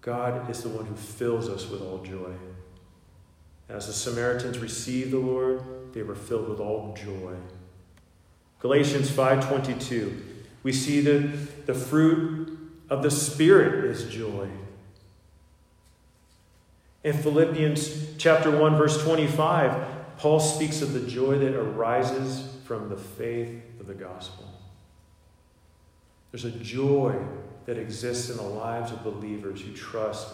God 0.00 0.50
is 0.50 0.62
the 0.62 0.68
one 0.68 0.86
who 0.86 0.96
fills 0.96 1.48
us 1.48 1.68
with 1.68 1.80
all 1.80 1.98
joy. 1.98 2.32
As 3.68 3.86
the 3.86 3.92
Samaritans 3.92 4.58
received 4.58 5.12
the 5.12 5.18
Lord, 5.18 5.62
they 5.92 6.02
were 6.02 6.14
filled 6.14 6.48
with 6.48 6.60
all 6.60 6.94
joy. 6.94 7.36
Galatians 8.58 9.10
5:22. 9.10 10.22
We 10.62 10.72
see 10.72 11.00
that 11.00 11.66
the 11.66 11.74
fruit 11.74 12.58
of 12.88 13.02
the 13.02 13.10
Spirit 13.10 13.84
is 13.84 14.04
joy. 14.04 14.48
In 17.04 17.14
Philippians 17.14 18.16
chapter 18.16 18.50
1 18.50 18.76
verse 18.76 19.02
25, 19.02 20.18
Paul 20.18 20.38
speaks 20.38 20.82
of 20.82 20.92
the 20.92 21.00
joy 21.00 21.38
that 21.38 21.54
arises 21.54 22.48
from 22.64 22.88
the 22.88 22.96
faith 22.96 23.60
of 23.80 23.88
the 23.88 23.94
gospel. 23.94 24.48
There's 26.30 26.44
a 26.44 26.50
joy 26.50 27.16
that 27.66 27.76
exists 27.76 28.30
in 28.30 28.36
the 28.36 28.42
lives 28.42 28.92
of 28.92 29.02
believers 29.02 29.60
who 29.60 29.72
trust 29.72 30.28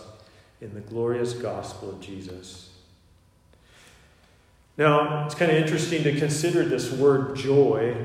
in 0.60 0.74
the 0.74 0.80
glorious 0.80 1.32
gospel 1.32 1.90
of 1.90 2.00
Jesus. 2.00 2.70
Now, 4.76 5.24
it's 5.24 5.34
kind 5.34 5.50
of 5.50 5.56
interesting 5.56 6.04
to 6.04 6.18
consider 6.18 6.64
this 6.64 6.92
word 6.92 7.34
joy. 7.36 7.96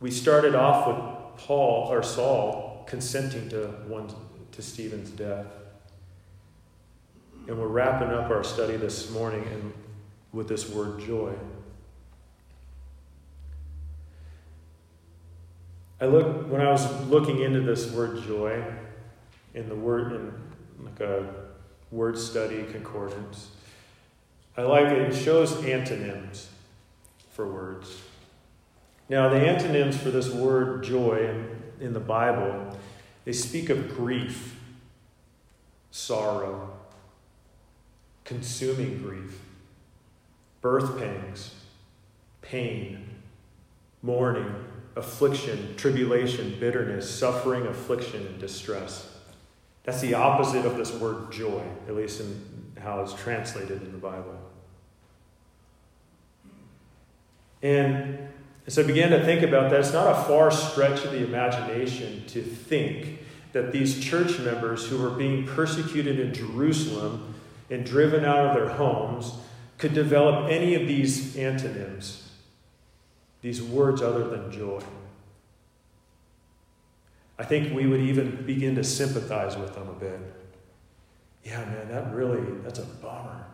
We 0.00 0.10
started 0.10 0.54
off 0.54 0.86
with 0.86 1.44
Paul 1.44 1.92
or 1.92 2.02
Saul 2.02 2.86
consenting 2.88 3.48
to 3.50 3.66
one 3.86 4.08
to 4.52 4.62
Stephen's 4.62 5.10
death. 5.10 5.46
And 7.48 7.58
we're 7.58 7.66
wrapping 7.66 8.10
up 8.10 8.30
our 8.30 8.44
study 8.44 8.76
this 8.76 9.10
morning 9.10 9.42
and 9.50 9.72
with 10.34 10.48
this 10.48 10.68
word 10.68 11.00
joy. 11.00 11.32
I 15.98 16.04
look 16.04 16.50
when 16.50 16.60
I 16.60 16.70
was 16.70 17.06
looking 17.06 17.40
into 17.40 17.60
this 17.62 17.90
word 17.90 18.22
joy 18.22 18.62
in 19.54 19.70
the 19.70 19.74
word 19.74 20.12
in 20.12 20.32
like 20.84 21.00
a 21.00 21.26
word 21.90 22.18
study 22.18 22.64
concordance. 22.64 23.48
I 24.54 24.62
like 24.62 24.92
it, 24.92 24.98
it 24.98 25.14
shows 25.14 25.64
antonyms 25.64 26.50
for 27.32 27.48
words. 27.50 27.98
Now 29.08 29.30
the 29.30 29.38
antonyms 29.38 29.96
for 29.96 30.10
this 30.10 30.28
word 30.28 30.84
joy 30.84 31.30
in, 31.30 31.86
in 31.86 31.92
the 31.94 32.00
Bible, 32.00 32.76
they 33.24 33.32
speak 33.32 33.70
of 33.70 33.96
grief, 33.96 34.60
sorrow, 35.90 36.77
consuming 38.28 38.98
grief, 38.98 39.40
birth 40.60 40.98
pangs, 40.98 41.54
pain, 42.42 43.08
mourning, 44.02 44.54
affliction, 44.96 45.74
tribulation, 45.78 46.54
bitterness, 46.60 47.08
suffering, 47.08 47.66
affliction, 47.66 48.26
and 48.26 48.38
distress. 48.38 49.16
That's 49.84 50.02
the 50.02 50.12
opposite 50.12 50.66
of 50.66 50.76
this 50.76 50.92
word 50.92 51.32
joy, 51.32 51.62
at 51.88 51.96
least 51.96 52.20
in 52.20 52.74
how 52.78 53.00
it's 53.00 53.14
translated 53.14 53.82
in 53.82 53.92
the 53.92 53.98
Bible. 53.98 54.38
And 57.62 58.28
as 58.66 58.78
I 58.78 58.82
began 58.82 59.08
to 59.12 59.24
think 59.24 59.40
about 59.40 59.70
that, 59.70 59.80
it's 59.80 59.94
not 59.94 60.06
a 60.06 60.24
far 60.24 60.50
stretch 60.50 61.02
of 61.02 61.12
the 61.12 61.24
imagination 61.24 62.24
to 62.26 62.42
think 62.42 63.20
that 63.52 63.72
these 63.72 63.98
church 63.98 64.38
members 64.40 64.86
who 64.86 64.98
were 64.98 65.08
being 65.08 65.46
persecuted 65.46 66.20
in 66.20 66.34
Jerusalem 66.34 67.27
and 67.70 67.84
driven 67.84 68.24
out 68.24 68.46
of 68.46 68.54
their 68.54 68.74
homes 68.76 69.32
could 69.76 69.94
develop 69.94 70.50
any 70.50 70.74
of 70.74 70.86
these 70.88 71.36
antonyms 71.36 72.28
these 73.40 73.62
words 73.62 74.02
other 74.02 74.28
than 74.28 74.50
joy. 74.50 74.82
I 77.38 77.44
think 77.44 77.72
we 77.72 77.86
would 77.86 78.00
even 78.00 78.44
begin 78.44 78.74
to 78.74 78.84
sympathize 78.84 79.56
with 79.56 79.74
them 79.74 79.88
a 79.88 79.92
bit. 79.92 80.20
Yeah, 81.44 81.64
man, 81.66 81.88
that 81.88 82.12
really, 82.12 82.42
that's 82.64 82.80
a 82.80 82.84
bummer. 82.84 83.46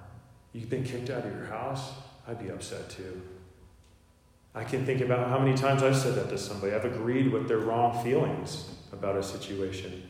You've 0.53 0.71
been 0.71 0.85
kicked 0.85 1.11
out 1.11 1.27
of 1.27 1.35
your 1.35 1.45
house? 1.45 1.93
I'd 2.27 2.39
be 2.39 2.49
upset 2.49 2.89
too. 2.89 3.21
I 4.55 4.65
can 4.65 4.87
think 4.87 5.01
about 5.01 5.29
how 5.29 5.39
many 5.39 5.57
times 5.57 5.83
I've 5.83 5.97
said 5.97 6.15
that 6.15 6.31
to 6.31 6.39
somebody. 6.39 6.73
I've 6.73 6.85
agreed 6.85 7.31
with 7.31 7.49
their 7.49 7.59
wrong 7.59 8.03
feelings 8.03 8.71
about 8.93 9.17
a 9.17 9.23
situation. 9.23 10.03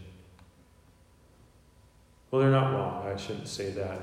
Well, 2.34 2.42
they're 2.42 2.50
not 2.50 2.72
wrong. 2.72 3.06
I 3.06 3.16
shouldn't 3.16 3.46
say 3.46 3.70
that. 3.70 4.00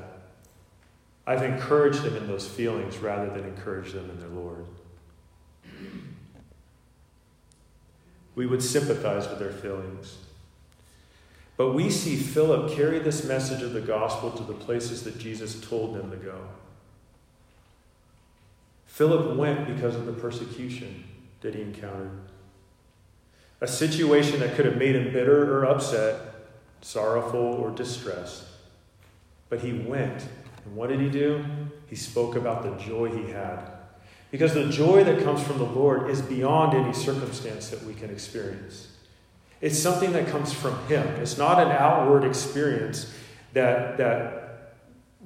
I've 1.28 1.44
encouraged 1.44 2.02
them 2.04 2.16
in 2.16 2.28
those 2.28 2.48
feelings 2.48 2.98
rather 3.00 3.30
than 3.30 3.44
encourage 3.44 3.92
them 3.92 4.10
in 4.10 4.22
their 4.22 4.30
Lord. 4.30 4.66
we 8.36 8.46
would 8.46 8.64
sympathize 8.64 9.28
with 9.28 9.40
their 9.40 9.52
feelings. 9.52 10.16
But 11.58 11.74
we 11.74 11.90
see 11.90 12.16
Philip 12.16 12.72
carry 12.72 13.00
this 13.00 13.26
message 13.26 13.64
of 13.64 13.74
the 13.74 13.82
gospel 13.82 14.32
to 14.32 14.44
the 14.44 14.54
places 14.54 15.04
that 15.04 15.20
Jesus 15.20 15.60
told 15.60 15.94
them 15.94 16.10
to 16.12 16.16
go. 16.16 16.40
Philip 18.86 19.36
went 19.36 19.68
because 19.68 19.96
of 19.96 20.06
the 20.06 20.14
persecution 20.14 21.04
that 21.42 21.54
he 21.54 21.62
encountered. 21.62 22.22
A 23.60 23.68
situation 23.68 24.40
that 24.40 24.56
could 24.56 24.66
have 24.66 24.78
made 24.78 24.96
him 24.96 25.12
bitter 25.12 25.54
or 25.54 25.66
upset, 25.66 26.31
sorrowful 26.82 27.40
or 27.40 27.72
distressed. 27.72 28.44
But 29.50 29.60
he 29.60 29.74
went. 29.74 30.28
And 30.66 30.76
what 30.76 30.90
did 30.90 31.00
he 31.00 31.10
do? 31.10 31.46
He 31.88 31.96
spoke 31.96 32.36
about 32.36 32.64
the 32.64 32.84
joy 32.84 33.10
he 33.10 33.32
had 33.32 33.72
because 34.32 34.54
the 34.54 34.70
joy 34.70 35.04
that 35.04 35.24
comes 35.24 35.44
from 35.44 35.58
the 35.58 35.66
Lord 35.66 36.10
is 36.10 36.22
beyond 36.22 36.74
any 36.74 36.94
circumstance 36.94 37.70
that 37.70 37.84
we 37.84 37.94
can 37.94 38.10
experience. 38.10 38.88
It's 39.60 39.78
something 39.78 40.14
that 40.14 40.28
comes 40.28 40.54
from 40.54 40.88
Him. 40.88 41.06
It's 41.22 41.38
not 41.38 41.60
an 41.60 41.70
outward 41.70 42.24
experience 42.24 43.14
that, 43.54 43.98
that 43.98 44.74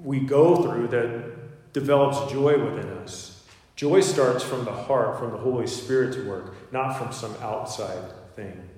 we 0.03 0.19
go 0.19 0.63
through 0.63 0.87
that 0.89 1.71
develops 1.71 2.31
joy 2.31 2.61
within 2.61 2.89
us. 2.97 3.43
Joy 3.75 4.01
starts 4.01 4.43
from 4.43 4.65
the 4.65 4.71
heart, 4.71 5.19
from 5.19 5.31
the 5.31 5.37
Holy 5.37 5.67
Spirit's 5.67 6.17
work, 6.17 6.55
not 6.71 6.97
from 6.97 7.11
some 7.11 7.35
outside 7.41 8.11
thing. 8.35 8.69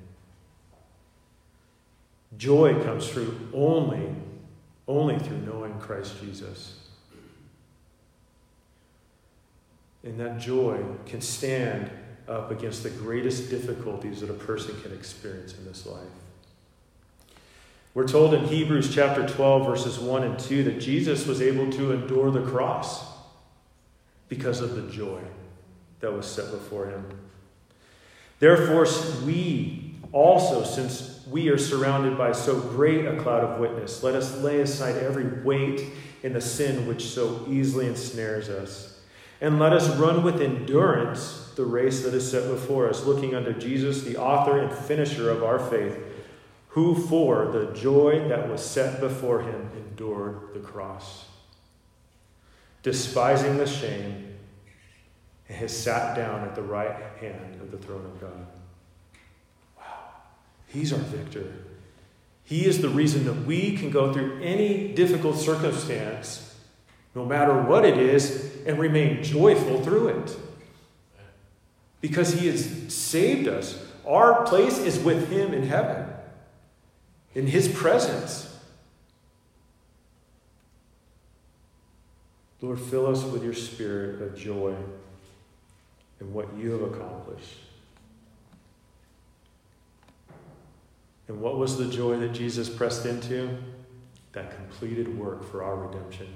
Joy 2.36 2.84
comes 2.84 3.08
through 3.08 3.50
only, 3.54 4.14
only 4.88 5.18
through 5.20 5.38
knowing 5.38 5.80
Christ 5.80 6.20
Jesus. 6.20 6.80
And 10.04 10.20
that 10.20 10.40
joy 10.40 10.84
can 11.06 11.22
stand 11.22 11.90
up 12.28 12.52
against 12.52 12.84
the 12.84 12.90
greatest 12.90 13.50
difficulties 13.50 14.22
that 14.22 14.30
a 14.30 14.34
person 14.34 14.80
can 14.82 14.92
experience 14.94 15.58
in 15.58 15.66
this 15.66 15.86
life. 15.86 16.02
We're 17.94 18.08
told 18.08 18.34
in 18.34 18.46
Hebrews 18.46 18.94
chapter 18.94 19.26
12, 19.26 19.66
verses 19.66 19.98
1 19.98 20.24
and 20.24 20.38
2, 20.38 20.64
that 20.66 20.80
Jesus 20.80 21.26
was 21.26 21.42
able 21.42 21.72
to 21.72 21.94
endure 21.94 22.30
the 22.30 22.44
cross 22.44 23.06
because 24.30 24.62
of 24.62 24.76
the 24.76 24.92
joy 24.92 25.22
that 26.02 26.14
was 26.14 26.28
set 26.28 26.52
before 26.52 26.88
him. 26.88 27.06
Therefore, 28.40 28.86
we 29.26 29.87
also, 30.12 30.64
since 30.64 31.26
we 31.30 31.50
are 31.50 31.58
surrounded 31.58 32.18
by 32.18 32.32
so 32.32 32.60
great 32.60 33.06
a 33.06 33.22
cloud 33.22 33.44
of 33.44 33.60
witness, 33.60 34.04
let 34.04 34.16
us 34.16 34.38
lay 34.42 34.62
aside 34.62 34.96
every 34.98 35.42
weight 35.44 35.84
and 36.24 36.36
the 36.36 36.42
sin 36.42 36.88
which 36.88 37.06
so 37.06 37.46
easily 37.48 37.88
ensnares 37.88 38.50
us 38.50 38.98
and 39.40 39.60
let 39.60 39.74
us 39.74 39.96
run 39.98 40.24
with 40.24 40.42
endurance 40.42 41.52
the 41.56 41.66
race 41.66 42.04
that 42.04 42.14
is 42.14 42.30
set 42.30 42.50
before 42.50 42.90
us, 42.90 43.06
looking 43.06 43.36
unto 43.36 43.54
Jesus, 43.54 44.04
the 44.04 44.18
author 44.18 44.60
and 44.60 44.72
finisher 44.72 45.30
of 45.30 45.44
our 45.44 45.60
faith, 45.60 45.98
who 46.70 46.96
for 46.96 47.52
the 47.52 47.72
joy 47.74 48.28
that 48.30 48.50
was 48.50 48.64
set 48.64 49.00
before 49.00 49.42
him 49.42 49.70
endured 49.76 50.54
the 50.54 50.60
cross, 50.60 51.26
despising 52.84 53.58
the 53.58 53.68
shame, 53.68 54.36
and 55.50 55.58
has 55.58 55.76
sat 55.76 56.16
down 56.16 56.42
at 56.42 56.56
the 56.56 56.62
right 56.62 56.96
hand 57.20 57.62
of 57.62 57.72
the 57.72 57.78
throne 57.78 58.06
of 58.06 58.20
God. 58.20 58.48
He's 60.68 60.94
our 60.94 61.00
victor. 61.00 61.54
He 62.44 62.66
is 62.66 62.82
the 62.82 62.90
reason 62.90 63.26
that 63.26 63.46
we 63.46 63.76
can 63.78 63.90
go 63.90 64.14
through 64.14 64.42
any 64.42 64.94
difficult 64.94 65.38
circumstance 65.38 66.48
no 67.18 67.26
matter 67.26 67.60
what 67.64 67.84
it 67.84 67.98
is, 67.98 68.56
and 68.68 68.78
remain 68.78 69.24
joyful 69.24 69.84
through 69.84 70.10
it. 70.10 70.38
Because 72.00 72.34
He 72.34 72.46
has 72.46 72.94
saved 72.94 73.48
us. 73.48 73.84
Our 74.06 74.46
place 74.46 74.78
is 74.78 75.00
with 75.00 75.32
Him 75.32 75.52
in 75.52 75.64
heaven, 75.64 76.06
in 77.34 77.48
His 77.48 77.68
presence. 77.68 78.56
Lord, 82.62 82.80
fill 82.80 83.08
us 83.08 83.24
with 83.24 83.44
your 83.44 83.56
spirit 83.56 84.22
of 84.22 84.38
joy 84.38 84.76
in 86.22 86.34
what 86.34 86.56
you 86.56 86.72
have 86.72 86.84
accomplished. 86.84 87.56
And 91.28 91.42
what 91.42 91.58
was 91.58 91.78
the 91.78 91.88
joy 91.88 92.18
that 92.20 92.34
Jesus 92.34 92.70
pressed 92.70 93.06
into? 93.06 93.58
That 94.32 94.56
completed 94.56 95.18
work 95.18 95.50
for 95.50 95.64
our 95.64 95.76
redemption. 95.76 96.28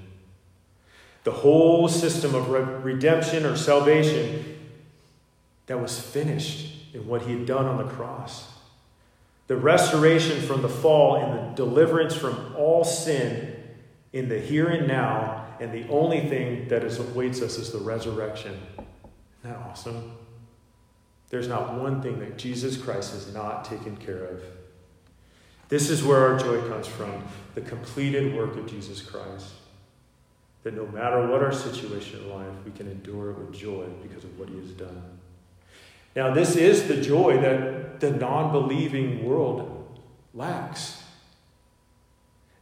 The 1.24 1.30
whole 1.30 1.88
system 1.88 2.34
of 2.34 2.50
re- 2.50 2.60
redemption 2.60 3.46
or 3.46 3.56
salvation 3.56 4.58
that 5.66 5.80
was 5.80 5.98
finished 5.98 6.94
in 6.94 7.06
what 7.06 7.22
he 7.22 7.32
had 7.32 7.46
done 7.46 7.66
on 7.66 7.78
the 7.78 7.90
cross. 7.92 8.50
The 9.46 9.56
restoration 9.56 10.40
from 10.42 10.62
the 10.62 10.68
fall 10.68 11.16
and 11.16 11.52
the 11.52 11.64
deliverance 11.64 12.14
from 12.14 12.54
all 12.56 12.84
sin 12.84 13.56
in 14.12 14.28
the 14.28 14.38
here 14.38 14.68
and 14.68 14.86
now, 14.86 15.46
and 15.60 15.72
the 15.72 15.88
only 15.88 16.28
thing 16.28 16.68
that 16.68 16.84
is, 16.84 16.98
awaits 16.98 17.40
us 17.40 17.56
is 17.56 17.72
the 17.72 17.78
resurrection. 17.78 18.54
Isn't 18.74 18.86
that 19.44 19.56
awesome? 19.56 20.12
There's 21.30 21.48
not 21.48 21.74
one 21.74 22.02
thing 22.02 22.18
that 22.20 22.36
Jesus 22.36 22.76
Christ 22.76 23.14
has 23.14 23.32
not 23.32 23.64
taken 23.64 23.96
care 23.96 24.24
of. 24.24 24.42
This 25.72 25.88
is 25.88 26.04
where 26.04 26.18
our 26.18 26.38
joy 26.38 26.60
comes 26.68 26.86
from 26.86 27.24
the 27.54 27.62
completed 27.62 28.36
work 28.36 28.58
of 28.58 28.66
Jesus 28.66 29.00
Christ. 29.00 29.54
That 30.64 30.74
no 30.74 30.86
matter 30.88 31.26
what 31.26 31.42
our 31.42 31.50
situation 31.50 32.20
in 32.20 32.28
life, 32.28 32.54
we 32.66 32.72
can 32.72 32.90
endure 32.90 33.30
it 33.30 33.38
with 33.38 33.54
joy 33.54 33.86
because 34.02 34.22
of 34.22 34.38
what 34.38 34.50
he 34.50 34.56
has 34.56 34.72
done. 34.72 35.02
Now, 36.14 36.34
this 36.34 36.56
is 36.56 36.88
the 36.88 37.00
joy 37.00 37.40
that 37.40 38.00
the 38.00 38.10
non 38.10 38.52
believing 38.52 39.24
world 39.24 39.98
lacks. 40.34 41.02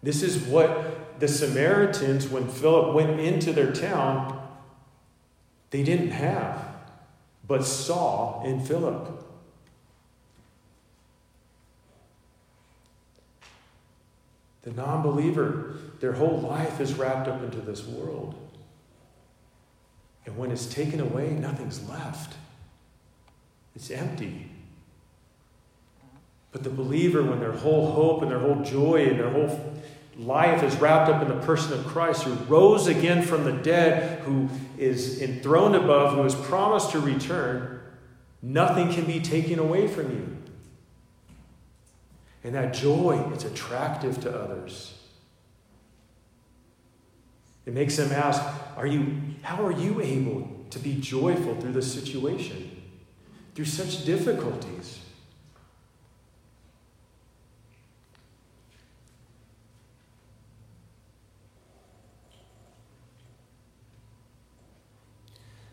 This 0.04 0.22
is 0.22 0.38
what 0.44 1.18
the 1.18 1.26
Samaritans, 1.26 2.28
when 2.28 2.46
Philip 2.46 2.94
went 2.94 3.18
into 3.18 3.52
their 3.52 3.72
town, 3.72 4.40
they 5.70 5.82
didn't 5.82 6.12
have, 6.12 6.64
but 7.44 7.64
saw 7.64 8.44
in 8.44 8.60
Philip. 8.60 9.29
The 14.62 14.72
non 14.72 15.02
believer, 15.02 15.74
their 16.00 16.12
whole 16.12 16.40
life 16.40 16.80
is 16.80 16.94
wrapped 16.94 17.28
up 17.28 17.42
into 17.42 17.60
this 17.60 17.86
world. 17.86 18.34
And 20.26 20.36
when 20.36 20.50
it's 20.50 20.66
taken 20.66 21.00
away, 21.00 21.30
nothing's 21.30 21.88
left, 21.88 22.36
it's 23.74 23.90
empty. 23.90 24.50
But 26.52 26.64
the 26.64 26.70
believer, 26.70 27.22
when 27.22 27.40
their 27.40 27.52
whole 27.52 27.92
hope 27.92 28.22
and 28.22 28.30
their 28.30 28.40
whole 28.40 28.62
joy 28.62 29.06
and 29.06 29.18
their 29.18 29.30
whole 29.30 29.74
life 30.16 30.62
is 30.62 30.76
wrapped 30.76 31.10
up 31.10 31.22
in 31.22 31.28
the 31.28 31.46
person 31.46 31.72
of 31.72 31.86
Christ, 31.86 32.24
who 32.24 32.34
rose 32.44 32.86
again 32.86 33.22
from 33.22 33.44
the 33.44 33.52
dead, 33.52 34.20
who 34.20 34.48
is 34.76 35.22
enthroned 35.22 35.76
above, 35.76 36.14
who 36.14 36.22
has 36.24 36.34
promised 36.34 36.90
to 36.90 37.00
return, 37.00 37.80
nothing 38.42 38.92
can 38.92 39.04
be 39.04 39.20
taken 39.20 39.58
away 39.58 39.86
from 39.86 40.10
you. 40.10 40.39
And 42.42 42.54
that 42.54 42.72
joy 42.72 43.30
is 43.34 43.44
attractive 43.44 44.20
to 44.22 44.34
others. 44.34 44.98
It 47.66 47.74
makes 47.74 47.96
them 47.96 48.10
ask, 48.12 48.42
are 48.76 48.86
you, 48.86 49.16
how 49.42 49.64
are 49.64 49.72
you 49.72 50.00
able 50.00 50.48
to 50.70 50.78
be 50.78 50.94
joyful 51.00 51.60
through 51.60 51.72
this 51.72 51.92
situation? 51.92 52.82
Through 53.54 53.66
such 53.66 54.04
difficulties? 54.04 55.00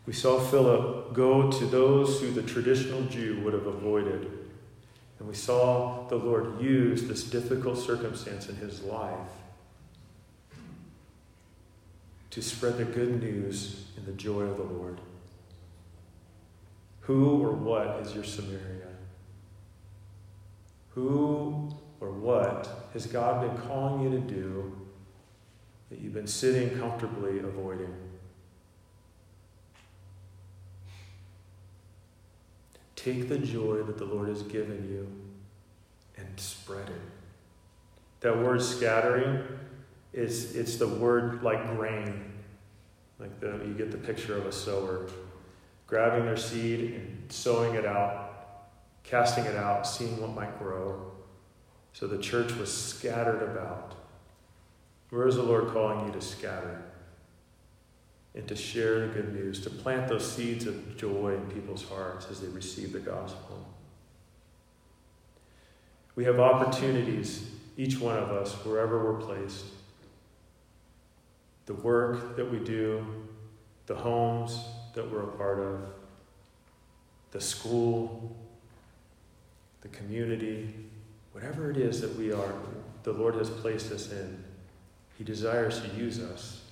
We 0.06 0.12
saw 0.14 0.40
Philip 0.40 1.12
go 1.12 1.50
to 1.50 1.66
those 1.66 2.20
who 2.20 2.30
the 2.30 2.42
traditional 2.42 3.02
Jew 3.02 3.42
would 3.44 3.52
have 3.52 3.66
avoided 3.66 4.37
and 5.18 5.28
we 5.28 5.34
saw 5.34 6.06
the 6.08 6.16
Lord 6.16 6.60
use 6.60 7.04
this 7.04 7.24
difficult 7.24 7.78
circumstance 7.78 8.48
in 8.48 8.56
his 8.56 8.82
life 8.82 9.18
to 12.30 12.42
spread 12.42 12.78
the 12.78 12.84
good 12.84 13.20
news 13.20 13.86
in 13.96 14.04
the 14.04 14.12
joy 14.12 14.42
of 14.42 14.56
the 14.56 14.62
Lord. 14.62 15.00
Who 17.00 17.42
or 17.42 17.52
what 17.52 18.00
is 18.02 18.14
your 18.14 18.24
Samaria? 18.24 18.86
Who 20.90 21.70
or 22.00 22.10
what 22.10 22.90
has 22.92 23.06
God 23.06 23.40
been 23.40 23.66
calling 23.66 24.02
you 24.02 24.10
to 24.10 24.20
do 24.20 24.72
that 25.90 26.00
you've 26.00 26.14
been 26.14 26.26
sitting 26.26 26.78
comfortably 26.78 27.38
avoiding? 27.38 27.94
Take 33.08 33.30
the 33.30 33.38
joy 33.38 33.82
that 33.84 33.96
the 33.96 34.04
Lord 34.04 34.28
has 34.28 34.42
given 34.42 34.86
you 34.86 35.08
and 36.18 36.28
spread 36.38 36.90
it. 36.90 37.00
That 38.20 38.36
word 38.36 38.60
scattering 38.60 39.44
is 40.12 40.54
it's 40.54 40.76
the 40.76 40.88
word 40.88 41.42
like 41.42 41.74
grain. 41.74 42.34
Like 43.18 43.40
the, 43.40 43.62
you 43.66 43.72
get 43.72 43.92
the 43.92 43.96
picture 43.96 44.36
of 44.36 44.44
a 44.44 44.52
sower 44.52 45.06
grabbing 45.86 46.26
their 46.26 46.36
seed 46.36 46.96
and 46.96 47.32
sowing 47.32 47.76
it 47.76 47.86
out, 47.86 48.66
casting 49.04 49.46
it 49.46 49.56
out, 49.56 49.86
seeing 49.86 50.20
what 50.20 50.34
might 50.34 50.58
grow. 50.58 51.10
So 51.94 52.06
the 52.06 52.18
church 52.18 52.52
was 52.56 52.70
scattered 52.70 53.42
about. 53.42 53.94
Where 55.08 55.26
is 55.26 55.36
the 55.36 55.42
Lord 55.42 55.68
calling 55.68 56.04
you 56.04 56.12
to 56.12 56.20
scatter? 56.20 56.82
And 58.34 58.46
to 58.46 58.54
share 58.54 59.00
the 59.00 59.06
good 59.08 59.34
news, 59.34 59.60
to 59.62 59.70
plant 59.70 60.08
those 60.08 60.30
seeds 60.30 60.66
of 60.66 60.96
joy 60.96 61.34
in 61.34 61.50
people's 61.50 61.84
hearts 61.84 62.26
as 62.30 62.40
they 62.40 62.48
receive 62.48 62.92
the 62.92 63.00
gospel. 63.00 63.66
We 66.14 66.24
have 66.24 66.40
opportunities, 66.40 67.50
each 67.76 68.00
one 68.00 68.16
of 68.16 68.30
us, 68.30 68.52
wherever 68.64 69.04
we're 69.04 69.20
placed. 69.20 69.64
The 71.66 71.74
work 71.74 72.36
that 72.36 72.50
we 72.50 72.58
do, 72.58 73.06
the 73.86 73.94
homes 73.94 74.58
that 74.94 75.10
we're 75.10 75.22
a 75.22 75.36
part 75.36 75.60
of, 75.60 75.80
the 77.30 77.40
school, 77.40 78.36
the 79.82 79.88
community, 79.88 80.74
whatever 81.32 81.70
it 81.70 81.76
is 81.76 82.00
that 82.00 82.16
we 82.16 82.32
are, 82.32 82.52
the 83.04 83.12
Lord 83.12 83.36
has 83.36 83.48
placed 83.48 83.92
us 83.92 84.10
in, 84.10 84.42
He 85.16 85.24
desires 85.24 85.80
to 85.80 85.88
use 85.96 86.20
us. 86.20 86.62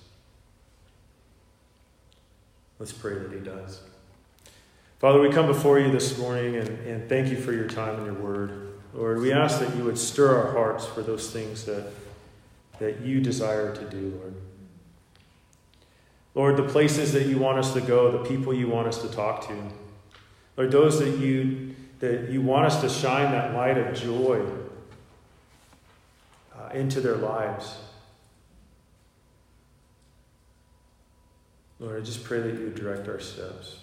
Let's 2.79 2.91
pray 2.91 3.15
that 3.15 3.31
He 3.31 3.39
does. 3.39 3.81
Father, 4.99 5.21
we 5.21 5.29
come 5.29 5.45
before 5.47 5.79
you 5.79 5.91
this 5.91 6.17
morning 6.17 6.55
and, 6.55 6.69
and 6.87 7.09
thank 7.09 7.29
you 7.29 7.37
for 7.37 7.53
your 7.53 7.67
time 7.67 7.95
and 7.97 8.05
your 8.05 8.15
word. 8.15 8.73
Lord, 8.93 9.19
we 9.19 9.31
ask 9.31 9.59
that 9.59 9.75
you 9.75 9.83
would 9.83 9.97
stir 9.97 10.35
our 10.35 10.53
hearts 10.53 10.85
for 10.85 11.03
those 11.03 11.31
things 11.31 11.65
that, 11.65 11.91
that 12.79 13.01
you 13.01 13.19
desire 13.21 13.75
to 13.75 13.89
do, 13.89 14.19
Lord. 14.19 14.33
Lord, 16.33 16.57
the 16.57 16.71
places 16.71 17.13
that 17.13 17.25
you 17.25 17.37
want 17.37 17.57
us 17.57 17.73
to 17.73 17.81
go, 17.81 18.11
the 18.11 18.29
people 18.29 18.53
you 18.53 18.67
want 18.67 18.87
us 18.87 19.01
to 19.01 19.09
talk 19.09 19.47
to, 19.47 19.55
Lord, 20.55 20.71
those 20.71 20.99
that 20.99 21.17
you, 21.17 21.75
that 21.99 22.29
you 22.29 22.41
want 22.41 22.65
us 22.65 22.81
to 22.81 22.89
shine 22.89 23.31
that 23.31 23.53
light 23.53 23.77
of 23.77 23.95
joy 23.95 24.43
uh, 26.55 26.69
into 26.73 27.01
their 27.01 27.15
lives. 27.15 27.77
Lord, 31.79 32.01
I 32.01 32.03
just 32.03 32.23
pray 32.23 32.39
that 32.39 32.59
you 32.59 32.69
direct 32.69 33.07
our 33.07 33.19
steps. 33.19 33.77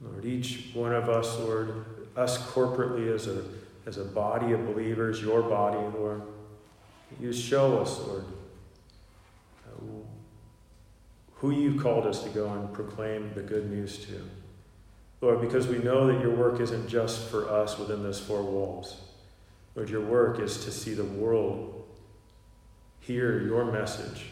Lord, 0.00 0.24
each 0.24 0.70
one 0.74 0.92
of 0.94 1.08
us, 1.08 1.38
Lord, 1.38 1.84
us 2.16 2.38
corporately 2.52 3.12
as 3.12 3.26
a, 3.26 3.42
as 3.86 3.98
a 3.98 4.04
body 4.04 4.52
of 4.52 4.64
believers, 4.66 5.20
your 5.20 5.42
body, 5.42 5.78
Lord, 5.96 6.22
you 7.20 7.32
show 7.32 7.78
us, 7.78 7.98
Lord, 8.00 8.24
uh, 9.66 9.84
who 11.36 11.50
you've 11.50 11.82
called 11.82 12.06
us 12.06 12.22
to 12.22 12.30
go 12.30 12.50
and 12.52 12.72
proclaim 12.72 13.32
the 13.34 13.42
good 13.42 13.70
news 13.70 13.98
to. 14.06 14.22
Lord, 15.20 15.40
because 15.40 15.66
we 15.66 15.78
know 15.78 16.06
that 16.06 16.20
your 16.20 16.34
work 16.34 16.60
isn't 16.60 16.88
just 16.88 17.28
for 17.28 17.48
us 17.48 17.78
within 17.78 18.02
those 18.02 18.20
four 18.20 18.42
walls. 18.42 19.00
Lord, 19.74 19.88
your 19.88 20.02
work 20.02 20.38
is 20.38 20.64
to 20.64 20.70
see 20.70 20.94
the 20.94 21.04
world 21.04 21.86
hear 23.00 23.42
your 23.42 23.64
message 23.64 24.26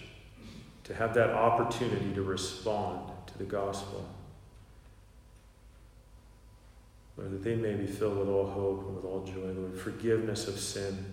to 0.92 0.98
have 0.98 1.14
that 1.14 1.30
opportunity 1.30 2.12
to 2.12 2.22
respond 2.22 3.10
to 3.26 3.38
the 3.38 3.44
gospel. 3.44 4.06
Lord, 7.16 7.32
that 7.32 7.42
they 7.42 7.56
may 7.56 7.72
be 7.74 7.86
filled 7.86 8.18
with 8.18 8.28
all 8.28 8.46
hope 8.46 8.86
and 8.86 8.96
with 8.96 9.04
all 9.06 9.24
joy, 9.24 9.52
Lord, 9.58 9.78
forgiveness 9.78 10.48
of 10.48 10.58
sin. 10.58 11.04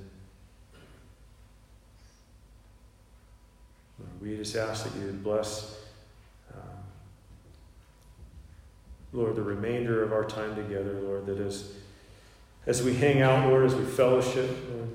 Lord, 3.98 4.22
we 4.22 4.36
just 4.36 4.56
ask 4.58 4.84
that 4.84 5.00
you 5.00 5.06
would 5.06 5.24
bless, 5.24 5.78
um, 6.54 6.84
Lord, 9.14 9.36
the 9.36 9.42
remainder 9.42 10.04
of 10.04 10.12
our 10.12 10.26
time 10.26 10.56
together, 10.56 11.00
Lord, 11.02 11.26
that 11.28 11.40
as, 11.40 11.74
as 12.66 12.84
we 12.84 12.96
hang 12.96 13.22
out, 13.22 13.48
Lord, 13.48 13.66
as 13.66 13.76
we 13.76 13.86
fellowship, 13.86 14.50
Lord, 14.74 14.90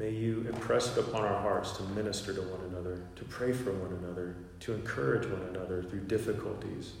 May 0.00 0.10
you 0.10 0.46
impress 0.48 0.96
it 0.96 1.00
upon 1.00 1.24
our 1.24 1.40
hearts 1.42 1.72
to 1.72 1.82
minister 1.82 2.32
to 2.32 2.40
one 2.40 2.69
another, 2.90 3.02
to 3.16 3.24
pray 3.24 3.52
for 3.52 3.72
one 3.72 3.92
another, 4.02 4.36
to 4.60 4.72
encourage 4.72 5.26
one 5.26 5.42
another 5.42 5.82
through 5.82 6.00
difficulties, 6.00 6.94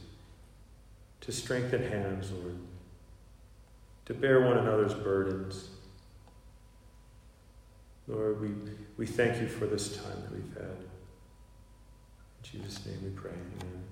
to 1.20 1.32
strengthen 1.32 1.82
hands, 1.82 2.30
Lord, 2.32 2.58
to 4.06 4.14
bear 4.14 4.40
one 4.40 4.58
another's 4.58 4.94
burdens. 4.94 5.70
Lord, 8.08 8.40
we, 8.40 8.48
we 8.96 9.06
thank 9.06 9.40
you 9.40 9.48
for 9.48 9.66
this 9.66 9.96
time 9.96 10.22
that 10.22 10.32
we've 10.32 10.54
had. 10.54 10.76
In 12.54 12.60
Jesus' 12.62 12.84
name 12.86 12.98
we 13.04 13.10
pray. 13.10 13.30
Amen. 13.30 13.89